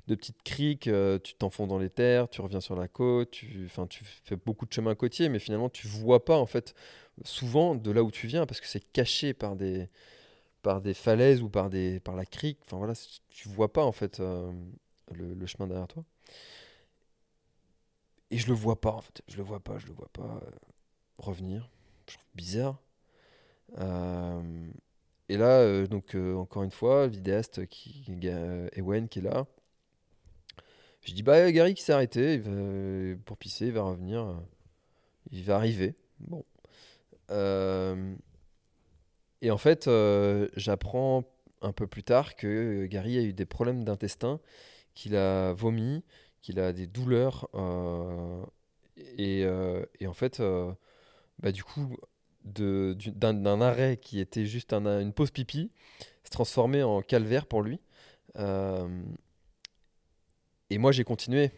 de 0.07 0.15
petites 0.15 0.43
criques, 0.43 0.87
euh, 0.87 1.17
tu 1.19 1.35
t'enfonces 1.35 1.67
dans 1.67 1.79
les 1.79 1.89
terres, 1.89 2.29
tu 2.29 2.41
reviens 2.41 2.59
sur 2.59 2.75
la 2.75 2.87
côte, 2.87 3.31
tu, 3.31 3.69
tu 3.89 4.03
fais 4.23 4.35
beaucoup 4.35 4.65
de 4.65 4.73
chemins 4.73 4.95
côtiers, 4.95 5.29
mais 5.29 5.39
finalement 5.39 5.69
tu 5.69 5.87
vois 5.87 6.23
pas 6.23 6.37
en 6.37 6.45
fait 6.45 6.75
souvent 7.23 7.75
de 7.75 7.91
là 7.91 8.03
où 8.03 8.11
tu 8.11 8.27
viens 8.27 8.45
parce 8.45 8.61
que 8.61 8.67
c'est 8.67 8.91
caché 8.91 9.33
par 9.33 9.55
des, 9.55 9.89
par 10.61 10.81
des 10.81 10.93
falaises 10.93 11.41
ou 11.41 11.49
par, 11.49 11.69
des, 11.69 11.99
par 11.99 12.15
la 12.15 12.25
crique. 12.25 12.59
Enfin 12.65 12.77
voilà, 12.77 12.93
tu 13.29 13.49
vois 13.49 13.71
pas 13.73 13.83
en 13.83 13.91
fait 13.91 14.19
euh, 14.19 14.51
le, 15.11 15.45
chemin 15.47 15.67
derrière 15.67 15.87
toi. 15.87 16.03
Et 18.31 18.37
je 18.37 18.47
le 18.47 18.53
vois 18.53 18.79
pas 18.79 18.91
en 18.91 19.01
fait, 19.01 19.21
je 19.27 19.37
le 19.37 19.43
vois 19.43 19.59
pas, 19.59 19.77
je 19.79 19.87
le 19.87 19.93
vois 19.93 20.09
pas 20.13 20.39
euh, 20.43 20.51
revenir. 21.17 21.69
Je 22.07 22.13
trouve 22.13 22.27
bizarre. 22.35 22.79
et 25.29 25.37
là, 25.37 25.87
donc 25.87 26.15
encore 26.15 26.61
une 26.61 26.71
fois, 26.71 27.07
vidéaste 27.07 27.65
qui, 27.65 28.05
Ewen 28.75 29.07
qui 29.07 29.19
est 29.19 29.23
là, 29.23 29.47
je 31.05 31.13
dis, 31.13 31.23
bah, 31.23 31.51
Gary 31.51 31.73
qui 31.73 31.83
s'est 31.83 31.93
arrêté 31.93 32.41
pour 33.25 33.37
pisser, 33.37 33.67
il 33.67 33.73
va 33.73 33.83
revenir. 33.83 34.41
Il 35.31 35.43
va 35.43 35.55
arriver. 35.55 35.95
Bon. 36.19 36.43
Euh, 37.31 38.15
et 39.41 39.51
en 39.51 39.57
fait, 39.57 39.87
euh, 39.87 40.47
j'apprends 40.55 41.23
un 41.61 41.71
peu 41.71 41.87
plus 41.87 42.03
tard 42.03 42.35
que 42.35 42.85
Gary 42.85 43.17
a 43.17 43.21
eu 43.21 43.33
des 43.33 43.45
problèmes 43.45 43.83
d'intestin, 43.83 44.39
qu'il 44.93 45.15
a 45.15 45.53
vomi, 45.53 46.03
qu'il 46.41 46.59
a 46.59 46.73
des 46.73 46.87
douleurs. 46.87 47.49
Euh, 47.55 48.43
et, 49.17 49.41
et, 49.99 50.07
en 50.07 50.13
fait, 50.13 50.41
bah, 51.39 51.51
du 51.51 51.63
coup, 51.63 51.97
d'un 52.43 53.61
arrêt 53.61 53.97
qui 53.97 54.19
était 54.19 54.45
juste 54.45 54.73
un, 54.73 55.01
une 55.01 55.13
pause 55.13 55.31
pipi, 55.31 55.71
s'est 56.23 56.29
transformé 56.31 56.83
en 56.83 57.01
calvaire 57.01 57.45
pour 57.45 57.61
lui. 57.61 57.79
Et 60.69 60.77
moi, 60.77 60.91
j'ai 60.91 61.03
continué. 61.03 61.51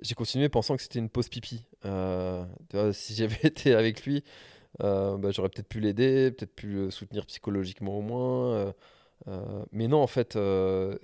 J'ai 0.00 0.14
continué 0.14 0.48
pensant 0.48 0.76
que 0.76 0.82
c'était 0.82 0.98
une 0.98 1.08
pause 1.08 1.28
pipi. 1.28 1.64
Euh, 1.84 2.44
si 2.92 3.14
j'avais 3.14 3.38
été 3.44 3.74
avec 3.74 4.04
lui, 4.04 4.24
euh, 4.82 5.16
bah, 5.16 5.30
j'aurais 5.30 5.48
peut-être 5.48 5.68
pu 5.68 5.80
l'aider, 5.80 6.32
peut-être 6.32 6.54
pu 6.54 6.68
le 6.68 6.90
soutenir 6.90 7.26
psychologiquement 7.26 7.98
au 7.98 8.02
moins. 8.02 8.74
Euh, 9.28 9.64
mais 9.72 9.86
non, 9.86 10.02
en 10.02 10.06
fait, 10.06 10.34
je 10.34 10.96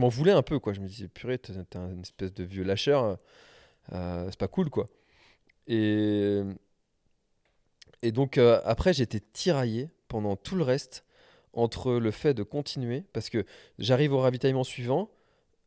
m'en 0.00 0.08
voulais 0.08 0.32
un 0.32 0.42
peu. 0.42 0.58
Quoi. 0.58 0.72
Je 0.72 0.80
me 0.80 0.88
disais, 0.88 1.08
purée, 1.08 1.38
t'es 1.38 1.52
une 1.74 2.00
espèce 2.00 2.32
de 2.32 2.44
vieux 2.44 2.64
lâcheur. 2.64 3.18
c'est 3.90 4.38
pas 4.38 4.48
cool, 4.48 4.70
quoi. 4.70 4.88
Et, 5.66 6.40
et 8.02 8.12
donc, 8.12 8.38
après, 8.38 8.94
j'étais 8.94 9.20
tiraillé 9.20 9.90
pendant 10.08 10.34
tout 10.36 10.56
le 10.56 10.64
reste 10.64 11.04
entre 11.52 11.92
le 11.94 12.10
fait 12.10 12.34
de 12.34 12.42
continuer, 12.42 13.04
parce 13.12 13.28
que 13.28 13.44
j'arrive 13.78 14.12
au 14.14 14.18
ravitaillement 14.20 14.64
suivant 14.64 15.10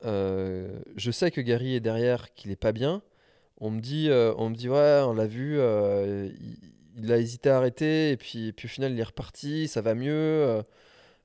euh, 0.06 0.80
je 0.96 1.12
sais 1.12 1.32
que 1.32 1.42
Gary 1.42 1.76
est 1.76 1.80
derrière, 1.80 2.34
qu'il 2.34 2.52
est 2.52 2.56
pas 2.56 2.72
bien. 2.72 3.02
On 3.58 3.70
me 3.70 3.80
dit, 3.80 4.10
euh, 4.10 4.34
on 4.38 4.50
me 4.50 4.56
dit 4.56 4.70
ouais, 4.70 5.02
on 5.06 5.14
l'a 5.14 5.28
vu, 5.28 5.58
euh, 5.60 6.30
il, 6.98 7.12
a 7.12 7.18
hésité 7.18 7.50
à 7.50 7.58
arrêter 7.58 8.12
et 8.12 8.18
puis, 8.18 8.54
puis 8.54 8.68
au 8.68 8.70
final 8.70 8.92
il 8.92 9.00
est 9.00 9.04
reparti, 9.04 9.68
ça 9.68 9.82
va 9.82 9.96
mieux. 9.96 10.64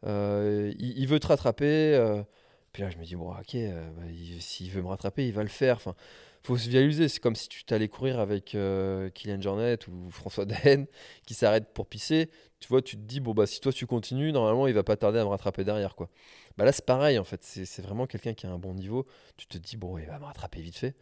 Il, 0.04 1.06
veut 1.06 1.20
te 1.20 1.26
rattraper. 1.26 2.22
puis 2.72 2.82
là 2.82 2.90
je 2.90 2.98
me 2.98 3.04
dis 3.04 3.16
bon 3.16 3.30
ok, 3.30 3.56
bah, 3.96 4.02
s'il 4.40 4.70
veut 4.70 4.82
me 4.82 4.88
rattraper, 4.88 5.26
il 5.26 5.32
va 5.32 5.42
le 5.42 5.48
faire. 5.48 5.80
Faut 6.46 6.56
se 6.56 6.64
visualiser. 6.66 7.08
C'est 7.08 7.20
comme 7.20 7.36
si 7.36 7.48
tu 7.48 7.64
t'allais 7.64 7.88
courir 7.88 8.20
avec 8.20 8.56
Kylian 9.14 9.40
Jornet 9.40 9.78
ou 9.88 10.10
François 10.10 10.44
Daen 10.46 10.86
qui 11.26 11.34
s'arrête 11.34 11.72
pour 11.74 11.86
pisser. 11.86 12.30
Tu 12.60 12.68
vois, 12.68 12.80
tu 12.80 12.96
te 12.96 13.02
dis 13.02 13.20
bon 13.20 13.34
bah 13.34 13.46
si 13.46 13.60
toi 13.60 13.72
tu 13.72 13.86
continues, 13.86 14.32
normalement 14.32 14.66
il 14.66 14.72
va 14.72 14.82
pas 14.82 14.96
tarder 14.96 15.18
à 15.18 15.24
me 15.24 15.28
rattraper 15.28 15.62
derrière 15.64 15.94
quoi. 15.94 16.08
Bah 16.56 16.64
là, 16.64 16.72
c'est 16.72 16.84
pareil, 16.84 17.18
en 17.18 17.24
fait. 17.24 17.42
C'est 17.42 17.82
vraiment 17.82 18.06
quelqu'un 18.06 18.34
qui 18.34 18.46
a 18.46 18.50
un 18.50 18.58
bon 18.58 18.74
niveau. 18.74 19.06
Tu 19.36 19.46
te 19.46 19.58
dis, 19.58 19.76
bon, 19.76 19.98
il 19.98 20.06
va 20.06 20.18
me 20.18 20.24
rattraper 20.24 20.60
vite 20.60 20.76
fait. 20.76 20.94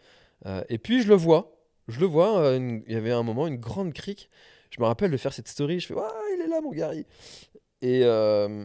Euh, 0.47 0.65
et 0.69 0.79
puis, 0.79 1.03
je 1.03 1.09
le 1.09 1.15
vois. 1.15 1.57
Je 1.89 2.01
le 2.01 2.07
vois. 2.07 2.39
Euh, 2.41 2.81
il 2.87 2.93
y 2.93 2.97
avait 2.97 3.13
un 3.13 3.23
moment, 3.23 3.47
une 3.47 3.59
grande 3.59 3.93
crique. 3.93 4.31
Je 4.71 4.81
me 4.81 4.87
rappelle 4.87 5.13
de 5.13 5.17
faire 5.17 5.33
cette 5.33 5.49
story. 5.49 5.79
Je 5.79 5.87
fais, 5.87 5.95
ah, 5.97 6.13
il 6.35 6.43
est 6.43 6.49
là, 6.49 6.61
mon 6.61 6.73
Gary. 6.73 7.07
Et, 7.83 8.01
euh, 8.03 8.65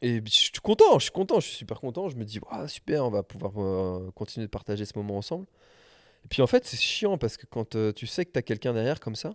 et 0.00 0.22
je 0.24 0.30
suis 0.30 0.50
content. 0.62 0.98
Je 0.98 1.04
suis 1.04 1.12
content. 1.12 1.40
Je 1.40 1.48
suis 1.48 1.56
super 1.56 1.80
content. 1.80 2.08
Je 2.08 2.16
me 2.16 2.24
dis, 2.24 2.40
ah, 2.50 2.68
super, 2.68 3.04
on 3.04 3.10
va 3.10 3.22
pouvoir 3.22 3.52
continuer 4.14 4.46
de 4.46 4.50
partager 4.50 4.86
ce 4.86 4.96
moment 4.96 5.18
ensemble. 5.18 5.46
Et 6.24 6.28
puis, 6.28 6.42
en 6.42 6.46
fait, 6.46 6.64
c'est 6.66 6.76
chiant 6.76 7.18
parce 7.18 7.36
que 7.36 7.46
quand 7.46 7.76
tu 7.94 8.06
sais 8.06 8.24
que 8.24 8.32
tu 8.32 8.38
as 8.38 8.42
quelqu'un 8.42 8.72
derrière 8.74 9.00
comme 9.00 9.16
ça, 9.16 9.34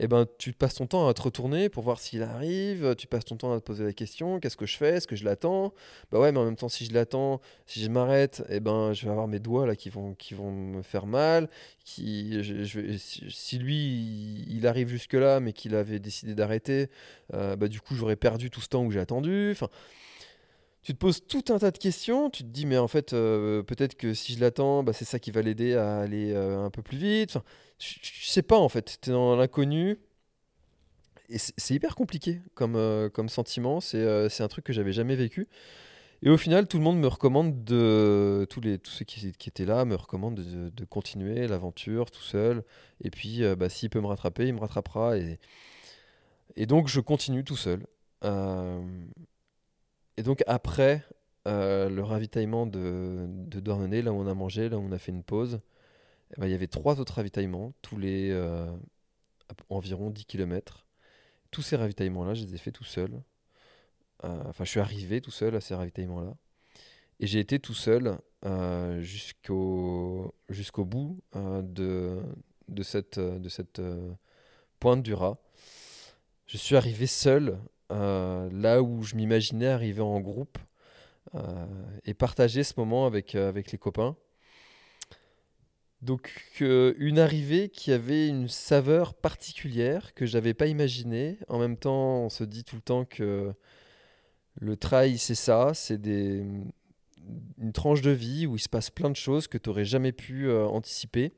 eh 0.00 0.06
ben, 0.06 0.26
tu 0.38 0.52
passes 0.52 0.74
ton 0.74 0.86
temps 0.86 1.08
à 1.08 1.14
te 1.14 1.22
retourner 1.22 1.68
pour 1.68 1.82
voir 1.82 1.98
s'il 1.98 2.22
arrive, 2.22 2.94
tu 2.96 3.06
passes 3.06 3.24
ton 3.24 3.36
temps 3.36 3.52
à 3.52 3.58
te 3.58 3.64
poser 3.64 3.84
la 3.84 3.92
question, 3.92 4.38
qu'est-ce 4.38 4.56
que 4.56 4.66
je 4.66 4.76
fais, 4.76 4.96
est-ce 4.96 5.08
que 5.08 5.16
je 5.16 5.24
l'attends? 5.24 5.72
Bah 6.12 6.20
ouais, 6.20 6.30
mais 6.30 6.38
en 6.38 6.44
même 6.44 6.56
temps, 6.56 6.68
si 6.68 6.84
je 6.84 6.92
l'attends, 6.92 7.40
si 7.66 7.82
je 7.82 7.88
m'arrête, 7.88 8.44
eh 8.48 8.60
ben, 8.60 8.92
je 8.92 9.04
vais 9.04 9.10
avoir 9.10 9.26
mes 9.26 9.40
doigts 9.40 9.66
là 9.66 9.74
qui 9.74 9.90
vont, 9.90 10.14
qui 10.14 10.34
vont 10.34 10.52
me 10.52 10.82
faire 10.82 11.06
mal. 11.06 11.48
Qui, 11.84 12.38
si 13.28 13.58
lui, 13.58 14.44
il 14.48 14.66
arrive 14.66 14.88
jusque-là, 14.88 15.40
mais 15.40 15.52
qu'il 15.52 15.74
avait 15.74 15.98
décidé 15.98 16.34
d'arrêter, 16.34 16.90
euh, 17.34 17.56
bah 17.56 17.68
du 17.68 17.80
coup, 17.80 17.94
j'aurais 17.94 18.16
perdu 18.16 18.50
tout 18.50 18.60
ce 18.60 18.68
temps 18.68 18.84
où 18.84 18.90
j'ai 18.90 19.00
attendu. 19.00 19.56
Tu 20.88 20.94
te 20.94 20.98
poses 21.00 21.20
tout 21.26 21.44
un 21.50 21.58
tas 21.58 21.70
de 21.70 21.76
questions, 21.76 22.30
tu 22.30 22.44
te 22.44 22.48
dis, 22.48 22.64
mais 22.64 22.78
en 22.78 22.88
fait, 22.88 23.12
euh, 23.12 23.62
peut-être 23.62 23.94
que 23.94 24.14
si 24.14 24.32
je 24.32 24.40
l'attends, 24.40 24.82
bah, 24.82 24.94
c'est 24.94 25.04
ça 25.04 25.18
qui 25.18 25.30
va 25.30 25.42
l'aider 25.42 25.74
à 25.74 25.98
aller 25.98 26.32
euh, 26.32 26.64
un 26.64 26.70
peu 26.70 26.80
plus 26.80 26.96
vite. 26.96 27.28
Enfin, 27.28 27.44
tu, 27.76 28.24
sais 28.24 28.40
pas, 28.40 28.56
en 28.56 28.70
fait, 28.70 28.98
tu 29.02 29.10
es 29.10 29.12
dans 29.12 29.36
l'inconnu. 29.36 29.98
Et 31.28 31.36
c'est 31.36 31.74
hyper 31.74 31.94
compliqué 31.94 32.40
comme, 32.54 32.74
euh, 32.74 33.10
comme 33.10 33.28
sentiment, 33.28 33.82
c'est 33.82 34.40
un 34.40 34.48
truc 34.48 34.64
que 34.64 34.72
j'avais 34.72 34.92
jamais 34.94 35.14
vécu. 35.14 35.46
Et 36.22 36.30
au 36.30 36.38
final, 36.38 36.66
tout 36.66 36.78
le 36.78 36.84
monde 36.84 36.98
me 36.98 37.06
recommande 37.06 37.64
de. 37.64 38.46
Tous, 38.48 38.62
les, 38.62 38.78
tous 38.78 38.90
ceux 38.90 39.04
qui, 39.04 39.28
étaient 39.28 39.66
là 39.66 39.84
me 39.84 39.94
recommandent 39.94 40.40
de, 40.40 40.84
continuer 40.86 41.46
l'aventure 41.48 42.10
tout 42.10 42.22
seul. 42.22 42.64
Et 43.04 43.10
puis, 43.10 43.42
bah, 43.58 43.68
s'il 43.68 43.90
peut 43.90 44.00
me 44.00 44.06
rattraper, 44.06 44.46
il 44.46 44.54
me 44.54 44.60
rattrapera. 44.60 45.18
Et, 45.18 45.38
et 46.56 46.64
donc, 46.64 46.88
je 46.88 47.00
continue 47.00 47.44
tout 47.44 47.58
seul. 47.58 47.84
Et 50.18 50.24
donc 50.24 50.42
après 50.48 51.04
euh, 51.46 51.88
le 51.88 52.02
ravitaillement 52.02 52.66
de, 52.66 53.26
de 53.28 54.02
là 54.02 54.12
où 54.12 54.16
on 54.16 54.26
a 54.26 54.34
mangé, 54.34 54.68
là 54.68 54.76
où 54.76 54.82
on 54.82 54.90
a 54.90 54.98
fait 54.98 55.12
une 55.12 55.22
pause, 55.22 55.60
eh 56.32 56.40
ben, 56.40 56.48
il 56.48 56.50
y 56.50 56.54
avait 56.54 56.66
trois 56.66 56.98
autres 56.98 57.14
ravitaillements, 57.14 57.72
tous 57.82 57.96
les 57.98 58.30
euh, 58.32 58.66
environ 59.70 60.10
10 60.10 60.24
km. 60.24 60.88
Tous 61.52 61.62
ces 61.62 61.76
ravitaillements-là, 61.76 62.34
je 62.34 62.44
les 62.44 62.56
ai 62.56 62.58
fait 62.58 62.72
tout 62.72 62.82
seul. 62.82 63.22
Euh, 64.24 64.42
enfin, 64.46 64.64
je 64.64 64.70
suis 64.70 64.80
arrivé 64.80 65.20
tout 65.20 65.30
seul 65.30 65.54
à 65.54 65.60
ces 65.60 65.76
ravitaillements-là. 65.76 66.34
Et 67.20 67.28
j'ai 67.28 67.38
été 67.38 67.60
tout 67.60 67.74
seul 67.74 68.18
jusqu'au 69.00 70.34
jusqu'au 70.48 70.84
bout 70.84 71.20
de, 71.34 72.20
de 72.66 72.82
cette, 72.82 73.20
de 73.20 73.48
cette 73.48 73.80
pointe 74.80 75.04
du 75.04 75.14
rat. 75.14 75.38
Je 76.46 76.56
suis 76.56 76.74
arrivé 76.74 77.06
seul 77.06 77.60
là 77.90 78.82
où 78.82 79.02
je 79.02 79.14
m'imaginais 79.16 79.68
arriver 79.68 80.02
en 80.02 80.20
groupe 80.20 80.58
euh, 81.34 81.66
et 82.04 82.14
partager 82.14 82.64
ce 82.64 82.72
moment 82.78 83.06
avec, 83.06 83.34
euh, 83.34 83.48
avec 83.48 83.70
les 83.70 83.78
copains. 83.78 84.16
Donc 86.00 86.32
une 86.60 87.18
arrivée 87.18 87.68
qui 87.68 87.90
avait 87.90 88.28
une 88.28 88.48
saveur 88.48 89.14
particulière 89.14 90.14
que 90.14 90.26
j'avais 90.26 90.54
pas 90.54 90.68
imaginée. 90.68 91.38
En 91.48 91.58
même 91.58 91.76
temps, 91.76 92.20
on 92.20 92.28
se 92.28 92.44
dit 92.44 92.62
tout 92.62 92.76
le 92.76 92.82
temps 92.82 93.04
que 93.04 93.52
le 94.60 94.76
trail 94.76 95.18
c'est 95.18 95.34
ça, 95.34 95.72
c'est 95.74 96.00
des 96.00 96.46
une 97.58 97.72
tranche 97.72 98.00
de 98.00 98.12
vie 98.12 98.46
où 98.46 98.56
il 98.56 98.60
se 98.60 98.68
passe 98.68 98.90
plein 98.90 99.10
de 99.10 99.16
choses 99.16 99.48
que 99.48 99.58
tu 99.58 99.68
n'aurais 99.68 99.84
jamais 99.84 100.12
pu 100.12 100.50
anticiper. 100.50 101.32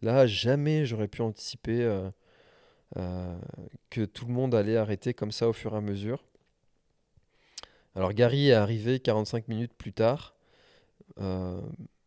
Là, 0.00 0.26
jamais 0.26 0.86
j'aurais 0.86 1.08
pu 1.08 1.22
anticiper 1.22 1.82
euh, 1.82 2.08
que 2.94 4.04
tout 4.04 4.26
le 4.26 4.32
monde 4.32 4.54
allait 4.54 4.76
arrêter 4.76 5.14
comme 5.14 5.32
ça 5.32 5.48
au 5.48 5.52
fur 5.52 5.74
et 5.74 5.76
à 5.76 5.80
mesure. 5.80 6.24
Alors 7.94 8.12
Gary 8.12 8.48
est 8.48 8.54
arrivé 8.54 9.00
45 9.00 9.48
minutes 9.48 9.74
plus 9.74 9.92
tard. 9.92 10.34
Euh, 11.18 11.60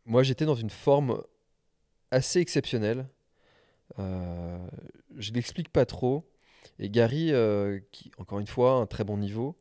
moi 0.06 0.24
j'étais 0.24 0.46
dans 0.46 0.56
une 0.56 0.70
forme 0.70 1.22
assez 2.12 2.40
exceptionnelle. 2.40 3.08
Euh, 4.00 4.58
je 5.18 5.34
l'explique 5.34 5.70
pas 5.70 5.86
trop. 5.86 6.28
Et 6.80 6.90
Gary, 6.90 7.32
qui 7.92 8.12
encore 8.18 8.40
une 8.40 8.48
fois 8.48 8.74
un 8.74 8.86
très 8.86 9.04
bon 9.04 9.18
niveau, 9.18 9.58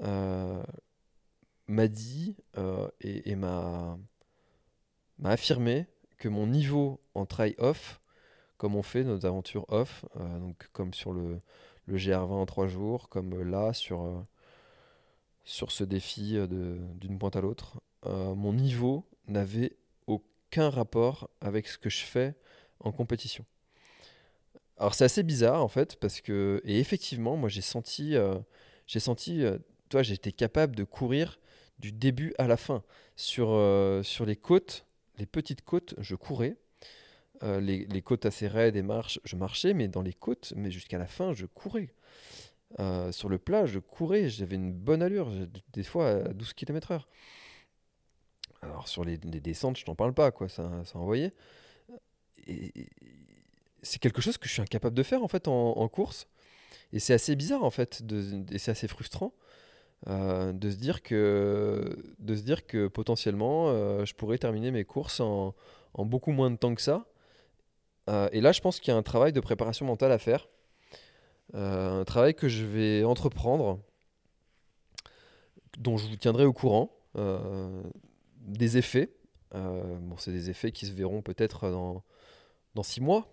m'a 0.00 1.88
dit 1.88 2.36
et, 3.00 3.30
et 3.30 3.36
m'a 3.36 3.98
affirmé 5.24 5.86
que 6.18 6.28
mon 6.28 6.46
niveau 6.46 7.00
en 7.14 7.26
try-off 7.26 8.00
comme 8.56 8.76
on 8.76 8.82
fait 8.82 9.04
nos 9.04 9.26
aventures 9.26 9.66
off, 9.68 10.04
donc 10.16 10.68
comme 10.72 10.94
sur 10.94 11.12
le, 11.12 11.40
le 11.86 11.96
GR20 11.96 12.30
en 12.30 12.46
trois 12.46 12.66
jours, 12.66 13.08
comme 13.08 13.42
là 13.42 13.72
sur, 13.72 14.24
sur 15.44 15.72
ce 15.72 15.84
défi 15.84 16.38
d'une 16.48 17.18
pointe 17.18 17.36
à 17.36 17.40
l'autre. 17.40 17.80
mon 18.04 18.52
niveau 18.52 19.04
n'avait 19.26 19.76
aucun 20.06 20.70
rapport 20.70 21.30
avec 21.40 21.68
ce 21.68 21.78
que 21.78 21.90
je 21.90 22.04
fais 22.04 22.34
en 22.80 22.92
compétition. 22.92 23.44
Alors 24.76 24.94
c'est 24.94 25.04
assez 25.04 25.22
bizarre 25.22 25.62
en 25.62 25.68
fait 25.68 25.96
parce 25.96 26.20
que 26.20 26.60
et 26.64 26.80
effectivement 26.80 27.36
moi 27.36 27.48
j'ai 27.48 27.60
senti 27.60 28.14
j'ai 28.86 29.00
senti 29.00 29.44
toi 29.88 30.02
j'étais 30.02 30.32
capable 30.32 30.74
de 30.74 30.84
courir 30.84 31.38
du 31.78 31.92
début 31.92 32.34
à 32.38 32.48
la 32.48 32.56
fin 32.56 32.82
sur 33.16 33.56
les 34.26 34.36
côtes 34.36 34.86
les 35.18 35.26
petites 35.26 35.62
côtes 35.62 35.94
je 35.98 36.16
courais 36.16 36.56
les, 37.44 37.84
les, 37.86 38.02
côtes 38.02 38.26
assez 38.26 38.48
raides 38.48 38.76
et 38.76 38.82
marches 38.82 39.20
je 39.24 39.36
marchais 39.36 39.74
mais 39.74 39.86
dans 39.86 40.02
les 40.02 40.14
côtes 40.14 40.54
mais 40.56 40.70
jusqu'à 40.70 40.98
la 40.98 41.06
fin 41.06 41.32
je 41.34 41.46
courais 41.46 41.90
euh, 42.80 43.12
sur 43.12 43.28
le 43.28 43.38
plat, 43.38 43.66
je 43.66 43.78
courais, 43.78 44.28
j'avais 44.28 44.56
une 44.56 44.72
bonne 44.72 45.02
allure, 45.02 45.30
des 45.72 45.84
fois 45.84 46.08
à 46.08 46.18
12 46.32 46.54
km/h. 46.54 47.02
Alors 48.62 48.88
sur 48.88 49.04
les, 49.04 49.18
descentes, 49.18 49.76
je 49.76 49.84
t'en 49.84 49.94
parle 49.94 50.14
pas, 50.14 50.30
quoi, 50.30 50.48
ça, 50.48 50.70
ça 50.84 50.98
envoyait. 50.98 51.32
C'est 53.82 53.98
quelque 53.98 54.20
chose 54.20 54.38
que 54.38 54.48
je 54.48 54.52
suis 54.52 54.62
incapable 54.62 54.96
de 54.96 55.02
faire 55.02 55.22
en 55.22 55.28
fait 55.28 55.46
en, 55.48 55.88
course. 55.88 56.26
Et 56.92 56.98
c'est 56.98 57.14
assez 57.14 57.36
bizarre 57.36 57.62
en 57.64 57.70
fait, 57.70 58.02
et 58.50 58.58
c'est 58.58 58.70
assez 58.70 58.88
frustrant 58.88 59.34
euh, 60.08 60.52
de 60.52 60.70
se 60.70 60.76
dire 60.76 61.02
que 61.02 62.88
potentiellement 62.92 63.68
euh, 63.68 64.04
je 64.04 64.14
pourrais 64.14 64.38
terminer 64.38 64.70
mes 64.70 64.84
courses 64.84 65.20
en, 65.20 65.54
beaucoup 65.98 66.32
moins 66.32 66.50
de 66.50 66.56
temps 66.56 66.74
que 66.74 66.82
ça. 66.82 67.06
Et 68.08 68.40
là, 68.40 68.52
je 68.52 68.60
pense 68.60 68.80
qu'il 68.80 68.92
y 68.92 68.94
a 68.94 68.98
un 68.98 69.02
travail 69.02 69.32
de 69.32 69.40
préparation 69.40 69.86
mentale 69.86 70.12
à 70.12 70.18
faire 70.18 70.46
euh, 71.54 72.00
un 72.00 72.04
travail 72.04 72.34
que 72.34 72.48
je 72.48 72.64
vais 72.64 73.04
entreprendre, 73.04 73.80
dont 75.78 75.96
je 75.96 76.06
vous 76.06 76.16
tiendrai 76.16 76.44
au 76.44 76.52
courant, 76.52 76.90
euh, 77.16 77.82
des 78.40 78.76
effets. 78.78 79.10
Euh, 79.54 79.98
bon, 80.00 80.16
c'est 80.16 80.32
des 80.32 80.50
effets 80.50 80.72
qui 80.72 80.86
se 80.86 80.92
verront 80.92 81.22
peut-être 81.22 81.70
dans, 81.70 82.02
dans 82.74 82.82
six 82.82 83.00
mois, 83.00 83.28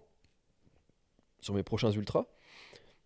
sur 1.39 1.55
mes 1.55 1.63
prochains 1.63 1.91
ultras, 1.91 2.25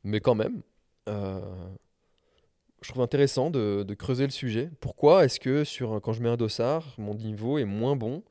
mais 0.03 0.19
quand 0.19 0.35
même, 0.35 0.61
je 1.07 2.89
trouve 2.89 3.03
intéressant 3.03 3.49
de, 3.51 3.95
creuser 3.97 4.25
le 4.25 4.31
sujet. 4.31 4.69
Pourquoi 4.81 5.23
est-ce 5.23 5.39
que 5.39 5.63
sur, 5.63 6.01
quand 6.01 6.11
je 6.11 6.21
mets 6.21 6.29
un 6.29 6.35
dossard, 6.35 6.93
mon 6.97 7.13
niveau 7.13 7.57
est 7.57 7.65
moins 7.65 7.95
bon 7.95 8.23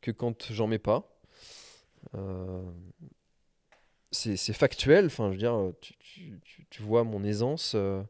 que 0.00 0.12
quand 0.12 0.52
j'en 0.52 0.68
mets 0.68 0.78
pas? 0.78 1.17
C'est 4.10 4.52
factuel. 4.52 5.06
Enfin, 5.06 5.26
je 5.26 5.32
veux 5.32 5.38
dire, 5.38 5.72
tu, 6.70 6.82
vois 6.82 7.04
mon 7.04 7.22
aisance 7.24 7.72
euh, 7.74 8.02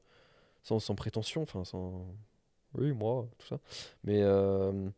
sans, 0.63 0.95
prétention. 0.95 1.43
Enfin. 1.43 1.63
Oui, 2.75 2.93
moi, 2.93 3.29
tout 3.39 3.47
ça. 3.47 3.61
Mais 4.05 4.21
euh, 4.23 4.89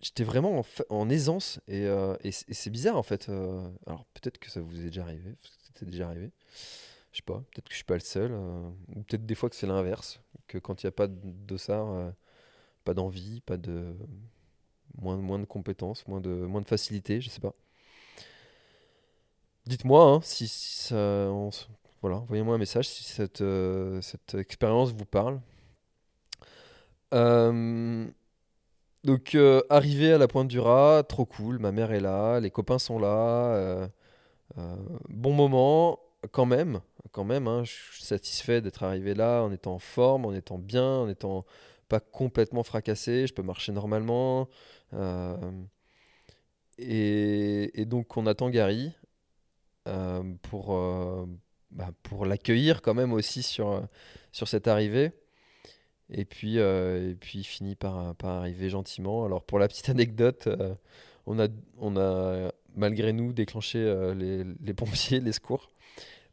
j'étais 0.00 0.24
vraiment 0.24 0.62
en, 0.88 1.10
aisance 1.10 1.60
et, 1.66 1.86
euh, 1.86 2.16
et 2.22 2.32
c'est 2.32 2.70
bizarre 2.70 2.96
en 2.96 3.02
fait. 3.02 3.28
alors 3.86 4.04
peut-être 4.14 4.38
que 4.38 4.50
ça 4.50 4.60
vous 4.60 4.80
est 4.80 4.84
déjà 4.84 5.02
arrivé. 5.02 5.36
C'était 5.66 5.86
déjà 5.86 6.06
arrivé. 6.06 6.30
Je 7.12 7.18
sais 7.18 7.22
pas. 7.22 7.42
Peut-être 7.50 7.64
que 7.64 7.72
je 7.72 7.76
suis 7.76 7.84
pas 7.84 7.94
le 7.94 8.00
seul. 8.00 8.32
ou 8.32 9.02
peut-être 9.02 9.26
des 9.26 9.34
fois 9.34 9.50
que 9.50 9.56
c'est 9.56 9.66
l'inverse. 9.66 10.20
Que 10.46 10.58
quand 10.58 10.82
il 10.82 10.86
n'y 10.86 10.88
a 10.88 10.92
pas 10.92 11.06
de 11.08 11.18
dossard, 11.22 12.12
pas 12.84 12.94
d'envie, 12.94 13.40
pas 13.40 13.56
de 13.56 13.94
moins, 14.98 15.16
moins 15.16 15.38
de 15.38 15.44
compétences, 15.44 16.06
moins 16.06 16.20
de, 16.20 16.30
moins 16.30 16.60
de 16.60 16.66
facilité, 16.66 17.20
je 17.20 17.30
sais 17.30 17.40
pas. 17.40 17.54
Dites-moi 19.66 20.04
hein, 20.04 20.20
si, 20.22 20.48
ça, 20.48 21.30
voilà, 22.02 22.16
envoyez-moi 22.16 22.54
un 22.54 22.58
message 22.58 22.88
si 22.88 23.04
cette, 23.04 23.40
euh, 23.42 24.00
cette 24.00 24.34
expérience 24.34 24.92
vous 24.92 25.04
parle. 25.04 25.40
Euh, 27.12 28.06
donc 29.04 29.34
euh, 29.34 29.62
arrivé 29.68 30.12
à 30.12 30.18
la 30.18 30.28
pointe 30.28 30.48
du 30.48 30.60
rat, 30.60 31.02
trop 31.08 31.24
cool, 31.24 31.58
ma 31.58 31.72
mère 31.72 31.92
est 31.92 32.00
là, 32.00 32.40
les 32.40 32.50
copains 32.50 32.78
sont 32.78 32.98
là, 32.98 33.88
bon 35.08 35.32
moment 35.32 35.98
quand 36.32 36.46
même, 36.46 36.80
quand 37.12 37.24
même, 37.24 37.46
hein, 37.48 37.64
je 37.64 37.72
suis 37.72 38.04
satisfait 38.04 38.60
d'être 38.60 38.82
arrivé 38.82 39.14
là 39.14 39.42
en 39.42 39.52
étant 39.52 39.74
en 39.74 39.78
forme, 39.78 40.26
en 40.26 40.34
étant 40.34 40.58
bien, 40.58 40.84
en 40.84 41.08
étant 41.08 41.44
pas 41.90 42.00
complètement 42.00 42.62
fracassé, 42.62 43.26
je 43.26 43.34
peux 43.34 43.42
marcher 43.42 43.72
normalement. 43.72 44.48
Et, 46.78 47.80
et, 47.80 47.84
donc 47.84 48.16
on 48.16 48.26
attend 48.26 48.48
Gary, 48.48 48.92
euh, 49.86 50.22
pour, 50.42 50.76
euh, 50.76 51.26
bah, 51.70 51.90
pour 52.02 52.26
l'accueillir 52.26 52.82
quand 52.82 52.94
même 52.94 53.12
aussi 53.12 53.42
sur, 53.42 53.86
sur 54.32 54.48
cette 54.48 54.68
arrivée. 54.68 55.12
Et 56.10 56.24
puis, 56.24 56.58
euh, 56.58 57.10
et 57.12 57.14
puis 57.14 57.40
il 57.40 57.44
finit 57.44 57.76
par, 57.76 58.14
par 58.16 58.30
arriver 58.30 58.70
gentiment. 58.70 59.24
Alors 59.24 59.44
pour 59.44 59.58
la 59.58 59.68
petite 59.68 59.88
anecdote, 59.90 60.48
on, 61.26 61.38
a, 61.38 61.48
on 61.78 61.96
a 61.96 62.50
malgré 62.76 63.12
nous 63.12 63.32
déclenché 63.32 63.78
les, 64.16 64.44
les, 64.44 64.74
pompiers, 64.74 65.20
les 65.20 65.32
secours. 65.32 65.70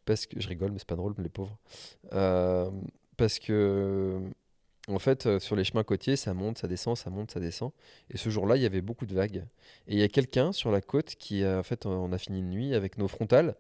Parce 0.06 0.26
que 0.26 0.40
je 0.40 0.48
rigole, 0.48 0.72
mais 0.72 0.80
c'est 0.80 0.88
pas 0.88 0.96
drôle, 0.96 1.16
les 1.18 1.30
pauvres. 1.30 1.58
parce 3.18 3.40
que 3.40 4.22
en 4.88 5.00
fait, 5.00 5.40
sur 5.40 5.56
les 5.56 5.64
chemins 5.64 5.84
côtiers, 5.84 6.16
ça 6.16 6.34
monte, 6.34 6.58
ça 6.58 6.68
descend, 6.68 6.96
ça 6.96 7.10
monte, 7.10 7.32
ça 7.32 7.40
descend. 7.40 7.72
Et 8.10 8.18
ce 8.18 8.30
jour-là, 8.30 8.56
il 8.56 8.64
y 8.64 8.66
avait 8.66 8.82
beaucoup 8.82 9.06
de 9.06 9.14
vagues. 9.14 9.46
Et 9.88 9.94
il 9.94 10.00
y 10.00 10.04
a 10.04 10.08
quelqu'un 10.08 10.52
sur 10.52 10.72
la 10.72 10.82
côte 10.82 11.16
qui, 11.16 11.46
en 11.46 11.64
fait, 11.64 11.86
on 11.86 12.12
a 12.14 12.18
fini 12.18 12.40
une 12.40 12.50
nuit 12.50 12.74
avec 12.74 12.98
nos 12.98 13.08
frontales. 13.08 13.56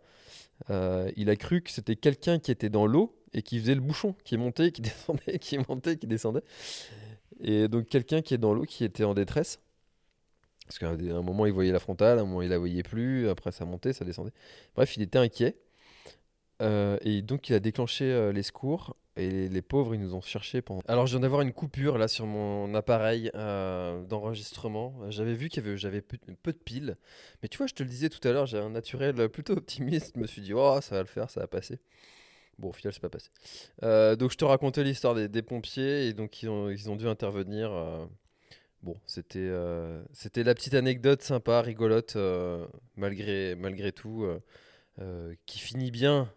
Euh, 0.69 1.11
il 1.15 1.29
a 1.29 1.35
cru 1.35 1.61
que 1.61 1.71
c'était 1.71 1.95
quelqu'un 1.95 2.39
qui 2.39 2.51
était 2.51 2.69
dans 2.69 2.85
l'eau 2.85 3.15
et 3.33 3.41
qui 3.41 3.59
faisait 3.59 3.75
le 3.75 3.81
bouchon, 3.81 4.15
qui 4.23 4.37
montait, 4.37 4.71
qui 4.71 4.81
descendait, 4.83 5.39
qui 5.39 5.57
montait, 5.57 5.97
qui 5.97 6.07
descendait. 6.07 6.43
Et 7.39 7.67
donc 7.67 7.87
quelqu'un 7.87 8.21
qui 8.21 8.33
est 8.33 8.39
dans 8.39 8.53
l'eau, 8.53 8.63
qui 8.63 8.83
était 8.83 9.03
en 9.03 9.13
détresse. 9.13 9.59
Parce 10.65 10.79
qu'à 10.79 10.89
un 10.89 11.21
moment, 11.21 11.45
il 11.45 11.53
voyait 11.53 11.71
la 11.71 11.79
frontale, 11.79 12.19
à 12.19 12.21
un 12.23 12.25
moment, 12.25 12.41
il 12.41 12.49
la 12.49 12.57
voyait 12.57 12.83
plus. 12.83 13.29
Après, 13.29 13.51
ça 13.51 13.63
montait, 13.63 13.93
ça 13.93 14.03
descendait. 14.03 14.33
Bref, 14.75 14.97
il 14.97 15.03
était 15.03 15.17
inquiet. 15.17 15.55
Euh, 16.61 16.97
et 17.01 17.21
donc, 17.21 17.47
il 17.49 17.53
a 17.53 17.61
déclenché 17.61 18.03
euh, 18.05 18.33
les 18.33 18.43
secours. 18.43 18.97
Et 19.17 19.49
les, 19.49 19.61
pauvres, 19.61 19.95
ils 19.95 20.01
nous 20.01 20.13
ont 20.13 20.21
cherché 20.21 20.61
pendant. 20.61 20.81
Alors, 20.87 21.07
je 21.07 21.13
viens 21.13 21.21
d'avoir 21.21 21.41
une 21.41 21.51
coupure 21.51 21.97
là 21.97 22.07
sur 22.07 22.27
mon 22.27 22.73
appareil 22.75 23.31
euh, 23.33 24.03
d'enregistrement. 24.03 24.95
J'avais 25.09 25.33
vu 25.33 25.49
qu'il 25.49 25.63
y 25.63 25.67
avait, 25.67 25.77
j'avais 25.77 26.01
peu, 26.01 26.17
de 26.51 26.57
piles. 26.57 26.97
Mais 27.41 27.49
tu 27.49 27.57
vois, 27.57 27.67
je 27.67 27.73
te 27.73 27.81
le 27.81 27.89
disais 27.89 28.09
tout 28.09 28.25
à 28.27 28.31
l'heure, 28.31 28.45
j'ai 28.45 28.59
un 28.59 28.69
naturel 28.69 29.27
plutôt 29.29 29.53
optimiste. 29.53 30.13
Je 30.15 30.21
me 30.21 30.27
suis 30.27 30.41
dit, 30.41 30.53
oh, 30.53 30.79
ça 30.81 30.95
va 30.95 31.01
le 31.01 31.07
faire, 31.07 31.29
ça 31.31 31.39
va 31.39 31.47
passer. 31.47 31.79
Bon, 32.59 32.69
au 32.69 32.73
final, 32.73 32.93
c'est 32.93 33.01
pas 33.01 33.09
passé. 33.09 33.29
Euh, 33.83 34.15
donc, 34.15 34.31
je 34.31 34.37
te 34.37 34.45
racontais 34.45 34.83
l'histoire 34.83 35.15
des, 35.15 35.41
pompiers 35.41 36.07
et 36.07 36.13
donc 36.13 36.43
ils 36.43 36.49
ont, 36.49 36.95
dû 36.95 37.07
intervenir. 37.07 37.71
Euh, 37.71 38.05
bon, 38.83 38.99
c'était, 39.07 39.51
c'était 40.13 40.43
la 40.43 40.53
petite 40.53 40.75
anecdote 40.75 41.23
sympa, 41.23 41.61
rigolote, 41.61 42.17
malgré, 42.95 43.55
malgré 43.55 43.91
tout, 43.91 44.27
qui 45.47 45.59
finit 45.59 45.89
bien 45.89 46.31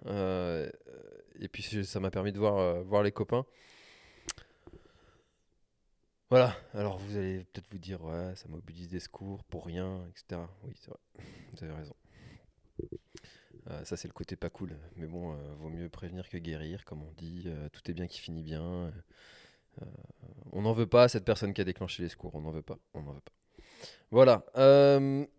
et 1.40 1.48
puis 1.48 1.62
ça 1.62 2.00
m'a 2.00 2.10
permis 2.10 2.32
de 2.32 2.38
voir, 2.38 2.58
euh, 2.58 2.82
voir 2.82 3.02
les 3.02 3.12
copains. 3.12 3.44
Voilà, 6.28 6.54
alors 6.74 6.98
vous 6.98 7.16
allez 7.16 7.44
peut-être 7.44 7.66
vous 7.72 7.78
dire, 7.78 8.04
ouais, 8.04 8.36
ça 8.36 8.48
mobilise 8.48 8.88
des 8.88 9.00
secours 9.00 9.42
pour 9.44 9.66
rien, 9.66 10.06
etc. 10.10 10.40
Oui, 10.64 10.74
c'est 10.76 10.90
vrai, 10.90 11.00
vous 11.52 11.64
avez 11.64 11.72
raison. 11.72 11.94
Euh, 13.68 13.84
ça, 13.84 13.96
c'est 13.96 14.06
le 14.06 14.12
côté 14.12 14.36
pas 14.36 14.48
cool. 14.48 14.76
Mais 14.96 15.06
bon, 15.06 15.32
euh, 15.32 15.36
vaut 15.58 15.70
mieux 15.70 15.88
prévenir 15.88 16.28
que 16.28 16.38
guérir, 16.38 16.84
comme 16.84 17.02
on 17.02 17.12
dit. 17.16 17.48
tout 17.72 17.90
est 17.90 17.94
bien 17.94 18.06
qui 18.06 18.20
finit 18.20 18.42
bien. 18.42 18.92
on 20.52 20.62
n'en 20.62 20.72
veut 20.72 20.86
pas 20.86 21.04
à 21.04 21.08
cette 21.08 21.24
personne 21.24 21.52
qui 21.52 21.60
a 21.60 21.64
déclenché 21.64 22.02
les 22.02 22.08
secours. 22.08 22.34
On 22.34 22.42
n'en 22.42 22.52
veut 22.52 22.62
pas. 22.62 22.78
On 22.94 23.02
n'en 23.02 23.12
veut 23.12 23.20
pas. 23.20 23.32
Voilà. 24.12 24.44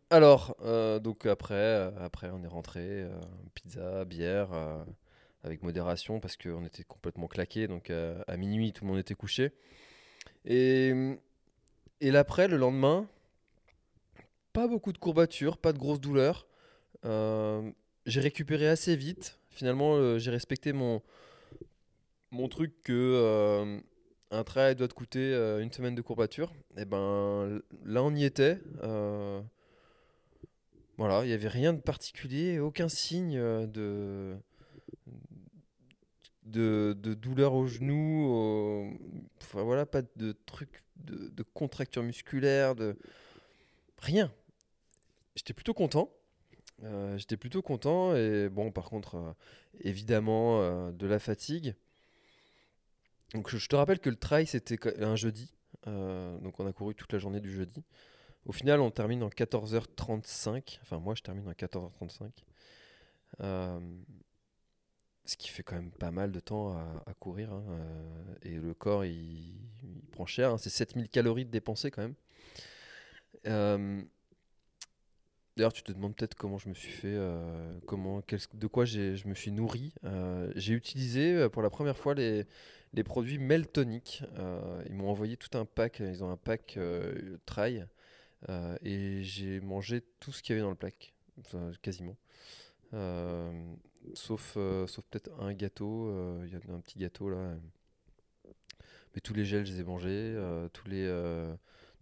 alors, 0.10 0.58
donc 1.02 1.26
après, 1.26 1.94
après, 2.00 2.30
on 2.32 2.44
est 2.44 2.48
rentré. 2.48 3.08
pizza, 3.54 4.04
bière 4.04 4.50
avec 5.44 5.64
modération 5.64 6.20
parce 6.20 6.38
qu'on 6.38 6.66
était 6.66 6.84
complètement 6.84 7.28
claqué. 7.28 7.68
Donc 7.68 7.90
euh, 7.90 8.22
à, 8.28 8.38
minuit, 8.38 8.74
tout 8.74 8.84
le 8.84 8.92
monde 8.92 9.00
était 9.00 9.16
couché. 9.16 9.52
Et, 10.46 10.94
et 12.00 12.12
l'après, 12.12 12.48
le 12.48 12.58
lendemain, 12.58 13.08
pas 14.54 14.68
beaucoup 14.68 14.94
de 14.94 14.98
courbatures, 14.98 15.58
pas 15.58 15.74
de 15.74 15.78
grosses 15.78 16.02
douleurs. 16.02 16.48
Euh, 17.06 17.70
j'ai 18.06 18.22
récupéré 18.22 18.68
assez 18.68 18.96
vite. 18.96 19.40
Finalement, 19.50 19.96
euh, 19.96 20.18
j'ai 20.18 20.32
respecté 20.32 20.74
mon, 20.74 21.02
mon 22.32 22.48
truc 22.48 22.82
que 22.84 23.82
un 24.34 24.46
trail 24.46 24.78
doit 24.78 24.88
te 24.88 24.94
coûter 24.94 25.34
une 25.62 25.72
semaine 25.74 25.94
de 25.94 26.02
courbature. 26.02 26.54
Et 26.78 26.86
ben 26.86 27.62
là, 27.84 28.02
on 28.02 28.16
y 28.16 28.24
était. 28.24 28.60
voilà, 30.98 31.24
il 31.24 31.28
n'y 31.28 31.34
avait 31.34 31.50
rien 31.50 31.74
de 31.74 31.82
particulier, 31.82 32.60
aucun 32.60 32.88
signe 32.88 33.38
de 33.68 34.38
de, 36.44 36.94
douleur 36.94 37.54
au 37.54 37.68
genou, 37.68 38.98
voilà, 39.54 39.86
pas 39.86 40.02
de 40.16 40.34
trucs 40.46 40.84
de, 40.98 41.30
de 41.30 41.44
contracture 41.44 42.04
musculaire, 42.04 42.76
de 42.76 42.98
rien. 44.00 44.32
J'étais 45.36 45.54
plutôt 45.54 45.74
content. 45.74 46.12
Euh, 46.84 47.18
J'étais 47.18 47.38
plutôt 47.38 47.62
content 47.62 48.16
et 48.16 48.50
bon, 48.50 48.72
par 48.72 48.90
contre, 48.90 49.16
euh, 49.16 49.34
évidemment, 49.82 50.62
euh, 50.62 50.92
de 50.92 51.08
la 51.08 51.20
fatigue. 51.20 51.76
Donc 53.34 53.56
je 53.56 53.68
te 53.68 53.76
rappelle 53.76 54.00
que 54.00 54.10
le 54.10 54.18
trail 54.18 54.46
c'était 54.46 54.78
un 55.02 55.16
jeudi, 55.16 55.54
donc 55.86 56.60
on 56.60 56.68
a 56.68 56.74
couru 56.74 56.94
toute 56.96 57.14
la 57.14 57.20
journée 57.20 57.40
du 57.40 57.50
jeudi. 57.50 57.86
Au 58.46 58.52
final, 58.52 58.82
on 58.82 58.92
termine 58.92 59.24
en 59.24 59.30
14h35. 59.30 60.80
Enfin, 60.82 61.00
moi, 61.00 61.16
je 61.16 61.22
termine 61.22 61.48
en 61.48 61.54
14h35. 61.54 62.30
Ce 65.26 65.38
qui 65.38 65.50
fait 65.50 65.64
quand 65.64 65.76
même 65.76 65.92
pas 65.92 66.12
mal 66.12 66.32
de 66.32 66.40
temps 66.40 66.74
à, 66.74 67.14
courir. 67.20 67.54
hein, 67.54 67.64
euh, 67.70 68.36
et 68.44 68.56
le 68.56 68.74
corps, 68.74 69.06
il, 69.06 69.56
prend 70.12 70.26
cher. 70.26 70.52
hein. 70.52 70.58
C'est 70.58 70.70
7000 70.70 71.10
calories 71.10 71.46
de 71.46 71.52
dépensées 71.52 71.92
quand 71.92 72.02
même. 72.02 72.16
Euh, 73.48 74.02
D'ailleurs, 75.58 75.74
tu 75.74 75.84
te 75.84 75.92
demandes 75.92 76.16
peut-être 76.16 76.34
comment 76.36 76.58
je 76.58 76.70
me 76.70 76.74
suis 76.74 76.92
fait, 76.92 77.14
euh, 77.14 77.78
comment, 77.86 78.22
de 78.54 78.68
quoi 78.68 78.86
je 78.86 79.28
me 79.28 79.36
suis 79.36 79.52
nourri. 79.52 79.94
J'ai 80.56 80.74
utilisé 80.74 81.50
pour 81.50 81.62
la 81.62 81.70
première 81.70 81.98
fois 81.98 82.14
les, 82.16 82.46
les 82.94 83.04
produits 83.04 83.38
Meltonic. 83.38 84.24
Ils 84.88 84.94
m'ont 84.94 85.10
envoyé 85.10 85.38
tout 85.38 85.56
un 85.58 85.66
pack. 85.66 86.00
Ils 86.00 86.24
ont 86.24 86.32
un 86.32 86.38
pack 86.38 86.80
trail. 87.46 87.86
Et 88.84 89.24
j'ai 89.24 89.60
mangé 89.60 90.02
tout 90.20 90.32
ce 90.32 90.42
qu'il 90.42 90.54
y 90.54 90.60
avait 90.60 90.64
dans 90.64 90.70
le 90.72 90.76
pack, 90.76 91.14
quasiment. 91.82 92.16
Euh, 92.94 93.52
sauf 94.14 94.54
euh, 94.58 94.88
sauf 94.88 95.06
peut-être 95.10 95.32
un 95.40 95.54
gâteau. 95.54 96.08
euh, 96.10 96.44
Il 96.48 96.54
y 96.54 96.56
a 96.56 96.76
un 96.76 96.80
petit 96.82 97.00
gâteau 97.00 97.30
là. 97.30 97.56
Mais 99.16 99.22
tous 99.22 99.34
les 99.34 99.46
gels, 99.46 99.66
je 99.66 99.74
les 99.74 99.80
ai 99.82 99.84
mangés. 99.84 100.10
euh, 100.10 100.70
tous 100.70 100.88
les, 100.88 101.08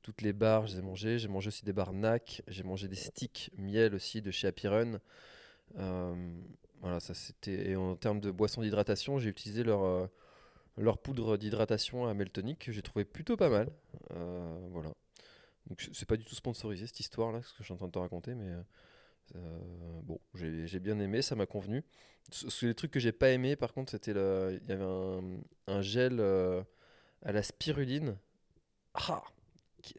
toutes 0.02 0.22
les 0.22 0.34
barres, 0.34 0.68
je 0.68 0.74
les 0.74 0.80
ai 0.80 0.84
mangées. 0.84 1.20
J'ai 1.20 1.28
mangé 1.28 1.48
aussi 1.48 1.66
des 1.66 1.74
barres 1.74 1.94
NAC. 1.94 2.44
J'ai 2.48 2.64
mangé 2.64 2.88
des 2.88 2.96
sticks 2.96 3.52
miel 3.58 3.96
aussi 3.96 4.22
de 4.22 4.32
chez 4.32 4.48
Happy 4.48 4.68
Run. 4.68 5.00
Voilà, 6.82 7.00
ça 7.00 7.14
c'était. 7.14 7.72
Et 7.72 7.76
en 7.76 7.96
termes 7.96 8.20
de 8.20 8.32
boissons 8.32 8.62
d'hydratation, 8.62 9.20
j'ai 9.20 9.30
utilisé 9.30 9.64
leur, 9.64 10.10
leur 10.78 10.98
poudre 11.00 11.38
d'hydratation 11.38 12.08
à 12.08 12.14
Meltonic 12.14 12.60
que 12.60 12.72
j'ai 12.72 12.82
trouvé 12.82 13.06
plutôt 13.06 13.38
pas 13.38 13.50
mal. 13.50 13.70
Voilà. 14.10 14.94
Donc 15.68 15.88
c'est 15.94 16.08
pas 16.08 16.18
du 16.18 16.26
tout 16.26 16.36
sponsorisé 16.36 16.88
cette 16.88 17.00
histoire 17.00 17.32
là, 17.32 17.42
ce 17.44 17.50
que 17.54 17.60
je 17.60 17.64
suis 17.66 17.74
en 17.74 17.78
train 17.78 17.88
de 17.88 17.92
te 17.92 18.00
raconter, 18.00 18.34
mais 18.34 18.52
euh, 19.36 19.60
bon, 20.04 20.20
j'ai 20.36 20.80
bien 20.80 21.00
aimé, 21.00 21.22
ça 21.22 21.36
m'a 21.36 21.46
convenu. 21.46 21.84
Ce- 22.32 22.66
les 22.66 22.76
trucs 22.76 22.92
que 22.92 23.00
j'ai 23.00 23.12
pas 23.12 23.30
aimé, 23.30 23.56
par 23.56 23.74
contre, 23.74 23.92
c'était 23.92 24.12
il 24.12 24.68
y 24.68 24.72
avait 24.72 24.84
un, 25.68 25.82
gel 25.82 26.20
euh, 26.20 26.64
à 27.24 27.32
la 27.32 27.44
spiruline. 27.44 28.18
Ah, 28.94 29.24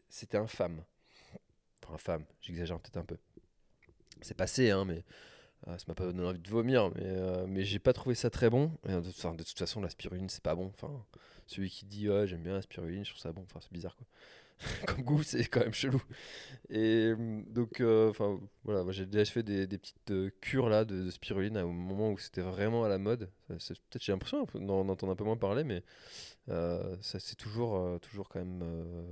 c'était 0.09 0.37
infâme. 0.37 0.83
Enfin, 1.83 1.95
infâme, 1.95 2.25
j'exagère 2.41 2.79
peut-être 2.79 2.97
un 2.97 3.05
peu. 3.05 3.17
C'est 4.21 4.35
passé, 4.35 4.71
hein, 4.71 4.85
mais 4.85 5.03
euh, 5.67 5.77
ça 5.77 5.85
m'a 5.87 5.95
pas 5.95 6.05
donné 6.05 6.23
envie 6.23 6.39
de 6.39 6.49
vomir, 6.49 6.91
mais, 6.95 7.47
mais 7.47 7.63
j'ai 7.63 7.79
pas 7.79 7.93
trouvé 7.93 8.15
ça 8.15 8.29
très 8.29 8.49
bon. 8.49 8.71
De, 8.85 9.01
toute 9.01 9.57
façon, 9.57 9.81
la 9.81 9.89
spiruline, 9.89 10.29
c'est 10.29 10.43
pas 10.43 10.55
bon. 10.55 10.71
Enfin, 10.75 11.05
celui 11.47 11.69
qui 11.69 11.85
dit 11.85 12.07
j'aime 12.25 12.43
bien 12.43 12.53
la 12.53 12.61
spiruline, 12.61 13.03
je 13.03 13.11
trouve 13.11 13.21
ça 13.21 13.31
bon. 13.31 13.43
Enfin, 13.43 13.59
c'est 13.61 13.71
bizarre 13.71 13.95
quoi. 13.95 14.05
Comme 14.87 15.03
goût, 15.03 15.23
c'est 15.23 15.45
quand 15.45 15.61
même 15.61 15.73
chelou. 15.73 16.01
Et 16.69 17.11
euh, 17.11 17.41
donc, 17.47 17.81
euh, 17.81 18.09
enfin, 18.09 18.39
voilà, 18.63 18.89
j'ai 18.91 19.05
déjà 19.05 19.25
fait 19.25 19.43
des, 19.43 19.67
petites 19.67 20.11
euh, 20.11 20.29
cures 20.41 20.69
là 20.69 20.85
de, 20.85 21.09
spiruline 21.09 21.57
au 21.57 21.71
moment 21.71 22.11
où 22.11 22.17
c'était 22.17 22.41
vraiment 22.41 22.83
à 22.83 22.89
la 22.89 22.97
mode. 22.97 23.29
Peut-être 23.47 24.01
j'ai 24.01 24.11
l'impression 24.11 24.47
d'en 24.55 24.87
entendre 24.87 25.11
un 25.11 25.15
peu 25.15 25.23
moins 25.23 25.37
parler, 25.37 25.63
mais 25.63 25.83
ça 26.47 27.19
c'est 27.19 27.35
toujours, 27.35 27.99
toujours 27.99 28.29
quand 28.29 28.39
même 28.39 28.63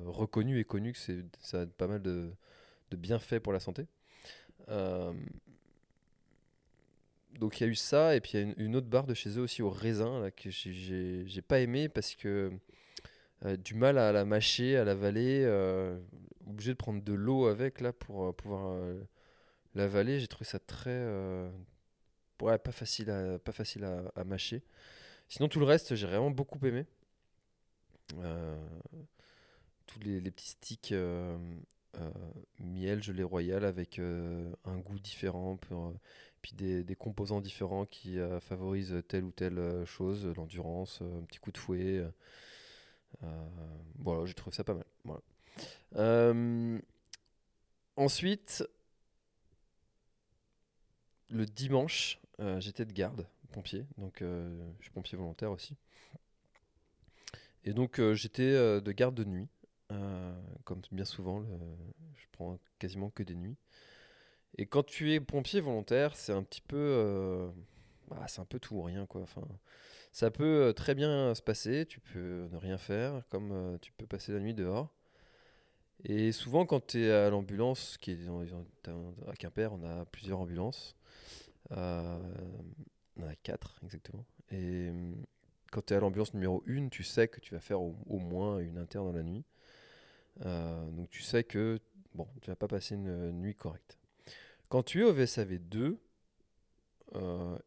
reconnu 0.05 0.59
et 0.59 0.63
connu 0.63 0.93
que 0.93 0.99
ça 1.39 1.61
a 1.61 1.65
pas 1.65 1.87
mal 1.87 2.01
de, 2.01 2.31
bienfaits 2.91 3.39
pour 3.39 3.53
la 3.53 3.59
santé. 3.59 3.87
Donc 7.39 7.59
il 7.59 7.63
y 7.63 7.67
a 7.67 7.69
eu 7.69 7.75
ça, 7.75 8.15
et 8.15 8.21
puis 8.21 8.31
il 8.35 8.39
y 8.39 8.43
a 8.43 8.53
une, 8.57 8.75
autre 8.75 8.87
barre 8.87 9.05
de 9.05 9.13
chez 9.13 9.37
eux 9.37 9.41
aussi 9.41 9.61
au 9.61 9.69
raisin 9.69 10.29
que 10.31 10.49
j'ai 10.49 11.41
pas 11.41 11.59
aimé 11.59 11.89
parce 11.89 12.15
que 12.15 12.51
euh, 13.45 13.55
du 13.55 13.73
mal 13.73 13.97
à 13.97 14.11
la 14.11 14.25
mâcher, 14.25 14.75
à 14.77 14.83
l'avaler, 14.83 15.43
euh, 15.45 15.97
obligé 16.47 16.71
de 16.71 16.77
prendre 16.77 17.01
de 17.01 17.13
l'eau 17.13 17.47
avec 17.47 17.79
là 17.79 17.93
pour 17.93 18.25
euh, 18.25 18.31
pouvoir 18.33 18.77
l'avaler. 19.75 20.19
J'ai 20.19 20.27
trouvé 20.27 20.45
ça 20.45 20.59
très, 20.59 21.05
ouais, 22.41 22.57
pas 22.57 22.71
facile 22.71 23.09
à, 23.09 23.39
pas 23.39 23.51
facile 23.51 23.85
à, 23.85 24.23
mâcher. 24.25 24.63
Sinon 25.29 25.47
tout 25.47 25.59
le 25.59 25.65
reste, 25.65 25.95
j'ai 25.95 26.07
vraiment 26.07 26.31
beaucoup 26.31 26.59
aimé. 26.65 26.85
Tous 29.85 29.99
les, 30.01 30.31
petits 30.31 30.49
sticks 30.49 30.93
miel, 32.59 33.03
gelée 33.03 33.23
royale 33.23 33.63
avec 33.63 33.99
un 33.99 34.77
goût 34.79 34.99
différent, 34.99 35.57
pour, 35.57 35.93
puis 36.41 36.53
des, 36.53 36.83
des 36.83 36.95
composants 36.95 37.41
différents 37.41 37.85
qui 37.85 38.17
favorisent 38.41 39.01
telle 39.07 39.23
ou 39.23 39.31
telle 39.31 39.85
chose, 39.85 40.25
l'endurance, 40.35 41.01
un 41.01 41.23
petit 41.23 41.39
coup 41.39 41.51
de 41.51 41.57
fouet. 41.57 42.03
Euh, 43.23 43.49
voilà, 43.95 44.25
j'ai 44.25 44.33
trouvé 44.33 44.55
ça 44.55 44.63
pas 44.63 44.73
mal. 44.73 44.85
Voilà. 45.03 45.21
Euh, 45.95 46.79
ensuite, 47.95 48.63
le 51.29 51.45
dimanche, 51.45 52.19
euh, 52.39 52.59
j'étais 52.59 52.85
de 52.85 52.93
garde, 52.93 53.27
pompier, 53.51 53.85
donc 53.97 54.17
je 54.19 54.81
suis 54.81 54.91
pompier 54.91 55.17
volontaire 55.17 55.51
aussi. 55.51 55.75
Et 57.65 57.73
donc 57.73 58.01
j'étais 58.13 58.53
de 58.81 58.91
garde 58.91 59.15
de 59.15 59.25
nuit, 59.25 59.49
comme 60.63 60.81
bien 60.91 61.05
souvent, 61.05 61.43
je 62.15 62.25
prends 62.31 62.57
quasiment 62.79 63.09
que 63.09 63.23
des 63.23 63.35
nuits. 63.35 63.57
Et 64.57 64.65
quand 64.65 64.83
tu 64.83 65.13
es 65.13 65.19
pompier 65.19 65.61
volontaire, 65.61 66.15
c'est 66.15 66.31
un 66.31 66.43
petit 66.43 66.61
peu, 66.61 67.51
bah, 68.07 68.25
c'est 68.27 68.39
un 68.39 68.45
peu 68.45 68.59
tout 68.59 68.75
ou 68.75 68.81
rien 68.81 69.05
quoi. 69.05 69.21
Enfin, 69.21 69.45
ça 70.11 70.31
peut 70.31 70.63
euh, 70.63 70.73
très 70.73 70.95
bien 70.95 71.33
se 71.35 71.41
passer, 71.41 71.85
tu 71.85 71.99
peux 71.99 72.47
ne 72.51 72.57
rien 72.57 72.77
faire, 72.77 73.23
comme 73.29 73.51
euh, 73.51 73.77
tu 73.79 73.91
peux 73.91 74.07
passer 74.07 74.31
la 74.31 74.39
nuit 74.39 74.53
dehors. 74.53 74.93
Et 76.05 76.31
souvent, 76.31 76.65
quand 76.65 76.87
tu 76.87 77.03
es 77.03 77.11
à 77.11 77.29
l'ambulance, 77.29 77.97
qui 77.97 78.11
est 78.11 78.19
à 79.27 79.33
Quimper, 79.33 79.73
on 79.73 79.83
a 79.83 80.05
plusieurs 80.05 80.39
ambulances. 80.39 80.95
Euh, 81.71 82.19
on 83.17 83.27
a 83.27 83.35
quatre 83.35 83.79
exactement. 83.83 84.25
Et 84.49 84.89
euh, 84.89 85.13
quand 85.71 85.85
tu 85.85 85.93
es 85.93 85.97
à 85.97 85.99
l'ambulance 85.99 86.33
numéro 86.33 86.63
1, 86.67 86.87
tu 86.87 87.03
sais 87.03 87.27
que 87.27 87.41
tu 87.41 87.53
vas 87.53 87.59
faire 87.59 87.81
au, 87.81 88.19
moins 88.19 88.59
une 88.59 88.77
interne 88.77 89.11
dans 89.11 89.17
la 89.17 89.23
nuit. 89.23 89.43
Donc 90.41 91.09
tu 91.09 91.21
sais 91.21 91.43
que 91.43 91.79
bon, 92.15 92.27
tu 92.41 92.49
vas 92.49 92.55
pas 92.55 92.69
passer 92.69 92.95
une 92.95 93.31
nuit 93.33 93.55
correcte. 93.55 93.99
Quand 94.69 94.83
tu 94.83 95.01
es 95.01 95.03
au 95.03 95.11
VSAV 95.11 95.57
2 95.57 95.99
euh, 97.15 97.57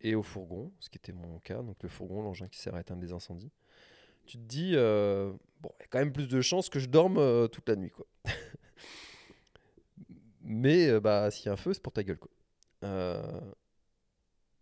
et 0.00 0.14
au 0.14 0.22
fourgon, 0.22 0.72
ce 0.80 0.88
qui 0.90 0.98
était 0.98 1.12
mon 1.12 1.38
cas, 1.40 1.62
donc 1.62 1.82
le 1.82 1.88
fourgon, 1.88 2.22
l'engin 2.22 2.48
qui 2.48 2.58
sert 2.58 2.74
à 2.74 2.80
éteindre 2.80 3.00
des 3.00 3.12
incendies, 3.12 3.50
tu 4.26 4.36
te 4.38 4.42
dis, 4.42 4.72
euh, 4.74 5.32
bon, 5.60 5.70
il 5.78 5.82
y 5.82 5.84
a 5.84 5.86
quand 5.88 5.98
même 5.98 6.12
plus 6.12 6.28
de 6.28 6.40
chances 6.40 6.68
que 6.68 6.78
je 6.78 6.86
dorme 6.86 7.16
euh, 7.18 7.48
toute 7.48 7.68
la 7.68 7.76
nuit, 7.76 7.90
quoi. 7.90 8.06
Mais 10.42 10.88
euh, 10.88 11.00
bah, 11.00 11.30
s'il 11.30 11.46
y 11.46 11.48
a 11.48 11.52
un 11.52 11.56
feu, 11.56 11.72
c'est 11.72 11.82
pour 11.82 11.92
ta 11.92 12.04
gueule, 12.04 12.18
quoi. 12.18 12.30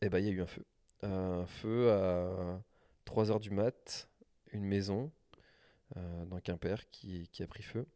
Et 0.00 0.08
bah, 0.08 0.20
il 0.20 0.26
y 0.26 0.28
a 0.28 0.32
eu 0.32 0.40
un 0.40 0.46
feu. 0.46 0.64
Un 1.02 1.46
feu 1.46 1.90
à 1.90 2.62
3h 3.06 3.40
du 3.40 3.50
mat, 3.50 4.08
une 4.52 4.64
maison 4.64 5.10
dans 5.94 6.40
Quimper 6.40 6.88
qui, 6.90 7.28
a 7.40 7.46
pris 7.46 7.62
feu. 7.62 7.86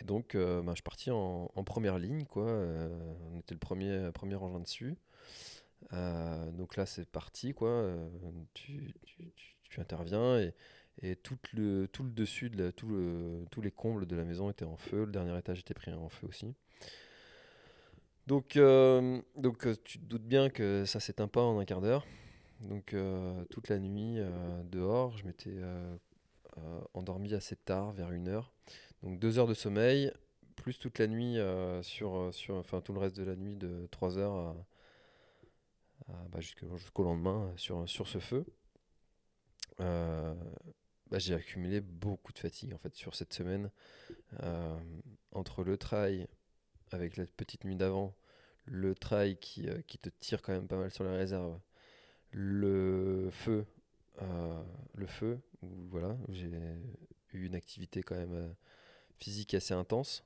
Et 0.00 0.04
donc, 0.04 0.36
bah, 0.36 0.62
je 0.68 0.74
suis 0.74 0.82
parti 0.82 1.10
en, 1.10 1.50
en 1.54 1.64
première 1.64 1.98
ligne, 1.98 2.24
quoi. 2.24 2.44
On 2.44 3.38
était 3.38 3.54
le 3.54 3.60
premier, 3.60 4.10
premier 4.12 4.36
engin 4.36 4.60
dessus. 4.60 4.96
Euh, 5.92 6.50
donc 6.52 6.76
là, 6.76 6.86
c'est 6.86 7.08
parti, 7.08 7.54
quoi. 7.54 7.68
Euh, 7.70 8.08
tu, 8.54 8.94
tu- 9.04 9.32
tu- 9.36 9.80
interviens 9.80 10.40
et, 10.40 10.54
et 11.02 11.14
tout, 11.16 11.38
le, 11.52 11.86
tout 11.86 12.02
le 12.02 12.10
dessus, 12.10 12.50
de 12.50 12.64
la- 12.64 12.72
tout 12.72 12.88
le- 12.88 13.44
tous 13.50 13.60
les 13.60 13.70
combles 13.70 14.06
de 14.06 14.16
la 14.16 14.24
maison 14.24 14.50
étaient 14.50 14.64
en 14.64 14.76
feu. 14.76 15.04
Le 15.04 15.12
dernier 15.12 15.38
étage 15.38 15.60
était 15.60 15.74
pris 15.74 15.92
en 15.92 16.08
feu 16.08 16.26
aussi. 16.26 16.54
Donc, 18.26 18.56
euh, 18.56 19.20
donc 19.36 19.66
tu 19.84 19.98
te 19.98 20.04
doutes 20.04 20.26
bien 20.26 20.50
que 20.50 20.84
ça 20.84 21.00
s'éteint 21.00 21.28
pas 21.28 21.42
en 21.42 21.58
un 21.58 21.64
quart 21.64 21.80
d'heure. 21.80 22.06
Donc 22.60 22.94
toute 23.50 23.68
la 23.68 23.78
nuit 23.78 24.18
dehors, 24.64 25.16
je 25.16 25.24
m'étais 25.24 25.56
endormi 26.94 27.34
assez 27.34 27.56
tard, 27.56 27.92
vers 27.92 28.10
une 28.10 28.28
heure. 28.28 28.52
Donc 29.02 29.18
deux 29.18 29.38
heures 29.38 29.46
de 29.46 29.54
sommeil, 29.54 30.12
plus 30.56 30.78
toute 30.78 30.98
la 30.98 31.06
nuit 31.06 31.36
sur, 31.82 32.28
sur, 32.34 32.56
enfin 32.56 32.80
tout 32.80 32.92
le 32.92 32.98
reste 33.00 33.16
de 33.16 33.22
la 33.24 33.36
nuit 33.36 33.56
de 33.56 33.86
3 33.90 34.18
heures 34.18 34.34
à- 34.34 34.56
bah, 36.30 36.40
jusqu'au 36.40 37.04
lendemain 37.04 37.52
sur, 37.56 37.88
sur 37.88 38.06
ce 38.08 38.18
feu. 38.18 38.44
Euh, 39.80 40.34
bah, 41.10 41.18
j'ai 41.18 41.34
accumulé 41.34 41.80
beaucoup 41.80 42.32
de 42.32 42.38
fatigue 42.38 42.74
en 42.74 42.78
fait 42.78 42.94
sur 42.94 43.14
cette 43.14 43.32
semaine 43.32 43.70
Euh, 44.42 44.78
entre 45.32 45.64
le 45.64 45.76
trail 45.78 46.28
avec 46.92 47.16
la 47.16 47.24
petite 47.26 47.64
nuit 47.64 47.76
d'avant, 47.76 48.14
le 48.66 48.94
trail 48.94 49.38
qui, 49.38 49.68
euh, 49.68 49.80
qui 49.86 49.98
te 49.98 50.10
tire 50.20 50.42
quand 50.42 50.52
même 50.52 50.68
pas 50.68 50.76
mal 50.76 50.90
sur 50.90 51.04
les 51.04 51.16
réserves, 51.16 51.58
le 52.32 53.28
feu, 53.32 53.66
euh, 54.22 54.62
le 54.94 55.06
feu 55.06 55.40
où 55.62 55.68
voilà 55.90 56.16
j'ai 56.30 56.50
eu 57.32 57.46
une 57.46 57.54
activité 57.54 58.02
quand 58.02 58.16
même 58.16 58.34
euh, 58.34 58.48
physique 59.18 59.54
assez 59.54 59.74
intense 59.74 60.24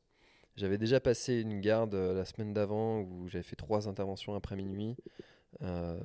J'avais 0.56 0.78
déjà 0.78 1.00
passé 1.00 1.40
une 1.40 1.60
garde 1.60 1.94
euh, 1.94 2.14
la 2.14 2.24
semaine 2.24 2.52
d'avant 2.54 3.00
où 3.00 3.28
j'avais 3.28 3.42
fait 3.44 3.56
trois 3.56 3.88
interventions 3.88 4.34
après 4.34 4.56
minuit. 4.56 4.96
Euh, 5.62 6.00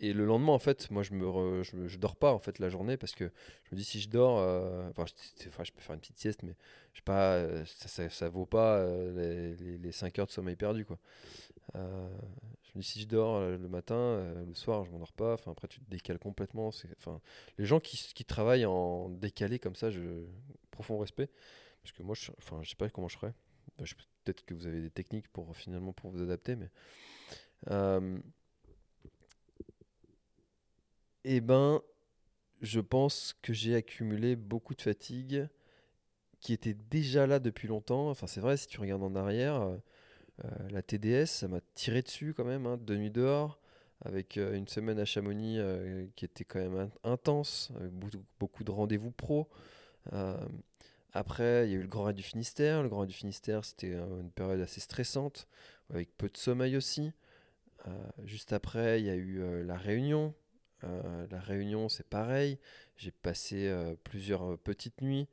et 0.00 0.12
le 0.12 0.24
lendemain, 0.26 0.52
en 0.52 0.58
fait, 0.58 0.90
moi, 0.90 1.02
je 1.02 1.12
me, 1.14 1.24
re- 1.24 1.62
je, 1.62 1.98
dors 1.98 2.16
pas 2.16 2.32
en 2.32 2.38
fait 2.38 2.58
la 2.58 2.68
journée 2.68 2.96
parce 2.96 3.14
que 3.14 3.30
je 3.64 3.74
me 3.74 3.76
dis 3.76 3.84
si 3.84 4.00
je 4.00 4.08
dors, 4.08 4.38
euh, 4.38 4.90
enfin, 4.90 5.04
je, 5.06 5.72
peux 5.72 5.80
faire 5.80 5.94
une 5.94 6.00
petite 6.00 6.18
sieste, 6.18 6.42
mais 6.42 6.56
je 6.92 6.98
sais 6.98 7.04
pas, 7.04 7.34
euh, 7.34 7.64
ça, 7.64 8.08
ça, 8.10 8.28
vaut 8.28 8.44
pas 8.44 8.84
les, 9.14 9.54
les, 9.54 9.78
les 9.78 9.92
5 9.92 10.18
heures 10.18 10.26
de 10.26 10.32
sommeil 10.32 10.56
perdu, 10.56 10.84
quoi. 10.84 10.98
Je 12.74 12.78
me 12.78 12.82
dis 12.82 12.88
si 12.88 13.00
je 13.00 13.06
dors 13.06 13.40
le 13.40 13.68
matin, 13.68 14.34
le 14.46 14.54
soir, 14.54 14.84
je 14.84 14.90
m'endors 14.90 15.12
pas. 15.12 15.34
Enfin, 15.34 15.52
après, 15.52 15.68
tu 15.68 15.80
te 15.80 15.88
décales 15.90 16.18
complètement. 16.18 16.68
Enfin, 16.98 17.20
les 17.58 17.64
gens 17.66 17.80
qui, 17.80 18.24
travaillent 18.24 18.66
en 18.66 19.08
décalé 19.10 19.58
comme 19.60 19.76
ça, 19.76 19.90
je 19.90 20.24
profond 20.72 20.98
respect. 20.98 21.30
Parce 21.82 21.92
que 21.92 22.02
moi, 22.02 22.16
je, 22.18 22.32
enfin, 22.38 22.60
je 22.62 22.70
sais 22.70 22.76
pas 22.76 22.88
comment 22.90 23.08
je 23.08 23.16
ferais. 23.18 23.34
Je- 23.82 23.94
Peut-être 24.24 24.44
que 24.46 24.54
vous 24.54 24.66
avez 24.66 24.80
des 24.80 24.90
techniques 24.90 25.28
pour 25.28 25.54
finalement 25.54 25.92
pour 25.92 26.10
vous 26.10 26.22
adapter, 26.22 26.56
mais. 26.56 26.70
Euh, 27.70 28.18
eh 31.24 31.40
ben, 31.40 31.80
je 32.62 32.80
pense 32.80 33.36
que 33.42 33.52
j'ai 33.52 33.74
accumulé 33.76 34.36
beaucoup 34.36 34.74
de 34.74 34.82
fatigue 34.82 35.48
qui 36.40 36.52
était 36.52 36.74
déjà 36.74 37.26
là 37.26 37.38
depuis 37.38 37.68
longtemps. 37.68 38.10
Enfin, 38.10 38.26
c'est 38.26 38.40
vrai, 38.40 38.56
si 38.56 38.66
tu 38.68 38.80
regardes 38.80 39.02
en 39.02 39.16
arrière, 39.16 39.62
euh, 39.62 39.76
euh, 40.46 40.50
la 40.70 40.82
TDS, 40.82 41.30
ça 41.40 41.48
m'a 41.48 41.60
tiré 41.74 42.02
dessus 42.02 42.34
quand 42.34 42.44
même, 42.46 42.66
hein, 42.66 42.78
deux 42.78 42.96
nuits 42.96 43.10
dehors, 43.10 43.60
avec 44.04 44.36
une 44.36 44.68
semaine 44.68 44.98
à 45.00 45.04
Chamonix 45.06 45.58
qui 46.16 46.24
était 46.26 46.44
quand 46.44 46.60
même 46.60 46.76
in- 47.04 47.12
intense, 47.12 47.70
avec 47.80 47.92
beaucoup, 48.40 48.64
de 48.64 48.70
rendez-vous 48.72 49.12
pro. 49.12 49.48
Après, 51.12 51.66
il 51.66 51.72
y 51.72 51.74
a 51.74 51.78
eu 51.78 51.82
le 51.82 51.88
Grand 51.88 52.04
Raid 52.04 52.16
du 52.16 52.22
Finistère. 52.22 52.82
Le 52.82 52.88
Grand 52.88 53.00
Raid 53.00 53.10
du 53.10 53.16
Finistère, 53.16 53.64
c'était 53.64 53.92
une 53.92 54.30
période 54.30 54.60
assez 54.60 54.80
stressante, 54.80 55.46
avec 55.90 56.16
peu 56.16 56.28
de 56.28 56.36
sommeil 56.36 56.76
aussi. 56.76 57.12
Euh, 57.86 57.90
juste 58.24 58.52
après, 58.52 59.00
il 59.00 59.06
y 59.06 59.10
a 59.10 59.14
eu 59.14 59.40
euh, 59.42 59.64
la 59.64 59.76
Réunion. 59.76 60.34
Euh, 60.84 61.26
la 61.30 61.40
Réunion, 61.40 61.88
c'est 61.88 62.08
pareil. 62.08 62.58
J'ai 62.96 63.10
passé 63.10 63.72
plusieurs 64.04 64.58
petites 64.58 65.00
nuits. 65.00 65.26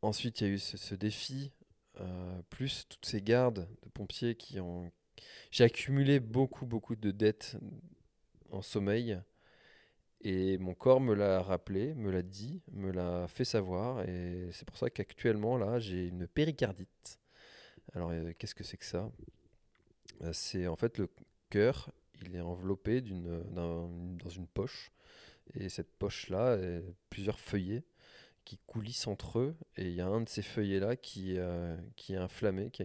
Ensuite, 0.00 0.40
il 0.40 0.46
y 0.46 0.50
a 0.50 0.54
eu 0.54 0.58
ce, 0.58 0.94
défi, 0.94 1.52
plus 2.48 2.86
toutes 2.88 3.04
ces 3.04 3.20
gardes 3.20 3.68
de 3.82 3.88
pompiers 3.90 4.34
qui 4.34 4.60
ont... 4.60 4.90
J'ai 5.50 5.64
accumulé 5.64 6.20
beaucoup, 6.20 6.64
beaucoup 6.64 6.96
de 6.96 7.10
dettes 7.10 7.56
en 8.50 8.62
sommeil. 8.62 9.20
Et 10.22 10.56
mon 10.56 10.74
corps 10.74 11.00
me 11.00 11.14
l'a 11.14 11.42
rappelé, 11.42 11.94
me 11.94 12.10
l'a 12.10 12.22
dit, 12.22 12.62
me 12.72 12.90
l'a 12.90 13.28
fait 13.28 13.44
savoir. 13.44 14.08
Et 14.08 14.48
c'est 14.52 14.66
pour 14.66 14.78
ça 14.78 14.88
qu'actuellement, 14.88 15.58
là, 15.58 15.78
j'ai 15.78 16.06
une 16.06 16.26
péricardite. 16.26 17.18
Alors, 17.94 18.12
qu'est-ce 18.38 18.54
que 18.54 18.64
c'est 18.64 18.78
que 18.78 18.86
ça? 18.86 19.10
C'est 20.32 20.66
en 20.66 20.76
fait 20.76 20.98
le 20.98 21.08
cœur, 21.50 21.90
il 22.22 22.34
est 22.36 22.40
enveloppé 22.40 23.00
dans 23.00 24.30
une 24.30 24.46
poche. 24.46 24.92
Et 25.54 25.68
cette 25.68 25.90
poche-là, 25.92 26.56
est 26.56 26.82
plusieurs 27.08 27.40
feuillets 27.40 27.84
qui 28.44 28.58
coulissent 28.66 29.06
entre 29.06 29.38
eux. 29.38 29.56
Et 29.76 29.86
il 29.88 29.94
y 29.94 30.00
a 30.00 30.06
un 30.06 30.20
de 30.20 30.28
ces 30.28 30.42
feuillets-là 30.42 30.96
qui, 30.96 31.38
euh, 31.38 31.76
qui 31.96 32.14
est 32.14 32.18
inflammé, 32.18 32.70
qui 32.70 32.84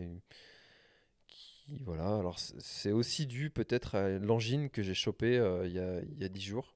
voilà. 1.81 2.17
Alors, 2.17 2.39
c'est 2.39 2.91
aussi 2.91 3.25
dû 3.25 3.49
peut-être 3.49 3.95
à 3.95 4.09
l'angine 4.09 4.69
que 4.69 4.81
j'ai 4.81 4.93
chopée 4.93 5.37
euh, 5.37 5.65
il 5.65 5.73
y 5.73 5.79
a, 5.79 6.01
il 6.01 6.19
y 6.19 6.25
a 6.25 6.29
10 6.29 6.41
jours 6.41 6.75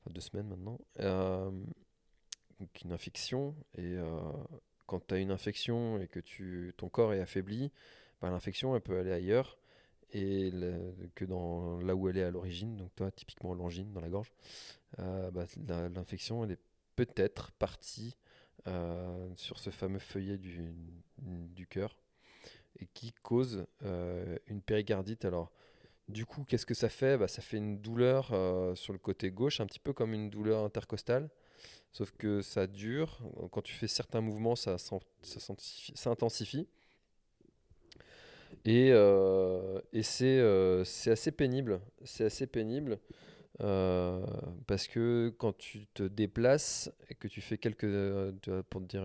enfin, 0.00 0.12
deux 0.12 0.20
semaines 0.20 0.48
maintenant. 0.48 0.78
Euh, 1.00 1.50
une 2.84 2.92
infection. 2.92 3.54
Et 3.76 3.94
euh, 3.96 4.20
quand 4.86 5.06
tu 5.06 5.14
as 5.14 5.18
une 5.18 5.30
infection 5.30 5.98
et 6.00 6.06
que 6.06 6.20
tu, 6.20 6.74
ton 6.76 6.88
corps 6.88 7.12
est 7.12 7.20
affaibli, 7.20 7.72
bah, 8.22 8.30
l'infection, 8.30 8.74
elle 8.74 8.80
peut 8.80 8.98
aller 8.98 9.12
ailleurs 9.12 9.58
et 10.14 10.52
que 11.14 11.24
dans 11.24 11.80
là 11.80 11.94
où 11.94 12.08
elle 12.08 12.18
est 12.18 12.22
à 12.22 12.30
l'origine. 12.30 12.76
Donc 12.76 12.94
toi, 12.94 13.10
typiquement 13.10 13.54
l'angine 13.54 13.92
dans 13.92 14.00
la 14.00 14.08
gorge. 14.08 14.32
Euh, 14.98 15.30
bah, 15.30 15.46
l'infection, 15.94 16.44
elle 16.44 16.52
est 16.52 16.60
peut-être 16.96 17.50
partie 17.52 18.16
euh, 18.68 19.28
sur 19.36 19.58
ce 19.58 19.70
fameux 19.70 19.98
feuillet 19.98 20.38
du, 20.38 21.66
cœur 21.68 21.98
et 22.78 22.86
qui 22.86 23.12
cause 23.22 23.66
euh, 23.84 24.38
une 24.46 24.60
péricardite. 24.60 25.24
Alors, 25.24 25.50
du 26.08 26.26
coup, 26.26 26.44
qu'est-ce 26.44 26.66
que 26.66 26.74
ça 26.74 26.88
fait? 26.88 27.16
Bah, 27.16 27.28
Ça 27.28 27.42
fait 27.42 27.56
une 27.56 27.78
douleur 27.78 28.26
sur 28.76 28.92
le 28.92 28.98
côté 28.98 29.30
gauche, 29.30 29.60
un 29.60 29.66
petit 29.66 29.80
peu 29.80 29.92
comme 29.92 30.12
une 30.12 30.30
douleur 30.30 30.64
intercostale, 30.64 31.30
sauf 31.92 32.12
que 32.12 32.42
ça 32.42 32.66
dure. 32.66 33.18
Quand 33.50 33.62
tu 33.62 33.72
fais 33.72 33.88
certains 33.88 34.20
mouvements, 34.20 34.56
ça, 34.56 34.76
s'intensifie. 35.22 36.68
Et, 38.64 38.90
euh, 38.92 39.80
euh, 40.22 40.84
c'est 40.84 41.10
assez 41.10 41.32
pénible. 41.32 41.80
C'est 42.04 42.24
assez 42.24 42.46
pénible 42.46 42.98
euh, 43.60 44.24
parce 44.66 44.86
que 44.86 45.34
quand 45.38 45.56
tu 45.56 45.86
te 45.94 46.02
déplaces 46.02 46.90
et 47.08 47.14
que 47.14 47.28
tu 47.28 47.40
fais 47.40 47.58
quelques. 47.58 47.84
euh, 47.84 48.32
pour, 48.70 48.80
te 48.82 48.86
dire, 48.86 49.04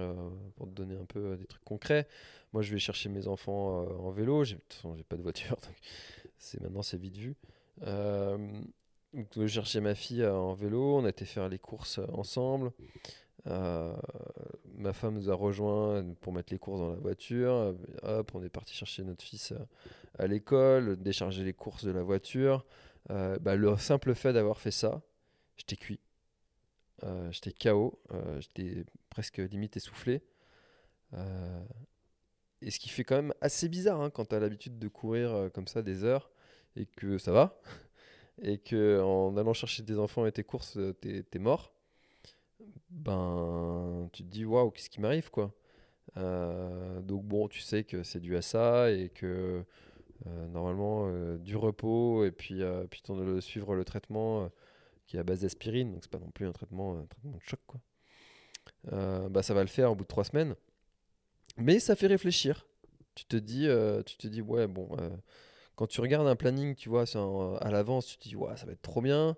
pour 0.56 0.68
te 0.68 0.72
donner 0.74 0.95
un 0.95 1.06
peu 1.06 1.36
des 1.38 1.45
trucs 1.45 1.64
concrets, 1.64 2.08
moi 2.54 2.62
je 2.62 2.72
vais 2.72 2.80
chercher 2.80 3.10
mes 3.10 3.28
enfants 3.28 3.86
en 4.00 4.12
vélo. 4.12 4.43
De 4.43 4.52
toute 4.52 4.74
façon, 4.74 4.95
j'ai 4.95 5.04
pas 5.04 5.18
de 5.18 5.24
voiture, 5.24 5.56
donc 5.64 6.62
maintenant 6.62 6.84
c'est 6.84 6.98
vite 7.00 7.18
vu. 7.18 7.36
Je 7.84 9.48
cherchais 9.48 9.82
ma 9.82 9.95
fille 9.95 10.26
en 10.26 10.54
vélo, 10.54 10.98
on 10.98 11.06
a 11.06 11.10
été 11.10 11.26
faire 11.26 11.50
les 11.50 11.60
courses 11.60 12.00
ensemble. 12.14 12.72
Ma 14.78 14.93
femme 14.93 15.15
nous 15.15 15.30
a 15.30 15.34
rejoints 15.34 16.05
pour 16.21 16.32
mettre 16.32 16.53
les 16.53 16.59
courses 16.59 16.80
dans 16.80 16.91
la 16.91 16.97
voiture. 16.97 17.75
Hop, 18.03 18.32
on 18.36 18.43
est 18.43 18.49
parti 18.49 18.73
chercher 18.73 19.03
notre 19.03 19.23
fils 19.23 19.51
euh, 19.51 19.57
à 20.19 20.28
l'école, 20.28 20.97
décharger 20.97 21.43
les 21.43 21.53
courses 21.53 21.84
de 21.84 21.91
la 21.91 22.03
voiture. 22.03 22.65
Euh, 23.09 23.38
bah, 23.39 23.55
le 23.55 23.75
simple 23.78 24.13
fait 24.13 24.34
d'avoir 24.34 24.59
fait 24.59 24.71
ça, 24.71 25.01
j'étais 25.57 25.75
cuit. 25.75 25.99
Euh, 27.03 27.32
j'étais 27.32 27.51
KO, 27.51 27.99
j'étais 28.39 28.86
presque 29.09 29.38
limite 29.38 29.78
essoufflé. 29.78 30.21
Et 32.61 32.71
ce 32.71 32.80
qui 32.80 32.89
fait 32.89 33.03
quand 33.03 33.15
même 33.15 33.34
assez 33.39 33.69
bizarre 33.69 34.01
hein, 34.01 34.09
quand 34.09 34.25
tu 34.25 34.39
l'habitude 34.39 34.80
de 34.80 34.88
courir 34.88 35.49
comme 35.53 35.67
ça 35.67 35.82
des 35.82 36.03
heures 36.03 36.30
et 36.75 36.86
que 36.86 37.17
ça 37.17 37.32
va, 37.32 37.59
et 38.41 38.57
que 38.57 38.99
en 39.01 39.38
allant 39.38 39.53
chercher 39.53 39.86
tes 39.86 39.97
enfants 39.97 40.25
et 40.25 40.32
tes 40.32 40.43
courses, 40.43 40.78
t'es 41.01 41.39
mort, 41.39 41.76
ben 42.89 44.09
tu 44.13 44.23
te 44.23 44.30
dis 44.30 44.45
waouh, 44.45 44.71
qu'est-ce 44.71 44.89
qui 44.89 45.01
m'arrive 45.01 45.30
quoi. 45.32 45.53
Euh, 46.17 47.01
donc 47.01 47.25
bon, 47.25 47.47
tu 47.49 47.61
sais 47.61 47.84
que 47.86 48.03
c'est 48.03 48.19
dû 48.21 48.38
à 48.38 48.41
ça 48.43 48.91
et 48.91 49.09
que 49.09 49.63
euh, 50.28 50.47
normalement 50.49 51.07
euh, 51.09 51.38
du 51.39 51.57
repos 51.57 52.25
et 52.25 52.32
puis, 52.32 52.61
puis 52.91 53.01
ton- 53.03 53.41
suivre 53.41 53.75
le 53.75 53.86
traitement 53.86 54.49
qui 55.07 55.17
est 55.17 55.21
à 55.21 55.23
base 55.23 55.41
d'aspirine, 55.41 55.93
donc 55.93 56.03
c'est 56.03 56.11
pas 56.11 56.19
non 56.19 56.32
plus 56.32 56.47
un 56.47 56.53
traitement, 56.53 56.97
un 56.99 57.05
traitement 57.07 57.34
de 57.38 57.41
choc 57.43 57.59
quoi. 57.67 57.82
Bah 59.30 59.43
ça 59.43 59.53
va 59.53 59.61
le 59.61 59.67
faire 59.67 59.91
au 59.91 59.95
bout 59.95 60.03
de 60.03 60.07
trois 60.07 60.23
semaines. 60.23 60.55
Mais 61.57 61.80
ça 61.80 61.95
fait 61.95 62.07
réfléchir. 62.07 62.67
Tu 63.15 63.25
te 63.25 63.36
dis, 63.38 63.67
tu 64.05 64.17
te 64.17 64.28
dis 64.28 64.41
ouais, 64.41 64.67
bon, 64.67 64.89
quand 65.75 65.88
tu 65.88 66.01
regardes 66.01 66.28
un 66.28 66.38
planning, 66.38 66.75
tu 66.75 66.89
vois, 66.89 67.05
un- 67.15 67.55
à 67.61 67.71
l'avance, 67.71 68.07
tu 68.07 68.17
te 68.17 68.30
dis, 68.30 68.38
ouais, 68.38 68.57
ça 68.57 68.65
va 68.65 68.73
être 68.73 68.82
trop 68.82 69.01
bien. 69.01 69.38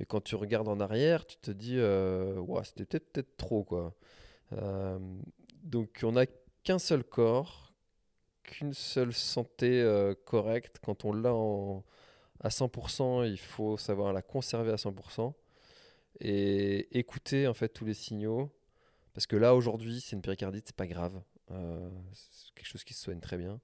Mais 0.00 0.06
quand 0.06 0.22
tu 0.22 0.34
regardes 0.34 0.68
en 0.68 0.80
arrière, 0.80 1.26
tu 1.26 1.36
te 1.36 1.50
dis, 1.50 1.76
euh, 1.76 2.42
c'était 2.64 2.86
peut-être 2.86 3.12
peut-être 3.12 3.36
trop, 3.36 3.64
quoi. 3.64 3.94
Euh, 4.54 4.98
donc, 5.62 6.00
on 6.02 6.12
n'a 6.12 6.24
qu'un 6.64 6.78
seul 6.78 7.04
corps, 7.04 7.74
qu'une 8.42 8.72
seule 8.72 9.12
santé 9.12 9.82
euh, 9.82 10.14
correcte. 10.24 10.78
Quand 10.82 11.04
on 11.04 11.12
l'a 11.12 11.34
à 12.42 12.48
100%, 12.48 13.30
il 13.30 13.38
faut 13.38 13.76
savoir 13.76 14.14
la 14.14 14.22
conserver 14.22 14.72
à 14.72 14.76
100% 14.76 15.34
et 16.20 16.98
écouter, 16.98 17.46
en 17.46 17.52
fait, 17.52 17.68
tous 17.68 17.84
les 17.84 17.92
signaux. 17.92 18.50
Parce 19.12 19.26
que 19.26 19.36
là, 19.36 19.54
aujourd'hui, 19.54 20.00
c'est 20.00 20.16
une 20.16 20.22
péricardite, 20.22 20.64
c'est 20.68 20.76
pas 20.76 20.86
grave. 20.86 21.20
C'est 22.14 22.54
quelque 22.54 22.68
chose 22.68 22.84
qui 22.84 22.94
se 22.94 23.02
soigne 23.02 23.20
très 23.20 23.36
bien. 23.36 23.60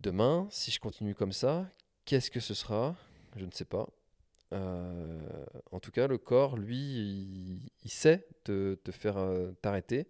Demain, 0.00 0.48
si 0.50 0.72
je 0.72 0.80
continue 0.80 1.14
comme 1.14 1.32
ça, 1.32 1.70
qu'est-ce 2.04 2.32
que 2.32 2.40
ce 2.40 2.54
sera? 2.54 2.96
Je 3.36 3.44
ne 3.44 3.52
sais 3.52 3.64
pas. 3.64 3.86
Euh, 4.52 5.44
en 5.72 5.80
tout 5.80 5.90
cas, 5.90 6.06
le 6.06 6.18
corps, 6.18 6.56
lui, 6.56 7.70
il, 7.84 7.90
sait 7.90 8.26
te, 8.44 8.78
faire 8.90 9.18
euh, 9.18 9.52
t'arrêter. 9.62 10.08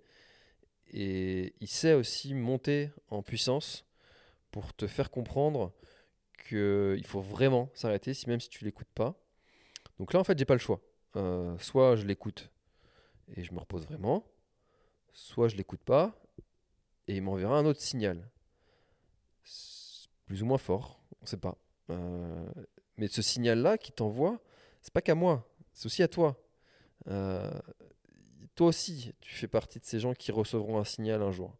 Et 0.92 1.54
il 1.60 1.68
sait 1.68 1.94
aussi 1.94 2.34
monter 2.34 2.90
en 3.08 3.22
puissance 3.22 3.84
pour 4.50 4.74
te 4.74 4.86
faire 4.86 5.10
comprendre 5.10 5.72
qu'il 6.48 7.04
faut 7.06 7.20
vraiment 7.20 7.70
s'arrêter, 7.74 8.14
si 8.14 8.28
même 8.28 8.40
si 8.40 8.48
tu 8.48 8.64
l'écoutes 8.64 8.92
pas. 8.94 9.20
Donc 9.98 10.12
là, 10.12 10.20
en 10.20 10.24
fait, 10.24 10.38
j'ai 10.38 10.44
pas 10.44 10.54
le 10.54 10.60
choix. 10.60 10.80
Euh, 11.16 11.56
soit 11.58 11.96
je 11.96 12.04
l'écoute 12.04 12.50
et 13.34 13.42
je 13.42 13.52
me 13.54 13.58
repose 13.58 13.86
vraiment, 13.86 14.26
soit 15.12 15.48
je 15.48 15.56
l'écoute 15.56 15.80
pas 15.80 16.14
et 17.08 17.16
il 17.16 17.22
m'enverra 17.22 17.58
un 17.58 17.64
autre 17.64 17.80
signal. 17.80 18.30
Plus 20.26 20.42
ou 20.42 20.46
moins 20.46 20.58
fort, 20.58 21.00
on 21.22 21.26
sait 21.26 21.38
pas. 21.38 21.56
Euh, 21.90 22.52
mais 22.98 23.08
ce 23.08 23.22
signal-là 23.22 23.78
qui 23.78 23.92
t'envoie, 23.92 24.40
c'est 24.82 24.92
pas 24.92 25.02
qu'à 25.02 25.14
moi, 25.14 25.46
c'est 25.72 25.86
aussi 25.86 26.02
à 26.02 26.08
toi. 26.08 26.36
Euh, 27.08 27.50
toi 28.54 28.68
aussi, 28.68 29.12
tu 29.20 29.34
fais 29.34 29.48
partie 29.48 29.78
de 29.78 29.84
ces 29.84 30.00
gens 30.00 30.14
qui 30.14 30.32
recevront 30.32 30.78
un 30.78 30.84
signal 30.84 31.22
un 31.22 31.30
jour. 31.30 31.54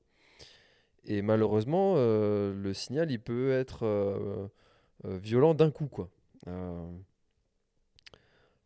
Et 1.05 1.23
malheureusement, 1.23 1.95
euh, 1.97 2.55
le 2.55 2.73
signal, 2.75 3.11
il 3.11 3.21
peut 3.21 3.53
être 3.53 3.85
euh, 3.85 4.49
violent 5.05 5.55
d'un 5.55 5.71
coup, 5.71 5.87
quoi. 5.87 6.09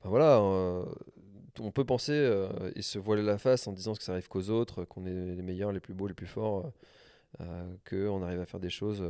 voilà, 0.04 0.40
on 1.58 1.70
peut 1.72 1.84
penser 1.84 2.14
et 2.74 2.82
se 2.82 2.98
voiler 2.98 3.22
la 3.22 3.36
face 3.36 3.66
en 3.66 3.72
disant 3.72 3.94
que 3.94 4.02
ça 4.02 4.12
arrive 4.12 4.28
qu'aux 4.28 4.48
autres, 4.48 4.84
qu'on 4.84 5.04
est 5.04 5.34
les 5.34 5.42
meilleurs, 5.42 5.72
les 5.72 5.80
plus 5.80 5.94
beaux, 5.94 6.06
les 6.06 6.14
plus 6.14 6.26
forts, 6.26 6.70
qu'on 7.88 8.22
arrive 8.22 8.40
à 8.40 8.46
faire 8.46 8.60
des 8.60 8.70
choses 8.70 9.02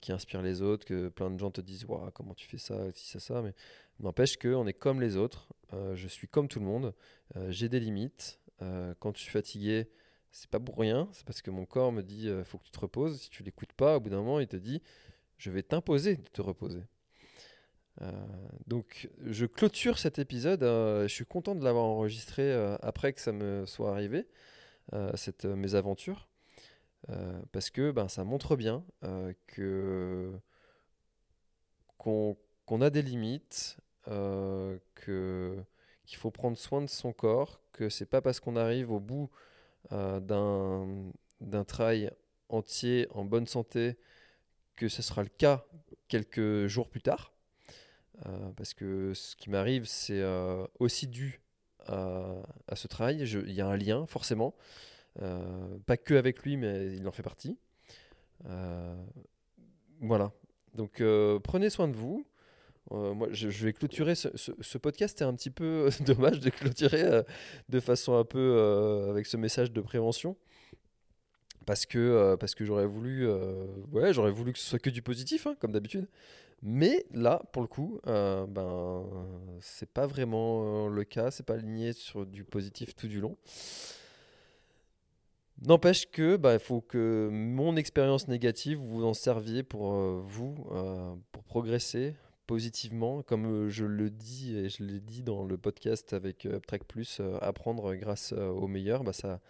qui 0.00 0.12
inspirent 0.12 0.42
les 0.42 0.62
autres, 0.62 0.84
que 0.84 1.08
plein 1.08 1.30
de 1.30 1.38
gens 1.38 1.50
te 1.50 1.60
disent 1.60 1.84
wow, 1.84 2.10
comment 2.12 2.34
tu 2.34 2.46
fais 2.48 2.58
ça, 2.58 2.90
si 2.94 3.08
ça, 3.08 3.20
ça, 3.20 3.42
mais 3.42 3.54
n'empêche 4.00 4.36
qu'on 4.36 4.66
est 4.66 4.72
comme 4.72 5.00
les 5.00 5.16
autres, 5.16 5.48
je 5.94 6.08
suis 6.08 6.28
comme 6.28 6.48
tout 6.48 6.58
le 6.58 6.66
monde, 6.66 6.94
j'ai 7.48 7.68
des 7.68 7.80
limites, 7.80 8.40
quand 8.58 9.16
je 9.16 9.22
suis 9.22 9.30
fatigué, 9.30 9.88
c'est 10.30 10.50
pas 10.50 10.60
pour 10.60 10.78
rien, 10.78 11.08
c'est 11.12 11.24
parce 11.24 11.42
que 11.42 11.50
mon 11.50 11.64
corps 11.64 11.92
me 11.92 12.02
dit 12.02 12.28
euh, 12.28 12.44
faut 12.44 12.58
que 12.58 12.64
tu 12.64 12.70
te 12.70 12.80
reposes. 12.80 13.20
Si 13.20 13.30
tu 13.30 13.42
l'écoutes 13.42 13.72
pas, 13.72 13.96
au 13.96 14.00
bout 14.00 14.10
d'un 14.10 14.18
moment, 14.18 14.40
il 14.40 14.46
te 14.46 14.56
dit 14.56 14.82
je 15.36 15.50
vais 15.50 15.62
t'imposer 15.62 16.16
de 16.16 16.28
te 16.32 16.42
reposer. 16.42 16.82
Euh, 18.00 18.12
donc 18.66 19.08
je 19.24 19.46
clôture 19.46 19.98
cet 19.98 20.18
épisode. 20.18 20.62
Euh, 20.62 21.08
je 21.08 21.14
suis 21.14 21.26
content 21.26 21.54
de 21.54 21.64
l'avoir 21.64 21.84
enregistré 21.84 22.52
après 22.82 23.12
que 23.12 23.20
ça 23.20 23.32
me 23.32 23.66
soit 23.66 23.90
arrivé, 23.90 24.26
cette 25.14 25.44
mésaventure, 25.44 26.27
parce 27.52 27.70
que 27.70 27.90
ben, 27.90 28.08
ça 28.08 28.24
montre 28.24 28.56
bien 28.56 28.84
que 29.46 30.32
qu'on 31.96 32.80
a 32.80 32.90
des 32.90 33.02
limites, 33.02 33.78
que 34.04 35.64
qu'il 36.08 36.16
faut 36.16 36.30
prendre 36.30 36.56
soin 36.56 36.80
de 36.80 36.86
son 36.86 37.12
corps, 37.12 37.60
que 37.72 37.90
c'est 37.90 38.06
pas 38.06 38.22
parce 38.22 38.40
qu'on 38.40 38.56
arrive 38.56 38.90
au 38.90 38.98
bout 38.98 39.30
euh, 39.92 40.20
d'un 40.20 41.64
trail 41.64 42.10
entier 42.48 43.06
en 43.10 43.24
bonne 43.24 43.46
santé 43.46 43.98
que 44.74 44.88
ce 44.88 45.02
sera 45.02 45.22
le 45.22 45.28
cas 45.28 45.66
quelques 46.08 46.66
jours 46.66 46.88
plus 46.88 47.02
tard. 47.02 47.34
Euh, 48.26 48.50
parce 48.56 48.72
que 48.72 49.12
ce 49.12 49.36
qui 49.36 49.50
m'arrive, 49.50 49.84
c'est 49.84 50.20
euh, 50.20 50.66
aussi 50.78 51.08
dû 51.08 51.42
à, 51.86 52.42
ce 52.74 52.88
trail. 52.88 53.20
Il 53.20 53.52
y 53.52 53.60
a 53.60 53.66
un 53.66 53.76
lien, 53.76 54.06
forcément. 54.06 54.54
Pas 55.86 55.96
que 55.96 56.14
avec 56.14 56.42
lui, 56.42 56.56
mais 56.56 56.96
il 56.96 57.06
en 57.08 57.12
fait 57.12 57.22
partie. 57.22 57.58
voilà. 60.00 60.32
Donc 60.74 61.02
prenez 61.42 61.70
soin 61.70 61.88
de 61.88 61.96
vous. 61.96 62.24
Euh, 62.92 63.12
moi, 63.14 63.28
je, 63.30 63.48
vais 63.48 63.72
clôturer 63.72 64.14
ce, 64.14 64.78
podcast. 64.78 65.16
C'est 65.18 65.24
un 65.24 65.34
petit 65.34 65.50
peu 65.50 65.90
dommage 66.06 66.40
de 66.40 66.50
clôturer 66.50 67.04
euh, 67.04 67.22
de 67.68 67.80
façon 67.80 68.14
un 68.16 68.24
peu 68.24 68.38
euh, 68.38 69.10
avec 69.10 69.26
ce 69.26 69.36
message 69.36 69.72
de 69.72 69.80
prévention. 69.80 70.36
Parce 71.66 71.84
que, 71.84 72.36
que 72.56 72.64
j'aurais 72.64 72.86
voulu, 72.86 73.28
ouais, 73.92 74.14
j'aurais 74.14 74.30
voulu 74.30 74.54
que 74.54 74.58
ce 74.58 74.64
soit 74.64 74.78
que 74.78 74.88
du 74.88 75.02
positif, 75.02 75.46
hein, 75.46 75.54
comme 75.60 75.72
d'habitude. 75.72 76.08
Mais 76.62 77.04
là, 77.12 77.42
pour 77.52 77.60
le 77.60 77.68
coup, 77.68 78.00
ben, 78.06 79.04
c'est 79.60 79.90
pas 79.90 80.06
vraiment 80.06 80.88
le 80.88 81.04
cas. 81.04 81.30
C'est 81.30 81.44
pas 81.44 81.54
aligné 81.54 81.92
sur 81.92 82.24
du 82.24 82.42
positif 82.42 82.96
tout 82.96 83.06
du 83.06 83.20
long. 83.20 83.36
N'empêche 85.62 86.10
que 86.10 86.36
bah, 86.36 86.54
il 86.54 86.60
faut 86.60 86.80
que 86.80 87.28
mon 87.32 87.76
expérience 87.76 88.28
négative, 88.28 88.78
vous 88.78 89.04
en 89.04 89.14
serviez 89.14 89.62
pour 89.62 89.92
vous, 89.92 90.54
pour 91.32 91.42
progresser, 91.44 92.14
positivement, 92.48 93.22
comme 93.22 93.46
euh, 93.46 93.68
je 93.68 93.84
le 93.84 94.10
dis 94.10 94.56
et 94.56 94.70
je 94.70 94.82
l'ai 94.82 95.00
dit 95.00 95.22
dans 95.22 95.44
le 95.44 95.58
podcast 95.58 96.14
avec 96.14 96.46
euh, 96.46 96.56
Uptrack 96.56 96.84
Plus, 96.84 97.18
euh, 97.20 97.38
apprendre 97.42 97.94
grâce 97.94 98.32
aux 98.32 98.66
meilleurs, 98.66 99.04
bah 99.04 99.12
ça 99.12 99.40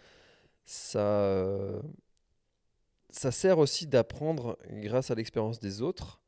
sert 3.31 3.57
aussi 3.57 3.87
d'apprendre 3.87 4.59
grâce 4.69 5.09
à 5.09 5.15
l'expérience 5.15 5.59
des 5.59 5.81
autres. 5.81 6.21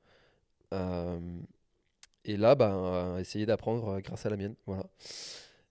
et 2.24 2.38
là, 2.38 2.56
bah, 2.56 3.18
essayer 3.20 3.46
d'apprendre 3.46 4.00
grâce 4.00 4.26
à 4.26 4.30
la 4.30 4.38
mienne. 4.38 4.56
Voilà. 4.66 4.86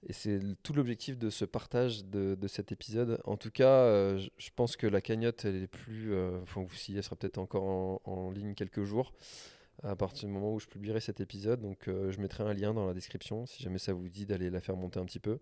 Et 0.08 0.12
c'est 0.12 0.40
tout 0.62 0.72
l'objectif 0.72 1.18
de 1.18 1.28
ce 1.28 1.44
partage 1.44 2.04
de, 2.06 2.34
de, 2.34 2.48
cet 2.48 2.72
épisode. 2.72 3.20
En 3.24 3.36
tout 3.36 3.50
cas, 3.50 4.16
je 4.16 4.50
pense 4.56 4.76
que 4.76 4.86
la 4.86 5.02
cagnotte, 5.02 5.44
elle 5.44 5.62
est 5.62 5.66
plus. 5.66 6.14
enfin, 6.42 6.64
si 6.72 6.96
elle 6.96 7.02
sera 7.02 7.16
peut-être 7.16 7.38
encore 7.38 8.00
en, 8.08 8.30
ligne 8.30 8.54
quelques 8.54 8.84
jours 8.84 9.12
à 9.82 9.96
partir 9.96 10.28
du 10.28 10.34
moment 10.34 10.54
où 10.54 10.60
je 10.60 10.66
publierai 10.66 11.00
cet 11.00 11.20
épisode. 11.20 11.60
Donc 11.60 11.88
euh, 11.88 12.10
je 12.10 12.20
mettrai 12.20 12.44
un 12.44 12.52
lien 12.52 12.74
dans 12.74 12.86
la 12.86 12.94
description 12.94 13.46
si 13.46 13.62
jamais 13.62 13.78
ça 13.78 13.92
vous 13.92 14.08
dit 14.08 14.26
d'aller 14.26 14.50
la 14.50 14.60
faire 14.60 14.76
monter 14.76 14.98
un 15.00 15.04
petit 15.04 15.20
peu. 15.20 15.38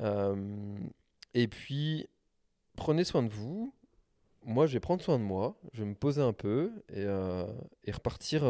Euh, 0.00 0.78
et 1.34 1.48
puis, 1.48 2.08
prenez 2.76 3.04
soin 3.04 3.22
de 3.22 3.28
vous. 3.28 3.74
Moi, 4.44 4.66
je 4.66 4.72
vais 4.72 4.80
prendre 4.80 5.02
soin 5.02 5.18
de 5.18 5.24
moi. 5.24 5.58
Je 5.72 5.82
vais 5.82 5.88
me 5.88 5.94
poser 5.94 6.22
un 6.22 6.32
peu 6.32 6.72
euh, 6.92 7.46
et 7.84 7.92
repartir 7.92 8.44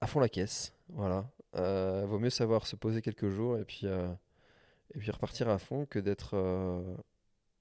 à 0.00 0.06
fond 0.06 0.20
la 0.20 0.28
caisse. 0.28 0.74
Voilà. 0.88 1.30
Vaut 1.54 2.18
mieux 2.18 2.30
savoir 2.30 2.66
se 2.66 2.76
poser 2.76 3.02
quelques 3.02 3.28
jours 3.28 3.58
et 3.58 3.64
puis, 3.64 3.86
et 3.86 4.98
puis 4.98 5.10
repartir 5.10 5.48
à 5.48 5.58
fond 5.58 5.86
que 5.86 5.98
d'être 5.98 6.36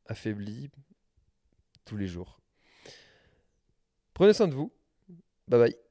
affaibli 0.08 0.70
tous 1.86 1.98
les 1.98 2.08
jours. 2.08 2.39
Prenez 4.14 4.34
soin 4.34 4.48
de 4.48 4.54
vous. 4.54 4.72
Bye 5.48 5.60
bye. 5.60 5.91